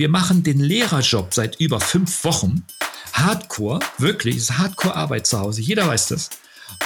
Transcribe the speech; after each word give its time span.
Wir 0.00 0.08
machen 0.08 0.42
den 0.42 0.60
Lehrerjob 0.60 1.34
seit 1.34 1.60
über 1.60 1.78
fünf 1.78 2.24
Wochen. 2.24 2.64
Hardcore, 3.12 3.80
wirklich, 3.98 4.34
ist 4.34 4.56
Hardcore-Arbeit 4.56 5.26
zu 5.26 5.38
Hause. 5.38 5.60
Jeder 5.60 5.86
weiß 5.86 6.08
das. 6.08 6.30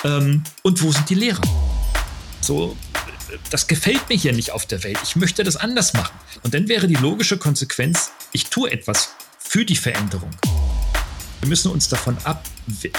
Ähm, 0.03 0.43
und 0.63 0.83
wo 0.83 0.91
sind 0.91 1.09
die 1.09 1.15
Lehrer? 1.15 1.41
So, 2.41 2.77
das 3.51 3.69
gefällt 3.69 4.09
mir 4.09 4.17
hier 4.17 4.33
nicht 4.33 4.51
auf 4.51 4.67
der 4.67 4.83
Welt. 4.83 4.99
Ich 5.05 5.15
möchte 5.15 5.45
das 5.45 5.55
anders 5.55 5.93
machen. 5.93 6.13
Und 6.43 6.55
dann 6.55 6.67
wäre 6.67 6.89
die 6.89 6.97
logische 6.97 7.39
Konsequenz, 7.39 8.11
ich 8.33 8.47
tue 8.47 8.73
etwas 8.73 9.11
für 9.39 9.65
die 9.65 9.77
Veränderung. 9.77 10.31
Wir 11.39 11.49
müssen 11.49 11.71
uns 11.71 11.89
davon 11.89 12.19
ab, 12.25 12.43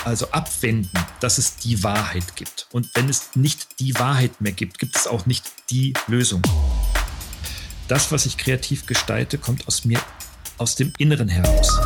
also 0.05 0.32
abwenden, 0.32 0.97
dass 1.20 1.39
es 1.39 1.57
die 1.57 1.84
Wahrheit 1.84 2.38
gibt. 2.38 2.68
Und 2.71 2.88
wenn 2.93 3.09
es 3.09 3.36
nicht 3.36 3.82
die 3.82 3.93
Wahrheit 3.95 4.39
mehr 4.39 4.54
gibt, 4.54 4.79
gibt 4.79 4.95
es 4.95 5.07
auch 5.07 5.25
nicht 5.25 5.43
die 5.70 5.93
Lösung. 6.07 6.41
Das, 7.88 8.11
was 8.11 8.25
ich 8.25 8.38
kreativ 8.38 8.88
gestalte, 8.88 9.38
kommt 9.38 9.67
aus 9.67 9.85
mir, 9.85 9.99
aus 10.57 10.75
dem 10.75 10.91
Inneren 10.97 11.27
heraus. 11.27 11.79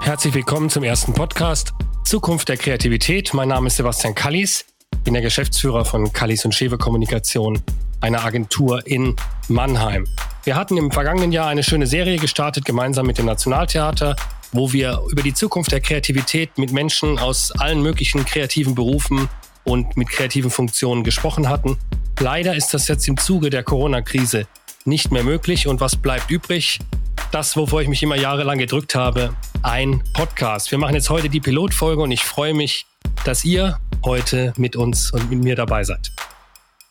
Herzlich 0.00 0.32
willkommen 0.32 0.70
zum 0.70 0.84
ersten 0.84 1.12
Podcast 1.12 1.74
Zukunft 2.04 2.48
der 2.48 2.56
Kreativität. 2.56 3.34
Mein 3.34 3.48
Name 3.48 3.66
ist 3.66 3.76
Sebastian 3.76 4.14
Kallis, 4.14 4.64
bin 5.04 5.12
der 5.12 5.22
Geschäftsführer 5.22 5.84
von 5.84 6.14
Kallis 6.14 6.46
und 6.46 6.54
Schewe 6.54 6.78
Kommunikation, 6.78 7.60
einer 8.00 8.24
Agentur 8.24 8.86
in 8.86 9.14
Mannheim. 9.48 10.06
Wir 10.44 10.56
hatten 10.56 10.78
im 10.78 10.90
vergangenen 10.90 11.32
Jahr 11.32 11.48
eine 11.48 11.62
schöne 11.62 11.86
Serie 11.86 12.16
gestartet, 12.18 12.64
gemeinsam 12.64 13.04
mit 13.04 13.18
dem 13.18 13.26
Nationaltheater, 13.26 14.16
wo 14.56 14.72
wir 14.72 15.00
über 15.10 15.22
die 15.22 15.34
Zukunft 15.34 15.72
der 15.72 15.80
Kreativität 15.80 16.58
mit 16.58 16.72
Menschen 16.72 17.18
aus 17.18 17.52
allen 17.52 17.82
möglichen 17.82 18.24
kreativen 18.24 18.74
Berufen 18.74 19.28
und 19.64 19.96
mit 19.96 20.08
kreativen 20.08 20.50
Funktionen 20.50 21.04
gesprochen 21.04 21.48
hatten. 21.48 21.76
Leider 22.18 22.56
ist 22.56 22.72
das 22.72 22.88
jetzt 22.88 23.06
im 23.08 23.18
Zuge 23.18 23.50
der 23.50 23.62
Corona-Krise 23.62 24.46
nicht 24.86 25.10
mehr 25.10 25.24
möglich. 25.24 25.66
Und 25.66 25.80
was 25.80 25.96
bleibt 25.96 26.30
übrig? 26.30 26.78
Das, 27.32 27.56
wovor 27.56 27.82
ich 27.82 27.88
mich 27.88 28.02
immer 28.02 28.16
jahrelang 28.16 28.58
gedrückt 28.58 28.94
habe, 28.94 29.34
ein 29.62 30.02
Podcast. 30.14 30.70
Wir 30.70 30.78
machen 30.78 30.94
jetzt 30.94 31.10
heute 31.10 31.28
die 31.28 31.40
Pilotfolge 31.40 32.02
und 32.02 32.10
ich 32.10 32.22
freue 32.22 32.54
mich, 32.54 32.86
dass 33.24 33.44
ihr 33.44 33.78
heute 34.04 34.52
mit 34.56 34.76
uns 34.76 35.10
und 35.10 35.28
mit 35.30 35.42
mir 35.42 35.56
dabei 35.56 35.84
seid. 35.84 36.12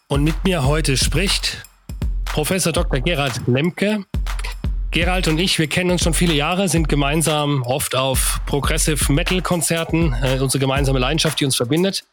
Und 0.07 0.23
mit 0.23 0.43
mir 0.43 0.65
heute 0.65 0.97
spricht 0.97 1.63
Professor 2.25 2.73
Dr. 2.73 2.99
Gerald 2.99 3.41
Lemke. 3.47 4.05
Gerald 4.95 5.27
und 5.27 5.39
ich, 5.39 5.59
wir 5.59 5.67
kennen 5.67 5.91
uns 5.91 6.03
schon 6.03 6.13
viele 6.13 6.33
Jahre, 6.33 6.69
sind 6.69 6.87
gemeinsam 6.87 7.63
oft 7.63 7.97
auf 7.97 8.39
Progressive 8.45 9.11
Metal 9.11 9.41
Konzerten, 9.41 10.15
äh, 10.23 10.39
unsere 10.39 10.61
gemeinsame 10.61 10.99
Leidenschaft, 10.99 11.37
die 11.37 11.43
uns 11.43 11.57
verbindet. 11.57 12.05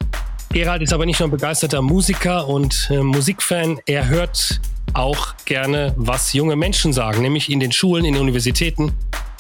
Gerald 0.53 0.83
ist 0.83 0.93
aber 0.93 1.07
nicht 1.07 1.21
nur 1.21 1.29
ein 1.29 1.31
begeisterter 1.31 1.81
Musiker 1.81 2.49
und 2.49 2.89
äh, 2.91 2.97
Musikfan, 2.97 3.79
er 3.87 4.09
hört 4.09 4.61
auch 4.95 5.37
gerne, 5.45 5.95
was 5.97 6.33
junge 6.33 6.57
Menschen 6.57 6.93
sagen, 6.93 7.23
nämlich 7.23 7.53
in 7.53 7.61
den 7.61 7.71
Schulen, 7.71 8.05
in 8.05 8.15
den 8.15 8.21
Universitäten. 8.21 8.93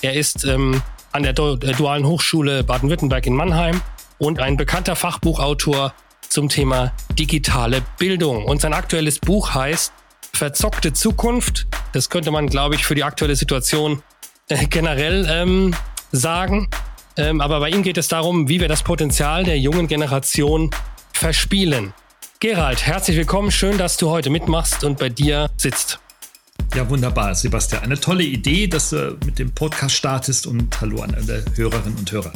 Er 0.02 0.14
ist 0.14 0.44
ähm, 0.44 0.80
an 1.10 1.24
der 1.24 1.32
Dualen 1.32 2.06
Hochschule 2.06 2.62
Baden-Württemberg 2.62 3.26
in 3.26 3.34
Mannheim 3.34 3.80
und 4.18 4.38
ein 4.38 4.56
bekannter 4.56 4.94
Fachbuchautor 4.94 5.94
zum 6.28 6.48
Thema 6.48 6.92
digitale 7.18 7.82
Bildung. 7.98 8.44
Und 8.44 8.60
sein 8.60 8.72
aktuelles 8.72 9.18
Buch 9.18 9.52
heißt 9.52 9.92
Verzockte 10.32 10.92
Zukunft. 10.92 11.66
Das 11.92 12.08
könnte 12.08 12.30
man, 12.30 12.46
glaube 12.46 12.74
ich, 12.74 12.86
für 12.86 12.94
die 12.94 13.04
aktuelle 13.04 13.36
Situation 13.36 14.02
äh, 14.48 14.66
generell 14.66 15.26
ähm, 15.30 15.74
sagen. 16.10 16.68
Ähm, 17.18 17.42
aber 17.42 17.60
bei 17.60 17.68
ihm 17.68 17.82
geht 17.82 17.98
es 17.98 18.08
darum, 18.08 18.48
wie 18.48 18.60
wir 18.60 18.68
das 18.68 18.82
Potenzial 18.82 19.44
der 19.44 19.58
jungen 19.58 19.88
Generation 19.88 20.70
verspielen. 21.12 21.92
Gerald, 22.40 22.86
herzlich 22.86 23.18
willkommen. 23.18 23.50
Schön, 23.50 23.76
dass 23.76 23.98
du 23.98 24.08
heute 24.08 24.30
mitmachst 24.30 24.84
und 24.84 24.98
bei 24.98 25.10
dir 25.10 25.50
sitzt. 25.58 26.00
Ja, 26.74 26.88
wunderbar, 26.88 27.34
Sebastian. 27.34 27.82
Eine 27.82 28.00
tolle 28.00 28.22
Idee, 28.22 28.66
dass 28.66 28.90
du 28.90 29.18
mit 29.26 29.38
dem 29.38 29.54
Podcast 29.54 29.94
startest 29.94 30.46
und 30.46 30.80
hallo 30.80 31.02
an 31.02 31.14
alle 31.14 31.44
Hörerinnen 31.54 31.98
und 31.98 32.10
Hörer. 32.10 32.32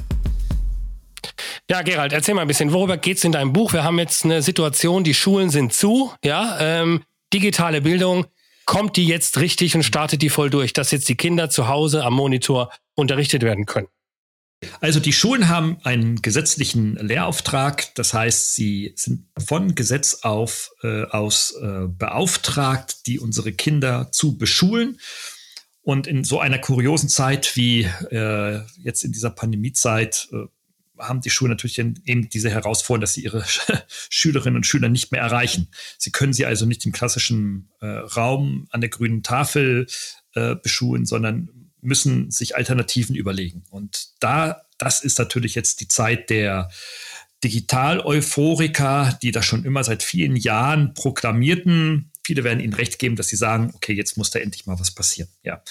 Ja, 1.71 1.81
Gerald, 1.81 2.13
erzähl 2.13 2.35
mal 2.35 2.43
ein 2.43 2.49
bisschen, 2.49 2.73
worüber 2.73 2.99
geht 2.99 3.17
es 3.17 3.25
in 3.25 3.33
deinem 3.33 3.55
Buch? 3.55 3.73
Wir 3.73 3.83
haben 3.83 3.99
jetzt 3.99 4.25
eine 4.27 4.43
Situation, 4.43 5.03
die 5.03 5.15
Schulen 5.15 5.49
sind 5.49 5.73
zu, 5.73 6.13
ja, 6.23 6.59
ähm, 6.61 7.03
digitale 7.33 7.81
Bildung, 7.81 8.27
kommt 8.67 8.97
die 8.97 9.07
jetzt 9.07 9.39
richtig 9.39 9.75
und 9.75 9.83
startet 9.83 10.21
die 10.21 10.29
voll 10.29 10.51
durch, 10.51 10.73
dass 10.73 10.91
jetzt 10.91 11.09
die 11.09 11.17
Kinder 11.17 11.49
zu 11.49 11.69
Hause 11.69 12.05
am 12.05 12.15
Monitor 12.15 12.71
unterrichtet 12.95 13.43
werden 13.43 13.65
können? 13.65 13.89
Also 14.81 15.01
die 15.01 15.13
Schulen 15.13 15.49
haben 15.49 15.79
einen 15.85 16.23
gesetzlichen 16.23 16.97
Lehrauftrag, 16.97 17.95
das 17.95 18.15
heißt, 18.15 18.55
sie 18.55 18.93
sind 18.97 19.27
von 19.39 19.75
Gesetz 19.75 20.21
auf, 20.23 20.71
äh, 20.83 21.05
aus 21.05 21.55
äh, 21.61 21.87
beauftragt, 21.89 23.07
die 23.07 23.21
unsere 23.21 23.53
Kinder 23.53 24.11
zu 24.13 24.37
beschulen. 24.39 24.99
Und 25.83 26.09
in 26.09 26.25
so 26.25 26.41
einer 26.41 26.59
kuriosen 26.59 27.09
Zeit 27.09 27.55
wie 27.55 27.83
äh, 28.11 28.61
jetzt 28.83 29.05
in 29.05 29.13
dieser 29.13 29.31
Pandemiezeit 29.31 30.29
äh, 30.33 30.47
haben 30.99 31.21
die 31.21 31.31
Schulen 31.31 31.51
natürlich 31.51 31.79
eben 31.79 32.29
diese 32.29 32.51
Herausforderung, 32.51 33.03
dass 33.03 33.15
sie 33.15 33.25
ihre 33.25 33.45
Schülerinnen 34.11 34.57
und 34.57 34.67
Schüler 34.67 34.89
nicht 34.89 35.13
mehr 35.13 35.21
erreichen. 35.21 35.69
Sie 35.99 36.11
können 36.11 36.33
sie 36.33 36.47
also 36.47 36.67
nicht 36.67 36.85
im 36.87 36.93
klassischen 36.93 37.71
äh, 37.81 37.87
Raum 37.87 38.67
an 38.71 38.81
der 38.81 38.91
grünen 38.91 39.23
Tafel 39.23 39.87
äh, 40.35 40.55
beschulen, 40.57 41.07
sondern 41.07 41.51
müssen 41.81 42.31
sich 42.31 42.57
Alternativen 42.57 43.15
überlegen. 43.15 43.65
Und 43.71 44.09
da, 44.21 44.63
das 44.79 45.03
ist 45.03 45.19
natürlich 45.19 45.55
jetzt 45.55 45.81
die 45.81 45.89
Zeit 45.89 46.31
der 46.31 46.69
Digital-Euphoriker, 47.45 49.19
die 49.23 49.31
das 49.31 49.47
schon 49.47 49.65
immer 49.65 49.85
seit 49.85 50.03
vielen 50.03 50.37
Jahren 50.37 50.95
proklamierten. 50.95 52.11
Viele 52.25 52.43
werden 52.43 52.61
ihnen 52.61 52.73
recht 52.73 52.99
geben, 52.99 53.15
dass 53.15 53.29
sie 53.29 53.37
sagen, 53.37 53.73
okay, 53.75 53.93
jetzt 53.93 54.17
muss 54.17 54.31
da 54.31 54.41
endlich 54.41 54.67
mal 54.67 54.81
was 54.81 54.91
passieren. 54.91 55.29
Ja. 55.45 55.63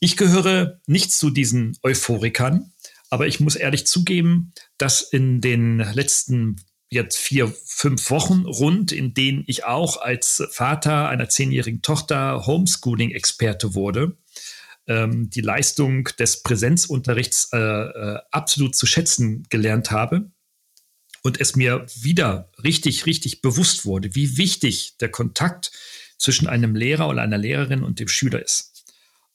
Ich 0.00 0.16
gehöre 0.16 0.80
nicht 0.86 1.12
zu 1.12 1.30
diesen 1.30 1.78
Euphorikern, 1.82 2.73
aber 3.14 3.28
ich 3.28 3.38
muss 3.38 3.54
ehrlich 3.54 3.86
zugeben, 3.86 4.50
dass 4.76 5.00
in 5.00 5.40
den 5.40 5.78
letzten 5.78 6.56
jetzt 6.90 7.16
vier, 7.16 7.54
fünf 7.64 8.10
Wochen 8.10 8.44
rund, 8.44 8.90
in 8.90 9.14
denen 9.14 9.44
ich 9.46 9.64
auch 9.64 10.02
als 10.02 10.42
Vater 10.50 11.08
einer 11.08 11.28
zehnjährigen 11.28 11.80
Tochter 11.80 12.44
Homeschooling-Experte 12.44 13.76
wurde, 13.76 14.16
ähm, 14.88 15.30
die 15.30 15.42
Leistung 15.42 16.08
des 16.18 16.42
Präsenzunterrichts 16.42 17.50
äh, 17.52 17.58
äh, 17.58 18.18
absolut 18.32 18.74
zu 18.74 18.84
schätzen 18.84 19.46
gelernt 19.48 19.92
habe 19.92 20.32
und 21.22 21.40
es 21.40 21.54
mir 21.54 21.86
wieder 21.94 22.50
richtig, 22.64 23.06
richtig 23.06 23.42
bewusst 23.42 23.86
wurde, 23.86 24.16
wie 24.16 24.38
wichtig 24.38 24.96
der 24.98 25.08
Kontakt 25.08 25.70
zwischen 26.18 26.48
einem 26.48 26.74
Lehrer 26.74 27.08
oder 27.08 27.22
einer 27.22 27.38
Lehrerin 27.38 27.84
und 27.84 28.00
dem 28.00 28.08
Schüler 28.08 28.42
ist. 28.42 28.84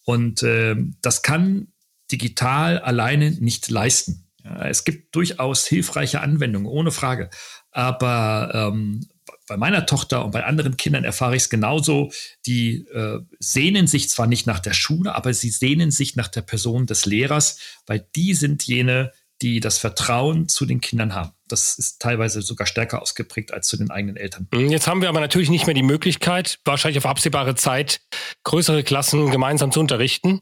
Und 0.03 0.44
äh, 0.44 0.75
das 1.01 1.22
kann 1.22 1.72
digital 2.12 2.80
alleine 2.80 3.31
nicht 3.31 3.70
leisten. 3.70 4.28
Ja, 4.44 4.68
es 4.68 4.84
gibt 4.84 5.16
durchaus 5.16 5.68
hilfreiche 5.68 6.22
Anwendungen, 6.22 6.68
ohne 6.68 6.92
Frage. 6.92 7.30
Aber 7.72 8.52
ähm, 8.53 9.08
bei 9.47 9.58
meiner 9.58 9.86
Tochter 9.86 10.24
und 10.24 10.31
bei 10.31 10.46
anderen 10.46 10.78
Kindern 10.78 11.03
erfahre 11.03 11.36
ich 11.36 11.44
es 11.44 11.50
genauso. 11.50 12.12
Die 12.46 12.86
äh, 12.94 13.19
sehnen 13.40 13.88
sich 13.88 14.09
zwar 14.09 14.28
nicht 14.28 14.48
nach 14.48 14.59
der 14.59 14.74
Schule, 14.74 15.16
aber 15.16 15.34
sie 15.34 15.50
sehnen 15.50 15.92
sich 15.92 16.16
nach 16.16 16.30
der 16.30 16.42
Person 16.42 16.86
des 16.86 17.06
Lehrers, 17.06 17.59
weil 17.86 18.08
die 18.16 18.34
sind 18.34 18.64
jene, 18.64 19.12
die 19.42 19.59
das 19.59 19.78
Vertrauen 19.78 20.50
zu 20.50 20.66
den 20.66 20.81
Kindern 20.81 21.16
haben. 21.16 21.31
Das 21.48 21.80
ist 21.80 22.02
teilweise 22.02 22.42
sogar 22.42 22.68
stärker 22.68 23.02
ausgeprägt 23.02 23.53
als 23.53 23.68
zu 23.68 23.78
den 23.78 23.90
eigenen 23.90 24.18
Eltern. 24.18 24.48
Mhm, 24.53 24.69
jetzt 24.69 24.88
haben 24.88 25.02
wir 25.02 25.09
aber 25.09 25.19
natürlich 25.19 25.50
nicht 25.50 25.66
mehr 25.66 25.74
die 25.74 25.84
Möglichkeit, 25.84 26.59
wahrscheinlich 26.66 26.98
auf 26.98 27.06
absehbare 27.06 27.56
Zeit 27.56 28.02
größere 28.44 28.84
Klassen 28.84 29.31
gemeinsam 29.31 29.72
zu 29.72 29.80
unterrichten. 29.80 30.42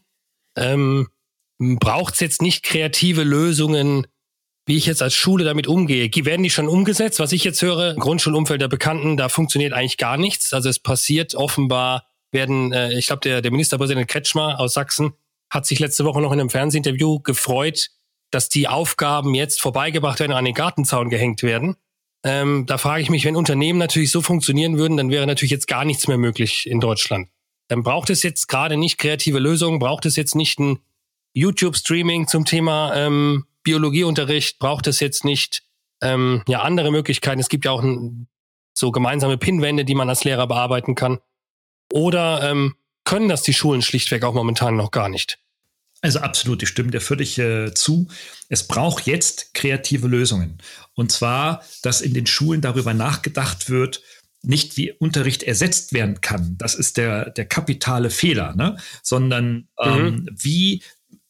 Ähm, 0.56 1.08
Braucht 1.60 2.16
es 2.16 2.20
jetzt 2.20 2.42
nicht 2.42 2.64
kreative 2.64 3.24
Lösungen, 3.24 4.08
wie 4.68 4.78
ich 4.78 4.86
jetzt 4.86 5.02
als 5.02 5.16
Schule 5.16 5.46
damit 5.46 5.66
umgehe. 5.68 6.10
Werden 6.14 6.44
die 6.44 6.50
schon 6.50 6.68
umgesetzt? 6.68 7.20
Was 7.20 7.32
ich 7.32 7.44
jetzt 7.44 7.62
höre, 7.62 7.96
Grundschulumfeld 7.96 8.62
der 8.62 8.68
Bekannten, 8.68 9.18
da 9.18 9.30
funktioniert 9.30 9.74
eigentlich 9.74 9.98
gar 9.98 10.18
nichts. 10.18 10.54
Also 10.54 10.70
es 10.70 10.80
passiert 10.80 11.36
offenbar, 11.36 12.06
werden, 12.32 12.74
äh, 12.74 12.94
ich 12.98 13.08
glaube, 13.08 13.22
der, 13.22 13.42
der 13.42 13.52
Ministerpräsident 13.52 14.08
Kretschmer 14.08 14.60
aus 14.60 14.74
Sachsen 14.74 15.14
hat 15.50 15.66
sich 15.66 15.80
letzte 15.80 16.04
Woche 16.04 16.22
noch 16.22 16.34
in 16.34 16.40
einem 16.40 16.50
Fernsehinterview 16.50 17.20
gefreut, 17.22 17.90
dass 18.32 18.50
die 18.50 18.68
Aufgaben 18.68 19.34
jetzt 19.34 19.62
vorbeigebracht 19.62 20.20
werden, 20.20 20.34
an 20.34 20.44
den 20.44 20.54
Gartenzaun 20.54 21.10
gehängt 21.10 21.44
werden. 21.44 21.78
Ähm, 22.24 22.66
da 22.66 22.78
frage 22.78 23.02
ich 23.02 23.10
mich, 23.10 23.24
wenn 23.24 23.38
Unternehmen 23.38 23.80
natürlich 23.80 24.12
so 24.12 24.22
funktionieren 24.22 24.78
würden, 24.78 24.98
dann 24.98 25.10
wäre 25.10 25.26
natürlich 25.26 25.52
jetzt 25.52 25.68
gar 25.68 25.86
nichts 25.86 26.10
mehr 26.10 26.18
möglich 26.18 26.70
in 26.70 26.82
Deutschland. 26.82 27.30
Dann 27.70 27.84
braucht 27.84 28.10
es 28.10 28.24
jetzt 28.24 28.48
gerade 28.48 28.76
nicht 28.76 28.98
kreative 28.98 29.40
Lösungen, 29.40 29.80
braucht 29.80 30.06
es 30.06 30.18
jetzt 30.18 30.36
nicht 30.36 30.60
ein 30.60 30.80
YouTube-Streaming 31.38 32.28
zum 32.28 32.46
Thema 32.46 32.94
ähm, 32.96 33.46
Biologieunterricht 33.64 34.60
braucht 34.60 34.88
es 34.88 35.00
jetzt 35.00 35.26
nicht 35.26 35.64
ähm, 36.02 36.44
ja 36.48 36.62
andere 36.62 36.92
Möglichkeiten. 36.92 37.40
Es 37.40 37.50
gibt 37.50 37.66
ja 37.66 37.72
auch 37.72 37.84
ein, 37.84 38.28
so 38.74 38.92
gemeinsame 38.92 39.38
Pinwände, 39.38 39.86
die 39.86 39.96
man 39.96 40.10
als 40.10 40.24
Lehrer 40.24 40.48
bearbeiten 40.48 40.96
kann. 40.96 41.20
Oder 41.92 42.50
ähm, 42.50 42.76
können 43.04 43.30
das 43.30 43.44
die 43.44 43.54
Schulen 43.54 43.82
schlichtweg 43.82 44.24
auch 44.24 44.34
momentan 44.34 44.76
noch 44.76 44.92
gar 44.92 45.10
nicht? 45.10 45.40
Also 46.02 46.20
absolut, 46.20 46.62
ich 46.62 46.70
stimme 46.70 46.92
dir 46.92 47.02
völlig 47.02 47.40
äh, 47.40 47.74
zu. 47.74 48.08
Es 48.50 48.68
braucht 48.68 49.08
jetzt 49.08 49.54
kreative 49.54 50.08
Lösungen. 50.08 50.60
Und 50.94 51.12
zwar, 51.12 51.64
dass 51.82 52.02
in 52.02 52.14
den 52.14 52.28
Schulen 52.28 52.62
darüber 52.62 52.94
nachgedacht 52.94 53.70
wird, 53.70 54.02
nicht 54.44 54.78
wie 54.78 54.92
Unterricht 54.92 55.44
ersetzt 55.44 55.94
werden 55.94 56.22
kann. 56.22 56.56
Das 56.58 56.76
ist 56.76 56.98
der, 56.98 57.32
der 57.32 57.46
kapitale 57.46 58.10
Fehler, 58.10 58.56
ne? 58.56 58.78
sondern 59.02 59.68
ähm, 59.80 60.06
mhm. 60.06 60.30
wie 60.32 60.84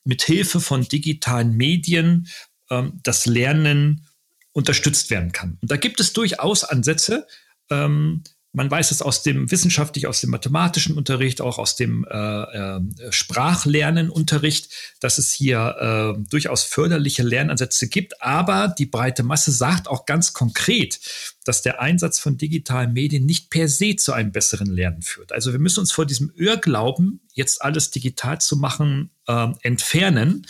mit 0.08 0.24
Hilfe 0.24 0.60
von 0.60 0.88
digitalen 0.88 1.56
Medien 1.56 2.28
ähm, 2.70 3.00
das 3.04 3.26
Lernen 3.26 4.08
unterstützt 4.54 5.10
werden 5.12 5.32
kann. 5.32 5.58
Und 5.62 5.70
da 5.70 5.78
gibt 5.78 6.00
es 6.00 6.14
durchaus 6.14 6.64
Ansätze, 6.64 7.28
ähm, 7.70 8.24
man 8.58 8.72
weiß 8.72 8.90
es 8.90 9.04
aus 9.04 9.22
dem 9.22 9.52
wissenschaftlich, 9.52 10.08
aus 10.08 10.20
dem 10.20 10.32
mathematischen 10.32 10.98
Unterricht, 10.98 11.42
auch 11.42 11.60
aus 11.60 11.76
dem 11.76 12.08
äh, 12.10 12.18
äh, 12.18 12.82
Sprachlernenunterricht, 13.12 14.74
dass 15.00 15.20
es 15.20 15.32
hier 15.32 16.16
äh, 16.18 16.24
durchaus 16.28 16.64
förderliche 16.64 17.22
Lernansätze 17.22 17.88
gibt. 17.88 18.20
Aber 18.20 18.74
die 18.76 18.88
breite 18.88 19.22
Masse 19.22 19.52
sagt 19.52 19.88
auch 19.88 20.08
ganz 20.08 20.34
konkret, 20.34 21.00
dass 21.46 21.62
der 21.62 21.82
Einsatz 21.82 22.18
von 22.18 22.40
digitalen 22.40 22.94
Medien 22.94 23.28
nicht 23.28 23.52
per 23.52 23.68
se 23.68 23.96
zu 23.96 24.12
einem 24.12 24.32
besseren 24.32 24.74
Lernen 24.74 25.04
führt. 25.04 25.34
Also 25.34 25.52
wir 25.52 25.60
müssen 25.60 25.82
uns 25.82 25.92
vor 25.92 26.08
diesem 26.08 26.34
Irrglauben, 26.36 27.22
jetzt 27.34 27.62
alles 27.62 27.92
digital 27.92 28.42
zu 28.42 28.58
machen, 28.58 29.12
äh, 29.28 29.50
entfernen. 29.62 30.48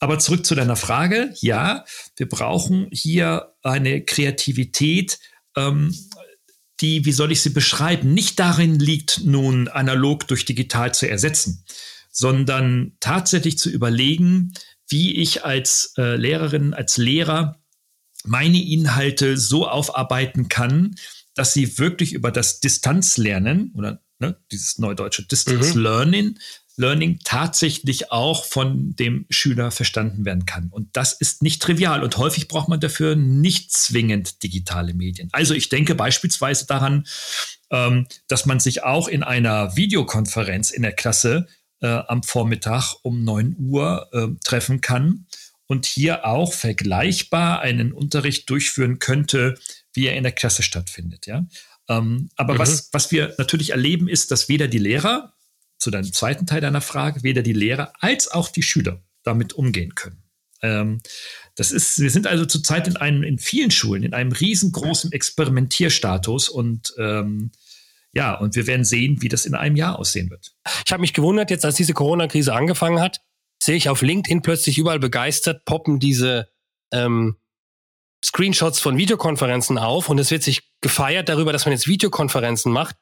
Aber 0.00 0.18
zurück 0.18 0.44
zu 0.44 0.56
deiner 0.56 0.76
Frage. 0.76 1.32
Ja, 1.40 1.84
wir 2.16 2.28
brauchen 2.28 2.88
hier 2.90 3.54
eine 3.62 4.02
Kreativität, 4.02 5.20
ähm, 5.56 5.94
die, 6.80 7.04
wie 7.04 7.12
soll 7.12 7.32
ich 7.32 7.40
sie 7.40 7.50
beschreiben, 7.50 8.12
nicht 8.12 8.38
darin 8.38 8.78
liegt, 8.78 9.24
nun 9.24 9.68
analog 9.68 10.28
durch 10.28 10.44
digital 10.44 10.92
zu 10.94 11.08
ersetzen, 11.08 11.64
sondern 12.10 12.96
tatsächlich 13.00 13.58
zu 13.58 13.70
überlegen, 13.70 14.52
wie 14.88 15.16
ich 15.16 15.44
als 15.44 15.94
äh, 15.96 16.16
Lehrerin, 16.16 16.74
als 16.74 16.96
Lehrer 16.96 17.60
meine 18.24 18.62
Inhalte 18.62 19.36
so 19.36 19.68
aufarbeiten 19.68 20.48
kann, 20.48 20.96
dass 21.34 21.52
sie 21.52 21.78
wirklich 21.78 22.12
über 22.12 22.30
das 22.30 22.60
Distanzlernen 22.60 23.72
oder 23.74 24.02
ne, 24.18 24.38
dieses 24.50 24.78
neudeutsche 24.78 25.26
Distance 25.26 25.76
mhm. 25.76 25.82
Learning 25.82 26.38
Learning 26.76 27.18
tatsächlich 27.24 28.12
auch 28.12 28.44
von 28.44 28.94
dem 28.96 29.24
Schüler 29.30 29.70
verstanden 29.70 30.24
werden 30.26 30.44
kann. 30.44 30.68
Und 30.68 30.94
das 30.94 31.14
ist 31.14 31.42
nicht 31.42 31.62
trivial 31.62 32.04
und 32.04 32.18
häufig 32.18 32.48
braucht 32.48 32.68
man 32.68 32.80
dafür 32.80 33.16
nicht 33.16 33.72
zwingend 33.72 34.42
digitale 34.42 34.92
Medien. 34.92 35.30
Also 35.32 35.54
ich 35.54 35.70
denke 35.70 35.94
beispielsweise 35.94 36.66
daran, 36.66 37.06
ähm, 37.70 38.06
dass 38.28 38.44
man 38.44 38.60
sich 38.60 38.82
auch 38.84 39.08
in 39.08 39.22
einer 39.22 39.76
Videokonferenz 39.76 40.70
in 40.70 40.82
der 40.82 40.92
Klasse 40.92 41.46
äh, 41.80 41.86
am 41.86 42.22
Vormittag 42.22 42.94
um 43.02 43.24
9 43.24 43.56
Uhr 43.58 44.08
äh, 44.12 44.28
treffen 44.44 44.82
kann 44.82 45.26
und 45.66 45.86
hier 45.86 46.26
auch 46.26 46.52
vergleichbar 46.52 47.60
einen 47.60 47.92
Unterricht 47.92 48.50
durchführen 48.50 48.98
könnte, 48.98 49.54
wie 49.94 50.06
er 50.06 50.16
in 50.16 50.24
der 50.24 50.32
Klasse 50.32 50.62
stattfindet. 50.62 51.26
Ja? 51.26 51.46
Ähm, 51.88 52.30
aber 52.36 52.54
mhm. 52.54 52.58
was, 52.58 52.88
was 52.92 53.10
wir 53.12 53.34
natürlich 53.38 53.70
erleben, 53.70 54.08
ist, 54.08 54.30
dass 54.30 54.48
weder 54.48 54.68
die 54.68 54.78
Lehrer 54.78 55.32
zu 55.78 55.90
deinem 55.90 56.12
zweiten 56.12 56.46
Teil 56.46 56.60
deiner 56.60 56.80
Frage, 56.80 57.22
weder 57.22 57.42
die 57.42 57.52
Lehrer 57.52 57.92
als 58.00 58.28
auch 58.28 58.48
die 58.48 58.62
Schüler 58.62 59.02
damit 59.22 59.52
umgehen 59.52 59.94
können. 59.94 60.22
Ähm, 60.62 61.00
das 61.54 61.70
ist, 61.70 61.98
wir 62.00 62.10
sind 62.10 62.26
also 62.26 62.44
zurzeit 62.46 62.88
in 62.88 62.96
einem, 62.96 63.22
in 63.22 63.38
vielen 63.38 63.70
Schulen, 63.70 64.02
in 64.02 64.14
einem 64.14 64.32
riesengroßen 64.32 65.12
Experimentierstatus 65.12 66.48
und 66.48 66.94
ähm, 66.98 67.50
ja, 68.12 68.34
und 68.34 68.56
wir 68.56 68.66
werden 68.66 68.84
sehen, 68.84 69.20
wie 69.20 69.28
das 69.28 69.44
in 69.44 69.54
einem 69.54 69.76
Jahr 69.76 69.98
aussehen 69.98 70.30
wird. 70.30 70.54
Ich 70.86 70.92
habe 70.92 71.02
mich 71.02 71.12
gewundert, 71.12 71.50
jetzt 71.50 71.66
als 71.66 71.76
diese 71.76 71.92
Corona-Krise 71.92 72.54
angefangen 72.54 72.98
hat, 72.98 73.20
sehe 73.62 73.76
ich 73.76 73.90
auf 73.90 74.00
LinkedIn 74.00 74.42
plötzlich 74.42 74.78
überall 74.78 74.98
begeistert 74.98 75.64
poppen 75.66 75.98
diese 75.98 76.48
ähm, 76.92 77.36
Screenshots 78.24 78.80
von 78.80 78.96
Videokonferenzen 78.96 79.78
auf 79.78 80.08
und 80.08 80.18
es 80.18 80.30
wird 80.30 80.42
sich 80.42 80.62
gefeiert 80.80 81.28
darüber, 81.28 81.52
dass 81.52 81.64
man 81.64 81.72
jetzt 81.72 81.86
Videokonferenzen 81.86 82.72
macht 82.72 82.96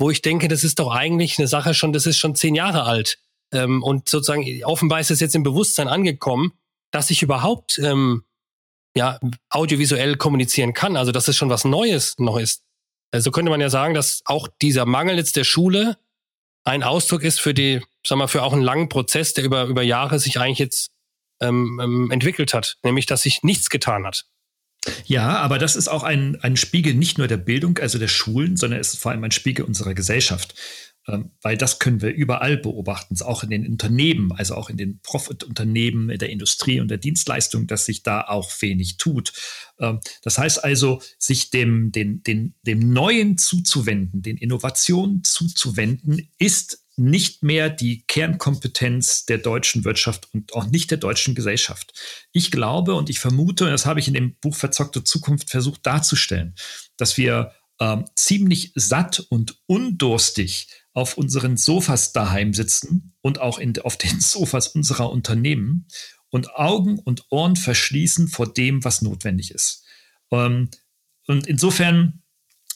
wo 0.00 0.10
ich 0.10 0.22
denke, 0.22 0.48
das 0.48 0.64
ist 0.64 0.78
doch 0.78 0.90
eigentlich 0.90 1.38
eine 1.38 1.46
Sache 1.46 1.74
schon, 1.74 1.92
das 1.92 2.06
ist 2.06 2.16
schon 2.16 2.34
zehn 2.34 2.54
Jahre 2.54 2.84
alt. 2.84 3.18
Ähm, 3.52 3.82
und 3.82 4.08
sozusagen, 4.08 4.64
offenbar 4.64 4.98
ist 4.98 5.10
es 5.10 5.20
jetzt 5.20 5.34
im 5.34 5.42
Bewusstsein 5.42 5.88
angekommen, 5.88 6.52
dass 6.90 7.10
ich 7.10 7.22
überhaupt 7.22 7.78
ähm, 7.78 8.24
ja, 8.96 9.20
audiovisuell 9.50 10.16
kommunizieren 10.16 10.72
kann. 10.72 10.96
Also, 10.96 11.12
dass 11.12 11.28
es 11.28 11.36
schon 11.36 11.50
was 11.50 11.64
Neues 11.64 12.14
noch 12.18 12.38
ist. 12.38 12.62
Also 13.12 13.30
könnte 13.30 13.50
man 13.50 13.60
ja 13.60 13.68
sagen, 13.68 13.92
dass 13.92 14.22
auch 14.24 14.48
dieser 14.62 14.86
Mangel 14.86 15.16
jetzt 15.16 15.36
der 15.36 15.44
Schule 15.44 15.98
ein 16.64 16.82
Ausdruck 16.82 17.22
ist 17.22 17.40
für 17.40 17.52
die, 17.52 17.82
sag 18.06 18.16
mal, 18.16 18.26
für 18.26 18.42
auch 18.42 18.52
einen 18.52 18.62
langen 18.62 18.88
Prozess, 18.88 19.34
der 19.34 19.44
über, 19.44 19.64
über 19.64 19.82
Jahre 19.82 20.18
sich 20.18 20.38
eigentlich 20.40 20.58
jetzt 20.58 20.92
ähm, 21.40 21.78
ähm 21.82 22.10
entwickelt 22.10 22.54
hat, 22.54 22.78
nämlich 22.84 23.06
dass 23.06 23.22
sich 23.22 23.42
nichts 23.42 23.68
getan 23.68 24.06
hat. 24.06 24.26
Ja, 25.04 25.38
aber 25.38 25.58
das 25.58 25.76
ist 25.76 25.88
auch 25.88 26.02
ein, 26.02 26.36
ein 26.40 26.56
Spiegel 26.56 26.94
nicht 26.94 27.18
nur 27.18 27.28
der 27.28 27.36
Bildung, 27.36 27.78
also 27.78 27.98
der 27.98 28.08
Schulen, 28.08 28.56
sondern 28.56 28.80
es 28.80 28.94
ist 28.94 29.00
vor 29.00 29.12
allem 29.12 29.24
ein 29.24 29.30
Spiegel 29.30 29.64
unserer 29.64 29.94
Gesellschaft. 29.94 30.54
Ähm, 31.08 31.30
weil 31.40 31.56
das 31.56 31.78
können 31.78 32.02
wir 32.02 32.12
überall 32.12 32.58
beobachten, 32.58 33.16
auch 33.22 33.42
in 33.42 33.50
den 33.50 33.66
Unternehmen, 33.66 34.32
also 34.32 34.54
auch 34.54 34.68
in 34.68 34.76
den 34.76 35.00
Profitunternehmen, 35.02 36.10
in 36.10 36.18
der 36.18 36.28
Industrie 36.28 36.78
und 36.78 36.88
der 36.88 36.98
Dienstleistung, 36.98 37.66
dass 37.66 37.86
sich 37.86 38.02
da 38.02 38.22
auch 38.22 38.50
wenig 38.60 38.98
tut. 38.98 39.32
Ähm, 39.78 40.00
das 40.22 40.38
heißt 40.38 40.62
also, 40.62 41.00
sich 41.18 41.50
dem, 41.50 41.90
den, 41.90 42.22
den, 42.22 42.54
dem 42.62 42.92
Neuen 42.92 43.38
zuzuwenden, 43.38 44.20
den 44.22 44.36
Innovationen 44.36 45.24
zuzuwenden, 45.24 46.28
ist 46.38 46.84
nicht 47.00 47.42
mehr 47.42 47.70
die 47.70 48.04
Kernkompetenz 48.06 49.24
der 49.24 49.38
deutschen 49.38 49.84
Wirtschaft 49.84 50.28
und 50.32 50.52
auch 50.54 50.66
nicht 50.66 50.90
der 50.90 50.98
deutschen 50.98 51.34
Gesellschaft. 51.34 51.92
Ich 52.32 52.50
glaube 52.50 52.94
und 52.94 53.08
ich 53.10 53.18
vermute, 53.18 53.64
und 53.64 53.70
das 53.70 53.86
habe 53.86 54.00
ich 54.00 54.08
in 54.08 54.14
dem 54.14 54.36
Buch 54.36 54.54
Verzockte 54.54 55.02
Zukunft 55.02 55.50
versucht 55.50 55.86
darzustellen, 55.86 56.54
dass 56.96 57.16
wir 57.16 57.52
ähm, 57.80 58.04
ziemlich 58.14 58.72
satt 58.74 59.20
und 59.30 59.58
undurstig 59.66 60.68
auf 60.92 61.16
unseren 61.16 61.56
Sofas 61.56 62.12
daheim 62.12 62.52
sitzen 62.52 63.14
und 63.22 63.40
auch 63.40 63.58
in, 63.58 63.78
auf 63.80 63.96
den 63.96 64.20
Sofas 64.20 64.68
unserer 64.68 65.10
Unternehmen 65.10 65.88
und 66.28 66.54
Augen 66.54 66.98
und 66.98 67.24
Ohren 67.30 67.56
verschließen 67.56 68.28
vor 68.28 68.52
dem, 68.52 68.84
was 68.84 69.02
notwendig 69.02 69.52
ist. 69.52 69.84
Ähm, 70.30 70.68
und 71.26 71.46
insofern 71.46 72.19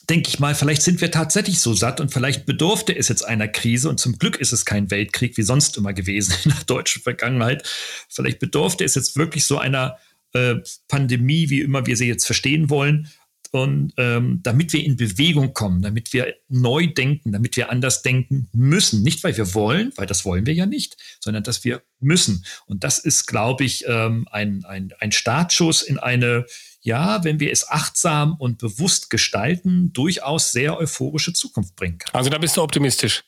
denke 0.09 0.29
ich 0.29 0.39
mal, 0.39 0.55
vielleicht 0.55 0.81
sind 0.81 1.01
wir 1.01 1.11
tatsächlich 1.11 1.59
so 1.59 1.73
satt 1.73 1.99
und 1.99 2.13
vielleicht 2.13 2.45
bedurfte 2.45 2.95
es 2.95 3.07
jetzt 3.07 3.23
einer 3.23 3.47
Krise 3.47 3.89
und 3.89 3.99
zum 3.99 4.17
Glück 4.17 4.37
ist 4.37 4.53
es 4.53 4.65
kein 4.65 4.91
Weltkrieg 4.91 5.37
wie 5.37 5.43
sonst 5.43 5.77
immer 5.77 5.93
gewesen 5.93 6.35
in 6.43 6.51
der 6.51 6.63
deutschen 6.65 7.01
Vergangenheit. 7.01 7.67
Vielleicht 8.09 8.39
bedurfte 8.39 8.83
es 8.83 8.95
jetzt 8.95 9.17
wirklich 9.17 9.45
so 9.45 9.57
einer 9.57 9.97
äh, 10.33 10.55
Pandemie, 10.87 11.49
wie 11.49 11.61
immer 11.61 11.85
wir 11.85 11.97
sie 11.97 12.07
jetzt 12.07 12.25
verstehen 12.25 12.69
wollen. 12.69 13.09
Und 13.51 13.93
ähm, 13.95 14.41
damit 14.43 14.73
wir 14.73 14.83
in 14.83 14.97
Bewegung 14.97 15.53
kommen, 15.53 15.81
damit 15.81 16.11
wir 16.11 16.35
neu 16.49 16.87
denken, 16.87 17.31
damit 17.31 17.55
wir 17.55 17.69
anders 17.69 18.01
denken 18.01 18.49
müssen. 18.51 19.01
Nicht, 19.01 19.23
weil 19.23 19.37
wir 19.37 19.53
wollen, 19.53 19.93
weil 19.95 20.07
das 20.07 20.25
wollen 20.25 20.45
wir 20.45 20.53
ja 20.53 20.65
nicht, 20.65 20.97
sondern 21.21 21.43
dass 21.43 21.63
wir 21.63 21.81
müssen. 22.01 22.43
Und 22.65 22.83
das 22.83 22.99
ist, 22.99 23.27
glaube 23.27 23.63
ich, 23.63 23.85
ähm, 23.87 24.27
ein, 24.29 24.65
ein, 24.65 24.91
ein 24.99 25.13
Startschuss 25.13 25.83
in 25.83 25.97
eine 25.97 26.45
ja, 26.85 27.23
wenn 27.23 27.39
wir 27.39 27.51
es 27.51 27.67
achtsam 27.67 28.35
und 28.35 28.59
bewusst 28.59 29.09
gestalten, 29.09 29.91
durchaus 29.91 30.51
sehr 30.51 30.77
euphorische 30.77 31.33
Zukunft 31.33 31.75
bringen 31.75 31.97
kann. 31.97 32.13
Also 32.13 32.29
da 32.29 32.37
bist 32.37 32.55
du 32.55 32.61
optimistisch. 32.61 33.23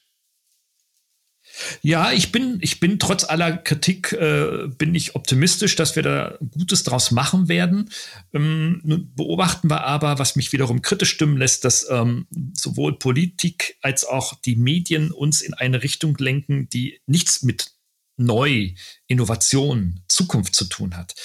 Ja, 1.81 2.11
ich 2.11 2.31
bin, 2.31 2.59
ich 2.61 2.79
bin 2.79 2.99
trotz 2.99 3.23
aller 3.23 3.57
Kritik, 3.57 4.13
äh, 4.13 4.67
bin 4.77 4.93
ich 4.93 5.15
optimistisch, 5.15 5.75
dass 5.75 5.95
wir 5.95 6.03
da 6.03 6.37
Gutes 6.51 6.83
draus 6.83 7.09
machen 7.09 7.47
werden. 7.47 7.89
Ähm, 8.31 8.79
nun 8.83 9.11
beobachten 9.15 9.71
wir 9.71 9.83
aber, 9.83 10.19
was 10.19 10.35
mich 10.35 10.53
wiederum 10.53 10.83
kritisch 10.83 11.09
stimmen 11.09 11.37
lässt, 11.37 11.65
dass 11.65 11.89
ähm, 11.89 12.27
sowohl 12.53 12.99
Politik 12.99 13.77
als 13.81 14.05
auch 14.05 14.35
die 14.35 14.55
Medien 14.55 15.11
uns 15.11 15.41
in 15.41 15.55
eine 15.55 15.81
Richtung 15.81 16.15
lenken, 16.19 16.69
die 16.69 17.01
nichts 17.07 17.41
mit 17.41 17.71
Neu, 18.17 18.73
Innovation, 19.07 20.01
Zukunft 20.07 20.55
zu 20.55 20.65
tun 20.65 20.95
hat. 20.95 21.15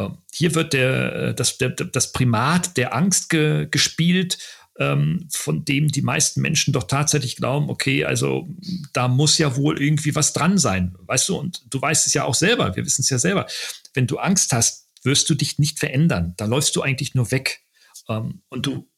Ähm, 0.00 0.18
hier 0.32 0.54
wird 0.54 0.72
der, 0.72 1.14
äh, 1.14 1.34
das, 1.34 1.58
der, 1.58 1.70
das 1.70 2.12
Primat 2.12 2.76
der 2.76 2.94
Angst 2.94 3.28
ge, 3.28 3.68
gespielt, 3.70 4.38
ähm, 4.78 5.28
von 5.30 5.64
dem 5.64 5.88
die 5.88 6.02
meisten 6.02 6.40
Menschen 6.40 6.72
doch 6.72 6.84
tatsächlich 6.84 7.36
glauben, 7.36 7.68
okay, 7.68 8.04
also 8.04 8.48
da 8.94 9.08
muss 9.08 9.36
ja 9.36 9.54
wohl 9.56 9.80
irgendwie 9.80 10.14
was 10.14 10.32
dran 10.32 10.56
sein, 10.56 10.96
weißt 11.00 11.28
du, 11.28 11.36
und 11.36 11.62
du 11.68 11.80
weißt 11.80 12.06
es 12.06 12.14
ja 12.14 12.24
auch 12.24 12.34
selber, 12.34 12.74
wir 12.74 12.84
wissen 12.84 13.02
es 13.02 13.10
ja 13.10 13.18
selber. 13.18 13.46
Wenn 13.92 14.06
du 14.06 14.18
Angst 14.18 14.52
hast, 14.52 14.88
wirst 15.02 15.28
du 15.28 15.34
dich 15.34 15.58
nicht 15.58 15.78
verändern, 15.78 16.34
da 16.38 16.46
läufst 16.46 16.74
du 16.76 16.82
eigentlich 16.82 17.14
nur 17.14 17.30
weg. 17.30 17.60
Ähm, 18.08 18.42
und 18.48 18.66
du, 18.66 18.88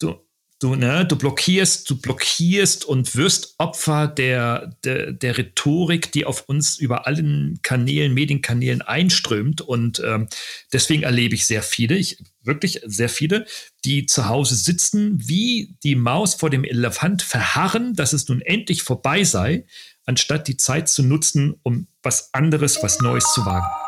du, 0.00 0.25
du, 0.58 0.74
ne, 0.74 1.04
du 1.04 1.16
blockierst, 1.16 1.88
du 1.88 2.00
blockierst 2.00 2.84
und 2.84 3.14
wirst 3.16 3.54
Opfer 3.58 4.08
der, 4.08 4.74
der, 4.84 5.12
der 5.12 5.38
Rhetorik, 5.38 6.12
die 6.12 6.24
auf 6.24 6.48
uns 6.48 6.78
über 6.78 7.06
allen 7.06 7.58
Kanälen, 7.62 8.14
Medienkanälen 8.14 8.82
einströmt. 8.82 9.60
Und 9.60 10.02
ähm, 10.04 10.28
deswegen 10.72 11.02
erlebe 11.02 11.34
ich 11.34 11.46
sehr 11.46 11.62
viele, 11.62 11.96
ich, 11.96 12.18
wirklich 12.42 12.80
sehr 12.84 13.08
viele, 13.08 13.46
die 13.84 14.06
zu 14.06 14.28
Hause 14.28 14.54
sitzen, 14.54 15.18
wie 15.22 15.76
die 15.82 15.96
Maus 15.96 16.34
vor 16.34 16.50
dem 16.50 16.64
Elefant 16.64 17.22
verharren, 17.22 17.94
dass 17.94 18.12
es 18.12 18.28
nun 18.28 18.40
endlich 18.40 18.82
vorbei 18.82 19.24
sei, 19.24 19.66
anstatt 20.06 20.48
die 20.48 20.56
Zeit 20.56 20.88
zu 20.88 21.02
nutzen, 21.02 21.54
um 21.62 21.88
was 22.02 22.32
anderes, 22.32 22.82
was 22.82 23.00
Neues 23.00 23.32
zu 23.34 23.44
wagen. 23.44 23.85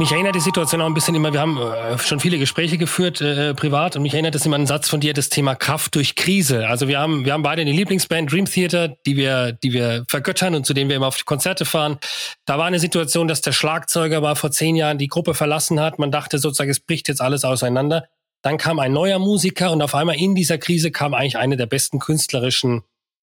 Mich 0.00 0.12
erinnert 0.12 0.36
die 0.36 0.40
Situation 0.40 0.80
auch 0.80 0.86
ein 0.86 0.94
bisschen 0.94 1.16
immer, 1.16 1.32
wir 1.32 1.40
haben 1.40 1.58
äh, 1.60 1.98
schon 1.98 2.20
viele 2.20 2.38
Gespräche 2.38 2.78
geführt, 2.78 3.20
äh, 3.20 3.52
privat, 3.52 3.96
und 3.96 4.02
mich 4.02 4.14
erinnert 4.14 4.36
das 4.36 4.46
immer 4.46 4.54
an 4.54 4.60
einen 4.60 4.66
Satz 4.68 4.88
von 4.88 5.00
dir, 5.00 5.12
das 5.12 5.28
Thema 5.28 5.56
Kraft 5.56 5.96
durch 5.96 6.14
Krise. 6.14 6.68
Also 6.68 6.86
wir 6.86 7.00
haben, 7.00 7.24
wir 7.24 7.32
haben 7.32 7.42
beide 7.42 7.62
eine 7.62 7.72
Lieblingsband, 7.72 8.30
Dream 8.30 8.44
Theater, 8.44 8.96
die 9.06 9.16
wir, 9.16 9.50
die 9.50 9.72
wir 9.72 10.04
vergöttern 10.08 10.54
und 10.54 10.64
zu 10.64 10.72
denen 10.72 10.88
wir 10.88 10.94
immer 10.94 11.08
auf 11.08 11.16
die 11.16 11.24
Konzerte 11.24 11.64
fahren. 11.64 11.98
Da 12.44 12.58
war 12.58 12.66
eine 12.66 12.78
Situation, 12.78 13.26
dass 13.26 13.40
der 13.40 13.50
Schlagzeuger 13.50 14.22
war 14.22 14.36
vor 14.36 14.52
zehn 14.52 14.76
Jahren 14.76 14.98
die 14.98 15.08
Gruppe 15.08 15.34
verlassen 15.34 15.80
hat. 15.80 15.98
Man 15.98 16.12
dachte 16.12 16.38
sozusagen, 16.38 16.70
es 16.70 16.78
bricht 16.78 17.08
jetzt 17.08 17.20
alles 17.20 17.42
auseinander. 17.42 18.06
Dann 18.42 18.56
kam 18.56 18.78
ein 18.78 18.92
neuer 18.92 19.18
Musiker 19.18 19.72
und 19.72 19.82
auf 19.82 19.96
einmal 19.96 20.14
in 20.14 20.36
dieser 20.36 20.58
Krise 20.58 20.92
kam 20.92 21.12
eigentlich 21.12 21.38
eine 21.38 21.56
der 21.56 21.66
besten 21.66 21.98
künstlerischen 21.98 22.84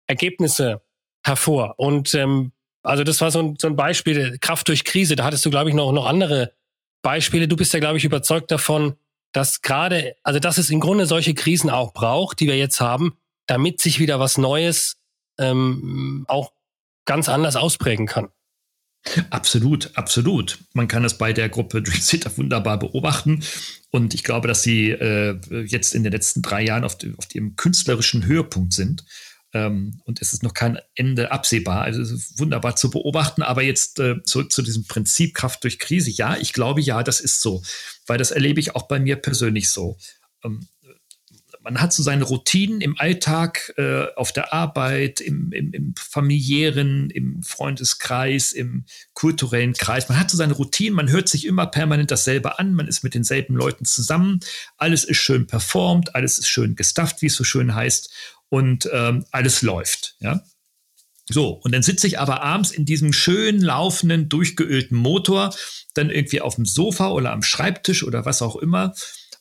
Ergebnisse 0.07 0.81
hervor. 1.25 1.73
Und 1.75 2.13
ähm, 2.13 2.53
also 2.81 3.03
das 3.03 3.19
war 3.19 3.29
so 3.29 3.39
ein, 3.39 3.57
so 3.59 3.67
ein 3.67 3.75
Beispiel, 3.75 4.37
Kraft 4.39 4.69
durch 4.69 4.85
Krise. 4.85 5.17
Da 5.17 5.25
hattest 5.25 5.45
du, 5.45 5.49
glaube 5.49 5.69
ich, 5.69 5.75
noch, 5.75 5.91
noch 5.91 6.05
andere 6.05 6.53
Beispiele. 7.01 7.47
Du 7.47 7.55
bist 7.55 7.73
ja, 7.73 7.79
glaube 7.79 7.97
ich, 7.97 8.05
überzeugt 8.05 8.51
davon, 8.51 8.95
dass 9.31 9.61
gerade, 9.61 10.15
also 10.23 10.39
dass 10.39 10.57
es 10.57 10.69
im 10.69 10.79
Grunde 10.79 11.05
solche 11.05 11.33
Krisen 11.33 11.69
auch 11.69 11.93
braucht, 11.93 12.39
die 12.39 12.47
wir 12.47 12.57
jetzt 12.57 12.81
haben, 12.81 13.17
damit 13.47 13.81
sich 13.81 13.99
wieder 13.99 14.19
was 14.19 14.37
Neues 14.37 14.97
ähm, 15.37 16.25
auch 16.27 16.51
ganz 17.05 17.29
anders 17.29 17.55
ausprägen 17.55 18.05
kann. 18.05 18.29
Absolut, 19.31 19.97
absolut. 19.97 20.59
Man 20.73 20.87
kann 20.87 21.03
es 21.03 21.17
bei 21.17 21.33
der 21.33 21.49
Gruppe 21.49 21.81
Dream 21.83 22.01
Theater 22.01 22.37
wunderbar 22.37 22.77
beobachten. 22.77 23.43
Und 23.89 24.13
ich 24.13 24.23
glaube, 24.23 24.47
dass 24.47 24.63
sie 24.63 24.91
äh, 24.91 25.39
jetzt 25.65 25.95
in 25.95 26.03
den 26.03 26.11
letzten 26.11 26.41
drei 26.41 26.63
Jahren 26.63 26.83
auf, 26.83 26.97
auf 27.17 27.25
dem 27.27 27.55
künstlerischen 27.55 28.25
Höhepunkt 28.25 28.73
sind. 28.73 29.03
Ähm, 29.53 30.01
und 30.05 30.21
es 30.21 30.33
ist 30.33 30.43
noch 30.43 30.53
kein 30.53 30.79
Ende 30.95 31.31
absehbar. 31.31 31.81
Also 31.81 32.03
wunderbar 32.37 32.75
zu 32.75 32.89
beobachten. 32.89 33.41
Aber 33.41 33.61
jetzt 33.61 33.99
äh, 33.99 34.23
zurück 34.23 34.51
zu 34.51 34.61
diesem 34.61 34.85
Prinzip 34.87 35.33
Kraft 35.33 35.63
durch 35.63 35.79
Krise. 35.79 36.09
Ja, 36.11 36.37
ich 36.37 36.53
glaube, 36.53 36.81
ja, 36.81 37.03
das 37.03 37.19
ist 37.19 37.41
so. 37.41 37.61
Weil 38.07 38.17
das 38.17 38.31
erlebe 38.31 38.59
ich 38.59 38.75
auch 38.75 38.87
bei 38.87 38.99
mir 38.99 39.15
persönlich 39.17 39.69
so. 39.69 39.97
Ähm, 40.43 40.67
man 41.63 41.79
hat 41.79 41.93
so 41.93 42.01
seine 42.01 42.23
Routinen 42.23 42.81
im 42.81 42.99
Alltag, 42.99 43.73
äh, 43.77 44.05
auf 44.15 44.31
der 44.31 44.51
Arbeit, 44.53 45.21
im, 45.21 45.51
im, 45.51 45.71
im, 45.73 45.93
familiären, 45.95 47.09
im 47.09 47.43
Freundeskreis, 47.43 48.51
im 48.51 48.85
kulturellen 49.13 49.73
Kreis. 49.73 50.09
Man 50.09 50.19
hat 50.19 50.31
so 50.31 50.37
seine 50.37 50.53
Routinen, 50.53 50.95
man 50.95 51.09
hört 51.09 51.29
sich 51.29 51.45
immer 51.45 51.67
permanent 51.67 52.09
dasselbe 52.09 52.57
an, 52.57 52.73
man 52.73 52.87
ist 52.87 53.03
mit 53.03 53.13
denselben 53.13 53.55
Leuten 53.55 53.85
zusammen, 53.85 54.39
alles 54.77 55.03
ist 55.03 55.17
schön 55.17 55.45
performt, 55.45 56.15
alles 56.15 56.39
ist 56.39 56.47
schön 56.47 56.75
gestafft, 56.75 57.21
wie 57.21 57.27
es 57.27 57.35
so 57.35 57.43
schön 57.43 57.75
heißt 57.75 58.11
und 58.51 58.87
ähm, 58.91 59.25
alles 59.31 59.61
läuft. 59.61 60.15
Ja? 60.19 60.43
So, 61.29 61.53
und 61.63 61.71
dann 61.71 61.83
sitze 61.83 62.05
ich 62.05 62.19
aber 62.19 62.43
abends 62.43 62.71
in 62.71 62.85
diesem 62.85 63.13
schön 63.13 63.61
laufenden, 63.61 64.27
durchgeölten 64.27 64.97
Motor, 64.97 65.55
dann 65.93 66.09
irgendwie 66.09 66.41
auf 66.41 66.55
dem 66.55 66.65
Sofa 66.65 67.09
oder 67.09 67.31
am 67.31 67.43
Schreibtisch 67.43 68.03
oder 68.03 68.25
was 68.25 68.41
auch 68.41 68.57
immer 68.57 68.93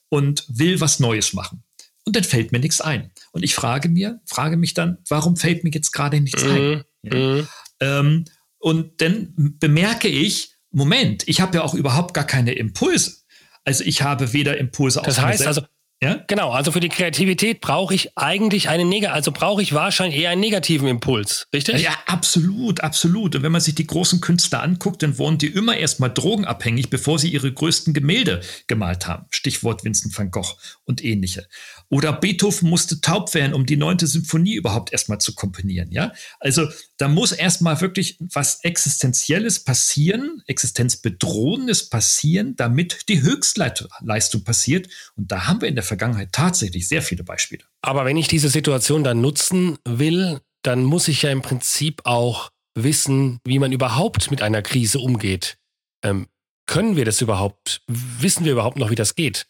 und 0.09 0.45
will 0.49 0.81
was 0.81 1.01
Neues 1.01 1.33
machen. 1.33 1.65
Und 2.05 2.15
dann 2.15 2.25
fällt 2.25 2.53
mir 2.53 2.61
nichts 2.61 2.81
ein. 2.81 3.11
Und 3.33 3.43
ich 3.43 3.55
frage 3.55 3.89
mir, 3.89 4.21
frage 4.27 4.57
mich 4.57 4.75
dann, 4.75 4.99
warum 5.09 5.37
fällt 5.37 5.65
mir 5.65 5.71
jetzt 5.71 5.91
gerade 5.91 6.21
nichts 6.21 6.45
ein? 6.45 6.63
Mhm. 6.63 6.85
Ja. 7.03 7.17
Mhm. 7.17 7.49
Ähm, 7.81 8.25
und 8.59 9.01
dann 9.01 9.35
bemerke 9.59 10.09
ich, 10.09 10.55
Moment, 10.71 11.27
ich 11.27 11.41
habe 11.41 11.59
ja 11.59 11.65
auch 11.65 11.75
überhaupt 11.75 12.15
gar 12.15 12.27
keine 12.27 12.53
Impulse. 12.53 13.17
Also 13.65 13.83
ich 13.85 14.03
habe 14.03 14.33
weder 14.33 14.57
Impulse 14.57 15.03
das 15.05 15.21
heißt 15.21 15.47
also 15.47 15.63
ja? 16.03 16.25
Genau, 16.29 16.51
also 16.51 16.73
für 16.73 16.81
die 16.81 16.89
Kreativität 16.89 17.61
brauche 17.61 17.95
ich 17.95 18.17
eigentlich 18.17 18.71
einen 18.71 18.89
Neg 18.89 19.11
also 19.11 19.33
brauche 19.33 19.61
ich 19.61 19.75
wahrscheinlich 19.75 20.21
eher 20.21 20.31
einen 20.31 20.41
negativen 20.41 20.89
Impuls, 20.89 21.47
richtig? 21.53 21.83
Ja, 21.83 21.93
absolut, 22.07 22.81
absolut. 22.81 23.37
Und 23.37 23.43
wenn 23.43 23.53
man 23.53 23.61
sich 23.61 23.75
die 23.75 23.87
großen 23.87 24.23
Künstler 24.23 24.63
anguckt, 24.63 25.03
dann 25.03 25.19
wurden 25.19 25.37
die 25.37 25.49
immer 25.49 25.77
erstmal 25.77 26.11
drogenabhängig, 26.11 26.89
bevor 26.89 27.19
sie 27.19 27.29
ihre 27.29 27.53
größten 27.53 27.93
Gemälde 27.93 28.41
gemalt 28.67 29.07
haben. 29.07 29.27
Stichwort 29.31 29.85
Vincent 29.85 30.17
van 30.17 30.31
Gogh 30.31 30.57
und 30.85 31.05
ähnliche. 31.05 31.47
Oder 31.91 32.13
Beethoven 32.13 32.71
musste 32.71 33.01
taub 33.01 33.35
werden, 33.35 33.53
um 33.53 33.67
die 33.67 33.77
neunte 33.77 34.07
Symphonie 34.07 34.55
überhaupt 34.55 34.93
erstmal 34.93 35.21
zu 35.21 35.35
komponieren, 35.35 35.91
ja? 35.91 36.13
Also 36.39 36.69
da 36.97 37.09
muss 37.09 37.33
erstmal 37.33 37.81
wirklich 37.81 38.17
was 38.21 38.61
Existenzielles 38.63 39.65
passieren, 39.65 40.43
Existenzbedrohendes 40.47 41.91
passieren, 41.91 42.57
damit 42.57 43.09
die 43.09 43.23
Höchstleistung 43.23 44.45
passiert. 44.45 44.89
Und 45.17 45.33
da 45.33 45.47
haben 45.47 45.61
wir 45.61 45.69
in 45.69 45.75
der 45.75 45.85
Vergangenheit 45.91 46.33
tatsächlich 46.33 46.89
sehr 46.89 47.03
viele 47.03 47.25
Beispiele. 47.25 47.65
Aber 47.83 48.05
wenn 48.05 48.17
ich 48.17 48.29
diese 48.29 48.49
Situation 48.49 49.05
dann 49.05 49.21
nutzen 49.21 49.79
will, 49.85 50.41
dann 50.63 50.85
muss 50.85 51.09
ich 51.09 51.23
ja 51.23 51.31
im 51.31 51.43
Prinzip 51.43 52.03
auch 52.05 52.51
wissen, 52.75 53.41
wie 53.45 53.59
man 53.59 53.73
überhaupt 53.73 54.31
mit 54.31 54.41
einer 54.43 54.63
Krise 54.63 55.01
umgeht. 55.01 55.59
Ähm, 56.03 56.27
können 56.67 56.97
wir 56.97 57.05
das 57.05 57.21
überhaupt? 57.21 57.83
Wissen 57.89 58.45
wir 58.45 58.53
überhaupt 58.53 58.79
noch, 58.79 58.91
wie 58.91 58.95
das 58.95 59.17
geht? 59.17 59.47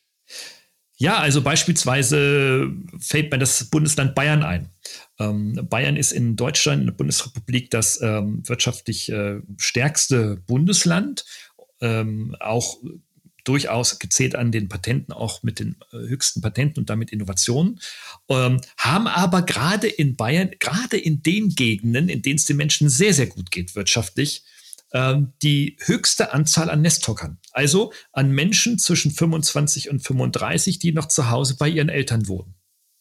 Ja, 0.96 1.18
also 1.18 1.42
beispielsweise 1.42 2.70
fällt 2.98 3.30
mir 3.30 3.38
das 3.38 3.70
Bundesland 3.70 4.14
Bayern 4.14 4.42
ein. 4.42 4.70
Ähm, 5.18 5.66
Bayern 5.68 5.96
ist 5.96 6.12
in 6.12 6.36
Deutschland, 6.36 6.80
in 6.80 6.86
der 6.86 6.94
Bundesrepublik, 6.94 7.70
das 7.70 8.00
ähm, 8.02 8.42
wirtschaftlich 8.46 9.10
äh, 9.10 9.40
stärkste 9.58 10.36
Bundesland, 10.46 11.24
ähm, 11.80 12.36
auch 12.40 12.78
durchaus 13.44 13.98
gezählt 13.98 14.34
an 14.34 14.52
den 14.52 14.68
Patenten, 14.68 15.12
auch 15.12 15.42
mit 15.42 15.58
den 15.58 15.76
äh, 15.92 15.96
höchsten 15.96 16.40
Patenten 16.40 16.80
und 16.80 16.90
damit 16.90 17.10
Innovationen, 17.12 17.80
ähm, 18.28 18.60
haben 18.76 19.06
aber 19.06 19.42
gerade 19.42 19.88
in 19.88 20.16
Bayern, 20.16 20.50
gerade 20.58 20.96
in 20.96 21.22
den 21.22 21.50
Gegenden, 21.50 22.08
in 22.08 22.22
denen 22.22 22.36
es 22.36 22.44
den 22.44 22.56
Menschen 22.56 22.88
sehr, 22.88 23.14
sehr 23.14 23.26
gut 23.26 23.50
geht 23.50 23.74
wirtschaftlich, 23.74 24.44
ähm, 24.92 25.32
die 25.42 25.76
höchste 25.80 26.32
Anzahl 26.32 26.70
an 26.70 26.82
Nesthockern. 26.82 27.38
Also 27.52 27.92
an 28.12 28.30
Menschen 28.32 28.78
zwischen 28.78 29.10
25 29.10 29.90
und 29.90 30.00
35, 30.00 30.78
die 30.78 30.92
noch 30.92 31.06
zu 31.06 31.30
Hause 31.30 31.56
bei 31.56 31.68
ihren 31.68 31.88
Eltern 31.88 32.28
wohnen. 32.28 32.54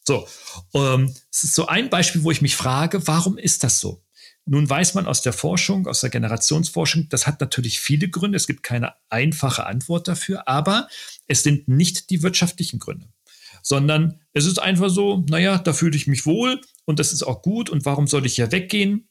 So, 0.04 0.26
ähm, 0.74 1.14
ist 1.30 1.54
so 1.54 1.66
ein 1.66 1.90
Beispiel, 1.90 2.24
wo 2.24 2.30
ich 2.30 2.42
mich 2.42 2.56
frage, 2.56 3.06
warum 3.06 3.38
ist 3.38 3.64
das 3.64 3.80
so? 3.80 4.02
Nun 4.46 4.68
weiß 4.68 4.94
man 4.94 5.06
aus 5.06 5.22
der 5.22 5.32
Forschung, 5.32 5.86
aus 5.86 6.00
der 6.00 6.10
Generationsforschung, 6.10 7.08
das 7.08 7.26
hat 7.26 7.40
natürlich 7.40 7.80
viele 7.80 8.08
Gründe. 8.08 8.36
Es 8.36 8.46
gibt 8.46 8.62
keine 8.62 8.94
einfache 9.08 9.66
Antwort 9.66 10.08
dafür, 10.08 10.48
aber 10.48 10.88
es 11.26 11.42
sind 11.42 11.68
nicht 11.68 12.10
die 12.10 12.22
wirtschaftlichen 12.22 12.78
Gründe, 12.78 13.08
sondern 13.62 14.20
es 14.32 14.46
ist 14.46 14.58
einfach 14.58 14.90
so, 14.90 15.24
naja, 15.28 15.58
da 15.58 15.72
fühle 15.72 15.96
ich 15.96 16.06
mich 16.06 16.26
wohl 16.26 16.60
und 16.84 16.98
das 16.98 17.12
ist 17.12 17.22
auch 17.22 17.42
gut 17.42 17.70
und 17.70 17.84
warum 17.84 18.06
soll 18.06 18.26
ich 18.26 18.36
ja 18.36 18.50
weggehen? 18.50 19.06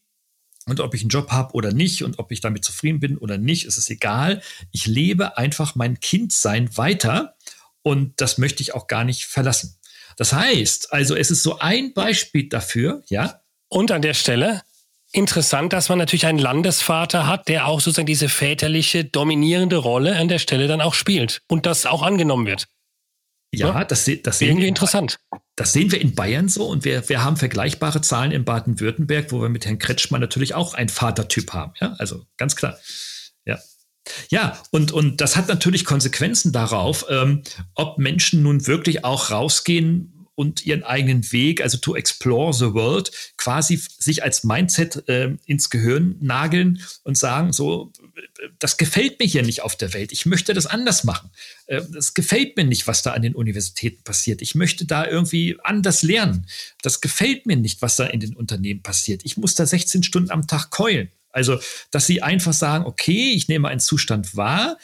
Und 0.66 0.82
ob 0.82 0.94
ich 0.94 1.02
einen 1.02 1.10
Job 1.10 1.32
habe 1.32 1.54
oder 1.54 1.72
nicht 1.72 2.04
und 2.04 2.20
ob 2.20 2.32
ich 2.32 2.42
damit 2.42 2.64
zufrieden 2.64 3.00
bin 3.00 3.18
oder 3.18 3.38
nicht, 3.38 3.66
ist 3.66 3.78
es 3.78 3.90
egal. 3.90 4.42
Ich 4.72 4.86
lebe 4.86 5.38
einfach 5.38 5.74
mein 5.76 6.00
Kindsein 6.00 6.76
weiter 6.78 7.36
und 7.82 8.20
das 8.22 8.38
möchte 8.38 8.62
ich 8.62 8.76
auch 8.76 8.88
gar 8.88 9.04
nicht 9.04 9.26
verlassen. 9.26 9.80
Das 10.18 10.34
heißt, 10.34 10.92
also 10.92 11.16
es 11.16 11.32
ist 11.32 11.44
so 11.44 11.60
ein 11.60 11.94
Beispiel 11.94 12.50
dafür, 12.50 13.02
ja. 13.08 13.42
Und 13.70 13.92
an 13.92 14.02
der 14.02 14.14
Stelle 14.14 14.62
interessant, 15.12 15.74
dass 15.74 15.90
man 15.90 15.98
natürlich 15.98 16.26
einen 16.26 16.40
Landesvater 16.40 17.28
hat, 17.28 17.48
der 17.48 17.68
auch 17.68 17.80
sozusagen 17.80 18.06
diese 18.06 18.30
väterliche 18.30 19.06
dominierende 19.06 19.78
Rolle 19.78 20.16
an 20.18 20.28
der 20.28 20.40
Stelle 20.40 20.68
dann 20.68 20.82
auch 20.82 20.94
spielt 20.94 21.42
und 21.48 21.66
das 21.66 21.86
auch 21.86 22.04
angenommen 22.04 22.46
wird. 22.46 22.68
Ja, 23.52 23.84
das, 23.84 24.06
das 24.24 24.38
sehen 24.38 24.50
Irgendwie 24.50 24.64
wir 24.64 24.68
interessant. 24.68 25.20
Das 25.56 25.74
sehen 25.74 25.92
wir 25.92 26.00
in 26.00 26.14
Bayern 26.14 26.50
so 26.50 26.68
und 26.68 26.86
wir, 26.86 27.10
wir 27.10 27.24
haben 27.24 27.36
vergleichbare 27.36 28.02
Zahlen 28.02 28.32
in 28.32 28.46
Baden-Württemberg, 28.46 29.32
wo 29.32 29.42
wir 29.42 29.50
mit 29.50 29.66
Herrn 29.66 29.80
Kretschmann 29.80 30.22
natürlich 30.22 30.54
auch 30.54 30.76
einen 30.76 30.90
Vatertyp 30.90 31.52
haben. 31.52 31.74
Ja, 31.80 31.96
also 31.98 32.26
ganz 32.38 32.56
klar. 32.56 32.78
Ja. 33.46 33.58
Ja, 34.30 34.62
und, 34.72 34.92
und 34.92 35.20
das 35.20 35.36
hat 35.36 35.48
natürlich 35.48 35.84
Konsequenzen 35.84 36.52
darauf, 36.52 37.06
ähm, 37.10 37.44
ob 37.74 37.98
Menschen 37.98 38.44
nun 38.44 38.68
wirklich 38.68 39.04
auch 39.04 39.32
rausgehen 39.32 40.19
und 40.40 40.66
ihren 40.66 40.84
eigenen 40.84 41.34
Weg, 41.34 41.60
also 41.60 41.78
to 41.78 41.98
explore 41.98 42.54
the 42.54 42.74
world, 42.74 43.12
quasi 43.36 43.76
sich 43.76 44.24
als 44.24 44.46
Mindset 44.46 45.04
äh, 45.10 45.36
ins 45.46 45.70
Gehirn 45.70 46.16
nageln 46.22 46.82
und 47.04 47.18
sagen, 47.18 47.52
so, 47.52 47.92
das 48.58 48.78
gefällt 48.78 49.20
mir 49.20 49.26
hier 49.26 49.44
nicht 49.44 49.64
auf 49.64 49.76
der 49.76 49.94
Welt. 49.94 50.14
Ich 50.14 50.26
möchte 50.26 50.54
das 50.54 50.66
anders 50.66 51.04
machen. 51.04 51.30
Äh, 51.66 51.82
das 51.92 52.14
gefällt 52.14 52.56
mir 52.56 52.64
nicht, 52.64 52.88
was 52.88 53.02
da 53.02 53.12
an 53.12 53.22
den 53.22 53.36
Universitäten 53.36 54.02
passiert. 54.04 54.42
Ich 54.42 54.56
möchte 54.56 54.86
da 54.86 55.06
irgendwie 55.06 55.58
anders 55.62 56.04
lernen. 56.04 56.48
Das 56.84 57.02
gefällt 57.02 57.46
mir 57.46 57.58
nicht, 57.58 57.82
was 57.82 57.98
da 57.98 58.06
in 58.06 58.22
den 58.22 58.34
Unternehmen 58.34 58.82
passiert. 58.82 59.24
Ich 59.26 59.36
muss 59.36 59.56
da 59.56 59.66
16 59.66 60.04
Stunden 60.04 60.32
am 60.32 60.48
Tag 60.48 60.70
keulen. 60.70 61.10
Also, 61.32 61.60
dass 61.92 62.08
sie 62.08 62.22
einfach 62.22 62.54
sagen, 62.54 62.86
okay, 62.86 63.34
ich 63.34 63.50
nehme 63.50 63.68
einen 63.68 63.82
Zustand 63.82 64.38
wahr, 64.38 64.78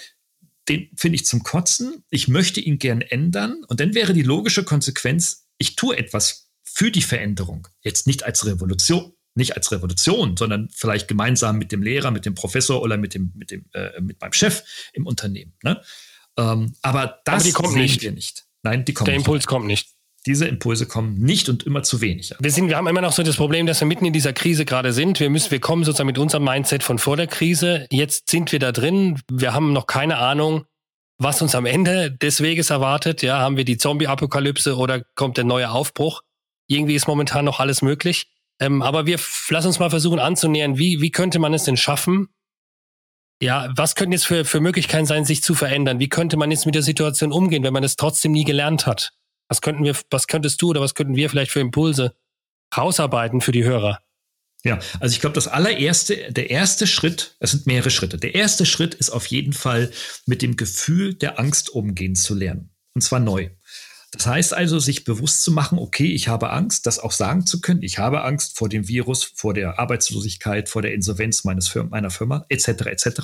den 0.68 0.90
finde 0.96 1.16
ich 1.16 1.26
zum 1.26 1.44
Kotzen, 1.44 2.04
ich 2.10 2.28
möchte 2.28 2.60
ihn 2.60 2.78
gern 2.80 3.02
ändern 3.02 3.64
und 3.68 3.80
dann 3.80 3.94
wäre 3.94 4.14
die 4.14 4.24
logische 4.24 4.64
Konsequenz, 4.64 5.45
ich 5.58 5.76
tue 5.76 5.98
etwas 5.98 6.52
für 6.64 6.92
die 6.92 7.02
Veränderung. 7.02 7.68
Jetzt 7.82 8.08
nicht 8.08 8.24
als 8.24 8.46
Revolution, 8.46 9.14
nicht 9.36 9.56
als 9.56 9.72
Revolution, 9.72 10.36
sondern 10.38 10.70
vielleicht 10.74 11.08
gemeinsam 11.08 11.58
mit 11.58 11.72
dem 11.72 11.84
Lehrer, 11.84 12.12
mit 12.12 12.26
dem 12.26 12.36
Professor 12.36 12.82
oder 12.82 12.98
mit 12.98 13.14
dem, 13.14 13.32
mit 13.36 13.52
dem, 13.52 13.66
äh, 13.74 14.02
mit 14.02 14.20
meinem 14.22 14.34
Chef 14.34 14.64
im 14.94 15.06
Unternehmen. 15.06 15.54
Ne? 15.64 15.82
Ähm, 16.38 16.74
aber 16.82 17.20
das 17.26 17.56
aber 17.56 17.70
sehen 17.70 17.82
nicht. 17.82 18.02
wir 18.02 18.12
nicht. 18.12 18.46
Nein, 18.64 18.86
die 18.86 18.94
kommt 18.94 19.08
Der 19.08 19.16
Impuls 19.16 19.42
nicht. 19.42 19.48
kommt 19.48 19.68
nicht. 19.68 19.90
Diese 20.26 20.48
Impulse 20.48 20.88
kommen 20.88 21.20
nicht 21.20 21.50
und 21.50 21.64
immer 21.64 21.84
zu 21.84 22.02
wenig. 22.02 22.34
Wir, 22.40 22.52
sind, 22.52 22.68
wir 22.68 22.78
haben 22.78 22.88
immer 22.88 23.02
noch 23.02 23.12
so 23.12 23.22
das 23.22 23.36
Problem, 23.36 23.68
dass 23.68 23.80
wir 23.80 23.88
mitten 23.88 24.06
in 24.06 24.14
dieser 24.14 24.34
Krise 24.34 24.66
gerade 24.66 24.92
sind. 24.92 25.20
Wir 25.20 25.30
müssen, 25.30 25.52
wir 25.52 25.60
kommen 25.60 25.84
sozusagen 25.84 26.08
mit 26.08 26.18
unserem 26.18 26.44
Mindset 26.46 26.82
von 26.82 26.98
vor 26.98 27.16
der 27.16 27.28
Krise. 27.28 27.86
Jetzt 27.92 28.30
sind 28.30 28.52
wir 28.52 28.58
da 28.58 28.72
drin. 28.72 29.22
Wir 29.30 29.54
haben 29.54 29.72
noch 29.72 29.86
keine 29.86 30.18
Ahnung, 30.18 30.66
was 31.18 31.42
uns 31.42 31.56
am 31.56 31.66
Ende 31.66 32.12
des 32.12 32.42
Weges 32.42 32.70
erwartet. 32.70 33.22
Ja, 33.22 33.40
haben 33.40 33.58
wir 33.58 33.66
die 33.66 33.78
Zombie-Apokalypse 33.78 34.78
oder 34.78 35.04
kommt 35.16 35.38
der 35.38 35.44
neue 35.44 35.72
Aufbruch? 35.72 36.22
Irgendwie 36.68 36.96
ist 36.96 37.08
momentan 37.08 37.46
noch 37.46 37.60
alles 37.60 37.82
möglich. 37.82 38.28
Ähm, 38.60 38.82
aber 38.82 39.06
wir 39.06 39.20
lass 39.50 39.66
uns 39.66 39.80
mal 39.80 39.90
versuchen 39.90 40.20
anzunähern, 40.20 40.78
wie, 40.78 41.02
wie 41.02 41.12
könnte 41.12 41.40
man 41.40 41.54
es 41.54 41.64
denn 41.64 41.78
schaffen? 41.78 42.30
Ja, 43.42 43.70
was 43.76 43.96
könnten 43.96 44.14
jetzt 44.14 44.26
für, 44.26 44.46
für 44.46 44.62
Möglichkeiten 44.62 45.06
sein, 45.06 45.26
sich 45.26 45.44
zu 45.44 45.56
verändern? 45.56 46.00
Wie 46.00 46.08
könnte 46.08 46.38
man 46.38 46.52
jetzt 46.52 46.66
mit 46.66 46.76
der 46.76 46.82
Situation 46.82 47.34
umgehen, 47.34 47.64
wenn 47.64 47.74
man 47.74 47.84
es 47.84 47.98
trotzdem 47.98 48.32
nie 48.32 48.46
gelernt 48.46 48.86
hat? 48.86 49.12
Was 49.50 49.62
könnten 49.62 49.84
wir, 49.84 49.96
was 50.10 50.28
könntest 50.28 50.62
du 50.62 50.70
oder 50.70 50.82
was 50.82 50.96
könnten 50.96 51.16
wir 51.16 51.30
vielleicht 51.30 51.52
für 51.52 51.60
Impulse 51.60 52.16
rausarbeiten 52.76 53.42
für 53.42 53.52
die 53.52 53.66
Hörer? 53.66 54.00
Ja, 54.66 54.80
also 55.00 55.14
ich 55.14 55.22
glaube, 55.22 55.36
das 55.36 55.48
allererste, 55.48 56.34
der 56.34 56.50
erste 56.50 56.88
Schritt, 56.88 57.36
es 57.40 57.52
sind 57.52 57.68
mehrere 57.68 57.92
Schritte. 57.92 58.18
Der 58.18 58.34
erste 58.34 58.66
Schritt 58.66 58.96
ist 58.96 59.12
auf 59.12 59.28
jeden 59.28 59.54
Fall 59.54 59.92
mit 60.26 60.42
dem 60.42 60.58
Gefühl 60.58 61.14
der 61.14 61.40
Angst 61.40 61.70
umgehen 61.70 62.16
zu 62.16 62.34
lernen. 62.34 62.72
Und 62.96 63.02
zwar 63.02 63.20
neu. 63.20 63.52
Das 64.12 64.26
heißt 64.26 64.54
also, 64.54 64.80
sich 64.80 65.04
bewusst 65.04 65.44
zu 65.44 65.52
machen, 65.52 65.78
okay, 65.78 66.12
ich 66.12 66.30
habe 66.30 66.50
Angst, 66.50 66.88
das 66.88 67.00
auch 67.00 67.12
sagen 67.12 67.46
zu 67.46 67.62
können. 67.62 67.84
Ich 67.84 68.00
habe 68.00 68.24
Angst 68.24 68.58
vor 68.58 68.68
dem 68.68 68.88
Virus, 68.88 69.24
vor 69.24 69.54
der 69.54 69.78
Arbeitslosigkeit, 69.78 70.68
vor 70.68 70.82
der 70.82 70.94
Insolvenz 70.94 71.44
meines 71.44 71.68
Firma, 71.68 71.90
meiner 71.92 72.10
Firma, 72.10 72.46
etc., 72.50 72.68
etc 72.88 73.20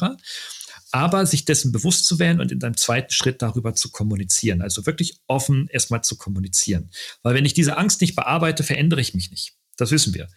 aber 0.91 1.25
sich 1.25 1.45
dessen 1.45 1.71
bewusst 1.71 2.05
zu 2.05 2.19
werden 2.19 2.41
und 2.41 2.51
in 2.51 2.61
einem 2.61 2.75
zweiten 2.75 3.11
Schritt 3.13 3.41
darüber 3.41 3.73
zu 3.73 3.91
kommunizieren. 3.91 4.61
Also 4.61 4.85
wirklich 4.85 5.19
offen 5.27 5.67
erstmal 5.69 6.03
zu 6.03 6.17
kommunizieren. 6.17 6.91
Weil 7.23 7.33
wenn 7.33 7.45
ich 7.45 7.53
diese 7.53 7.77
Angst 7.77 8.01
nicht 8.01 8.15
bearbeite, 8.15 8.63
verändere 8.63 8.99
ich 8.99 9.13
mich 9.13 9.31
nicht. 9.31 9.53
Das 9.77 9.91
wissen 9.91 10.13
wir. 10.13 10.27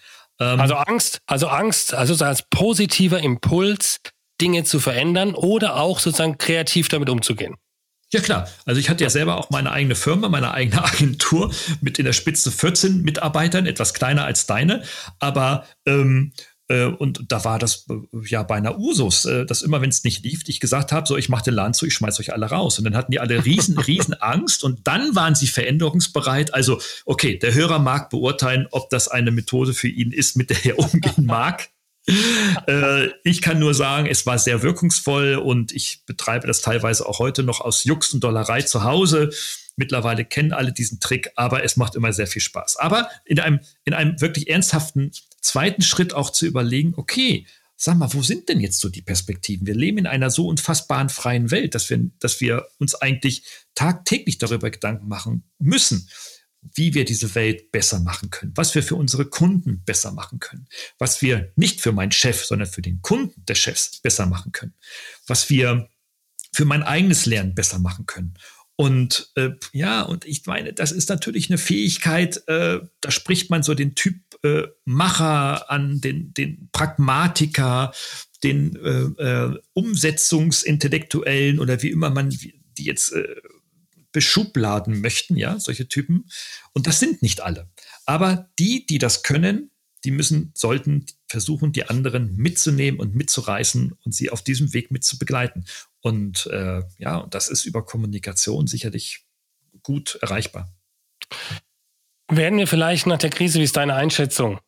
Ähm, 0.40 0.60
also 0.60 0.74
Angst, 0.74 1.20
also 1.26 1.48
Angst, 1.48 1.94
also 1.94 2.24
als 2.24 2.42
positiver 2.50 3.20
Impuls, 3.20 4.00
Dinge 4.40 4.64
zu 4.64 4.80
verändern 4.80 5.34
oder 5.34 5.76
auch 5.76 6.00
sozusagen 6.00 6.38
kreativ 6.38 6.88
damit 6.88 7.08
umzugehen. 7.08 7.56
Ja 8.12 8.20
klar, 8.20 8.48
also 8.64 8.78
ich 8.78 8.90
hatte 8.90 9.02
ja 9.02 9.10
selber 9.10 9.38
auch 9.38 9.50
meine 9.50 9.72
eigene 9.72 9.94
Firma, 9.96 10.28
meine 10.28 10.52
eigene 10.52 10.84
Agentur 10.84 11.52
mit 11.80 11.98
in 11.98 12.04
der 12.04 12.12
Spitze 12.12 12.52
14 12.52 13.02
Mitarbeitern, 13.02 13.66
etwas 13.66 13.94
kleiner 13.94 14.24
als 14.24 14.46
deine, 14.46 14.84
aber 15.18 15.66
ähm, 15.86 16.32
äh, 16.36 16.42
und 16.82 17.24
da 17.28 17.44
war 17.44 17.58
das 17.58 17.86
äh, 17.88 17.94
ja 18.26 18.42
beinahe 18.42 18.78
Usus, 18.78 19.24
äh, 19.24 19.46
dass 19.46 19.62
immer, 19.62 19.80
wenn 19.80 19.90
es 19.90 20.04
nicht 20.04 20.24
lief, 20.24 20.42
ich 20.46 20.60
gesagt 20.60 20.92
habe, 20.92 21.06
so, 21.06 21.16
ich 21.16 21.28
mache 21.28 21.44
den 21.44 21.54
Laden 21.54 21.74
zu, 21.74 21.86
ich 21.86 21.94
schmeiß 21.94 22.20
euch 22.20 22.32
alle 22.32 22.46
raus. 22.46 22.78
Und 22.78 22.84
dann 22.84 22.96
hatten 22.96 23.12
die 23.12 23.20
alle 23.20 23.44
riesen, 23.44 23.78
riesen 23.86 24.14
Angst 24.14 24.64
und 24.64 24.86
dann 24.86 25.14
waren 25.14 25.34
sie 25.34 25.46
veränderungsbereit. 25.46 26.54
Also, 26.54 26.80
okay, 27.04 27.38
der 27.38 27.54
Hörer 27.54 27.78
mag 27.78 28.10
beurteilen, 28.10 28.66
ob 28.70 28.90
das 28.90 29.08
eine 29.08 29.30
Methode 29.30 29.74
für 29.74 29.88
ihn 29.88 30.12
ist, 30.12 30.36
mit 30.36 30.50
der 30.50 30.64
er 30.64 30.78
umgehen 30.78 31.26
mag. 31.26 31.68
ich 33.24 33.40
kann 33.40 33.58
nur 33.58 33.72
sagen, 33.72 34.06
es 34.06 34.26
war 34.26 34.38
sehr 34.38 34.62
wirkungsvoll 34.62 35.36
und 35.36 35.72
ich 35.72 36.02
betreibe 36.04 36.46
das 36.46 36.60
teilweise 36.60 37.08
auch 37.08 37.18
heute 37.18 37.42
noch 37.42 37.62
aus 37.62 37.84
Jux 37.84 38.12
und 38.12 38.22
Dollerei 38.22 38.60
zu 38.60 38.84
Hause. 38.84 39.30
Mittlerweile 39.76 40.24
kennen 40.24 40.52
alle 40.52 40.72
diesen 40.72 41.00
Trick, 41.00 41.30
aber 41.36 41.64
es 41.64 41.76
macht 41.76 41.94
immer 41.94 42.12
sehr 42.12 42.26
viel 42.26 42.42
Spaß. 42.42 42.76
Aber 42.76 43.10
in 43.24 43.40
einem, 43.40 43.60
in 43.84 43.92
einem 43.92 44.20
wirklich 44.20 44.48
ernsthaften 44.48 45.10
zweiten 45.40 45.82
Schritt 45.82 46.14
auch 46.14 46.30
zu 46.30 46.46
überlegen, 46.46 46.94
okay, 46.96 47.46
sag 47.76 47.98
mal, 47.98 48.12
wo 48.12 48.22
sind 48.22 48.48
denn 48.48 48.60
jetzt 48.60 48.80
so 48.80 48.88
die 48.88 49.02
Perspektiven? 49.02 49.66
Wir 49.66 49.74
leben 49.74 49.98
in 49.98 50.06
einer 50.06 50.30
so 50.30 50.46
unfassbaren 50.46 51.08
freien 51.08 51.50
Welt, 51.50 51.74
dass 51.74 51.90
wir, 51.90 52.10
dass 52.20 52.40
wir 52.40 52.68
uns 52.78 52.94
eigentlich 52.94 53.44
tagtäglich 53.74 54.38
darüber 54.38 54.70
Gedanken 54.70 55.08
machen 55.08 55.44
müssen, 55.58 56.08
wie 56.74 56.94
wir 56.94 57.04
diese 57.04 57.34
Welt 57.34 57.72
besser 57.72 58.00
machen 58.00 58.30
können, 58.30 58.52
was 58.54 58.74
wir 58.74 58.82
für 58.82 58.94
unsere 58.94 59.26
Kunden 59.26 59.82
besser 59.84 60.12
machen 60.12 60.38
können, 60.40 60.66
was 60.98 61.20
wir 61.20 61.52
nicht 61.56 61.80
für 61.80 61.92
meinen 61.92 62.12
Chef, 62.12 62.44
sondern 62.44 62.68
für 62.68 62.80
den 62.80 63.02
Kunden 63.02 63.44
des 63.44 63.58
Chefs 63.58 64.00
besser 64.00 64.26
machen 64.26 64.52
können, 64.52 64.74
was 65.26 65.50
wir 65.50 65.88
für 66.52 66.64
mein 66.64 66.82
eigenes 66.82 67.26
Lernen 67.26 67.54
besser 67.54 67.78
machen 67.78 68.06
können. 68.06 68.34
Und 68.76 69.30
äh, 69.36 69.50
ja, 69.72 70.02
und 70.02 70.24
ich 70.24 70.46
meine, 70.46 70.72
das 70.72 70.90
ist 70.90 71.08
natürlich 71.08 71.48
eine 71.48 71.58
Fähigkeit, 71.58 72.42
äh, 72.48 72.80
da 73.00 73.10
spricht 73.10 73.50
man 73.50 73.62
so 73.62 73.74
den 73.74 73.94
Typ 73.94 74.16
äh, 74.42 74.64
Macher 74.84 75.70
an, 75.70 76.00
den, 76.00 76.34
den 76.34 76.68
Pragmatiker, 76.72 77.92
den 78.42 78.76
äh, 78.76 79.22
äh, 79.22 79.58
Umsetzungsintellektuellen 79.74 81.60
oder 81.60 81.82
wie 81.82 81.90
immer 81.90 82.10
man 82.10 82.30
die 82.30 82.84
jetzt 82.84 83.12
äh, 83.12 83.36
beschubladen 84.10 85.00
möchten, 85.00 85.36
ja, 85.36 85.58
solche 85.58 85.88
Typen. 85.88 86.26
Und 86.72 86.86
das 86.86 87.00
sind 87.00 87.22
nicht 87.22 87.42
alle. 87.42 87.68
Aber 88.06 88.50
die, 88.58 88.86
die 88.86 88.98
das 88.98 89.22
können, 89.22 89.70
die 90.04 90.10
müssen, 90.10 90.52
sollten 90.54 91.06
versuchen, 91.26 91.72
die 91.72 91.88
anderen 91.88 92.36
mitzunehmen 92.36 93.00
und 93.00 93.14
mitzureißen 93.14 93.92
und 94.04 94.14
sie 94.14 94.30
auf 94.30 94.42
diesem 94.42 94.72
Weg 94.72 94.90
mit 94.90 95.04
zu 95.04 95.18
begleiten. 95.18 95.64
Und 96.04 96.46
äh, 96.52 96.82
ja, 96.98 97.26
das 97.30 97.48
ist 97.48 97.64
über 97.64 97.82
Kommunikation 97.82 98.66
sicherlich 98.66 99.24
gut 99.82 100.18
erreichbar. 100.20 100.68
Werden 102.30 102.58
wir 102.58 102.66
vielleicht 102.66 103.06
nach 103.06 103.16
der 103.16 103.30
Krise, 103.30 103.58
wie 103.58 103.64
ist 103.64 103.78
deine 103.78 103.94
Einschätzung? 103.94 104.60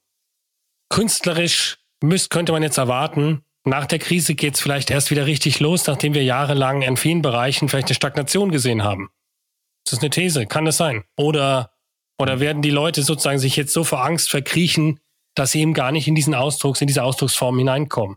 Künstlerisch 0.89 1.79
müsst, 2.03 2.31
könnte 2.31 2.53
man 2.53 2.63
jetzt 2.63 2.79
erwarten, 2.79 3.45
nach 3.65 3.85
der 3.85 3.99
Krise 3.99 4.35
geht 4.35 4.55
es 4.55 4.61
vielleicht 4.61 4.91
erst 4.91 5.11
wieder 5.11 5.27
richtig 5.27 5.61
los, 5.61 5.87
nachdem 5.87 6.15
wir 6.15 6.25
jahrelang 6.25 6.81
in 6.81 6.97
vielen 6.97 7.21
Bereichen 7.21 7.69
vielleicht 7.69 7.89
eine 7.89 7.97
Stagnation 7.97 8.51
gesehen 8.51 8.83
haben. 8.83 9.11
Das 9.85 9.95
ist 9.95 10.01
eine 10.01 10.11
These, 10.11 10.47
kann 10.47 10.65
das 10.65 10.79
sein? 10.79 11.05
Oder, 11.17 11.73
oder 12.17 12.41
werden 12.41 12.63
die 12.63 12.71
Leute 12.71 13.03
sozusagen 13.03 13.41
sich 13.41 13.57
jetzt 13.57 13.75
so 13.75 13.85
vor 13.85 14.03
Angst 14.03 14.31
verkriechen, 14.31 15.01
dass 15.35 15.53
sie 15.53 15.61
eben 15.61 15.75
gar 15.75 15.93
nicht 15.93 16.09
in 16.09 16.15
diesen 16.15 16.35
Ausdrucks, 16.35 16.81
in 16.81 16.87
diese 16.87 17.03
Ausdrucksform 17.03 17.59
hineinkommen? 17.59 18.17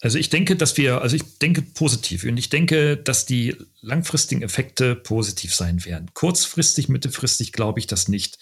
Also 0.00 0.18
ich 0.18 0.28
denke, 0.28 0.56
dass 0.56 0.76
wir, 0.76 1.00
also 1.00 1.16
ich 1.16 1.38
denke 1.38 1.62
positiv 1.62 2.24
und 2.24 2.36
ich 2.36 2.50
denke, 2.50 2.96
dass 2.96 3.24
die 3.24 3.56
langfristigen 3.80 4.42
Effekte 4.42 4.94
positiv 4.94 5.54
sein 5.54 5.84
werden. 5.84 6.10
Kurzfristig, 6.12 6.88
mittelfristig 6.88 7.52
glaube 7.52 7.80
ich 7.80 7.86
das 7.86 8.08
nicht. 8.08 8.38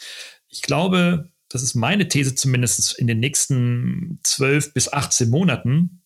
Ich 0.49 0.62
glaube, 0.62 1.31
das 1.49 1.62
ist 1.62 1.75
meine 1.75 2.09
These 2.09 2.35
zumindest, 2.35 2.99
in 2.99 3.07
den 3.07 3.21
nächsten 3.21 4.19
12 4.25 4.75
bis 4.75 4.93
18 4.93 5.31
Monaten 5.31 6.03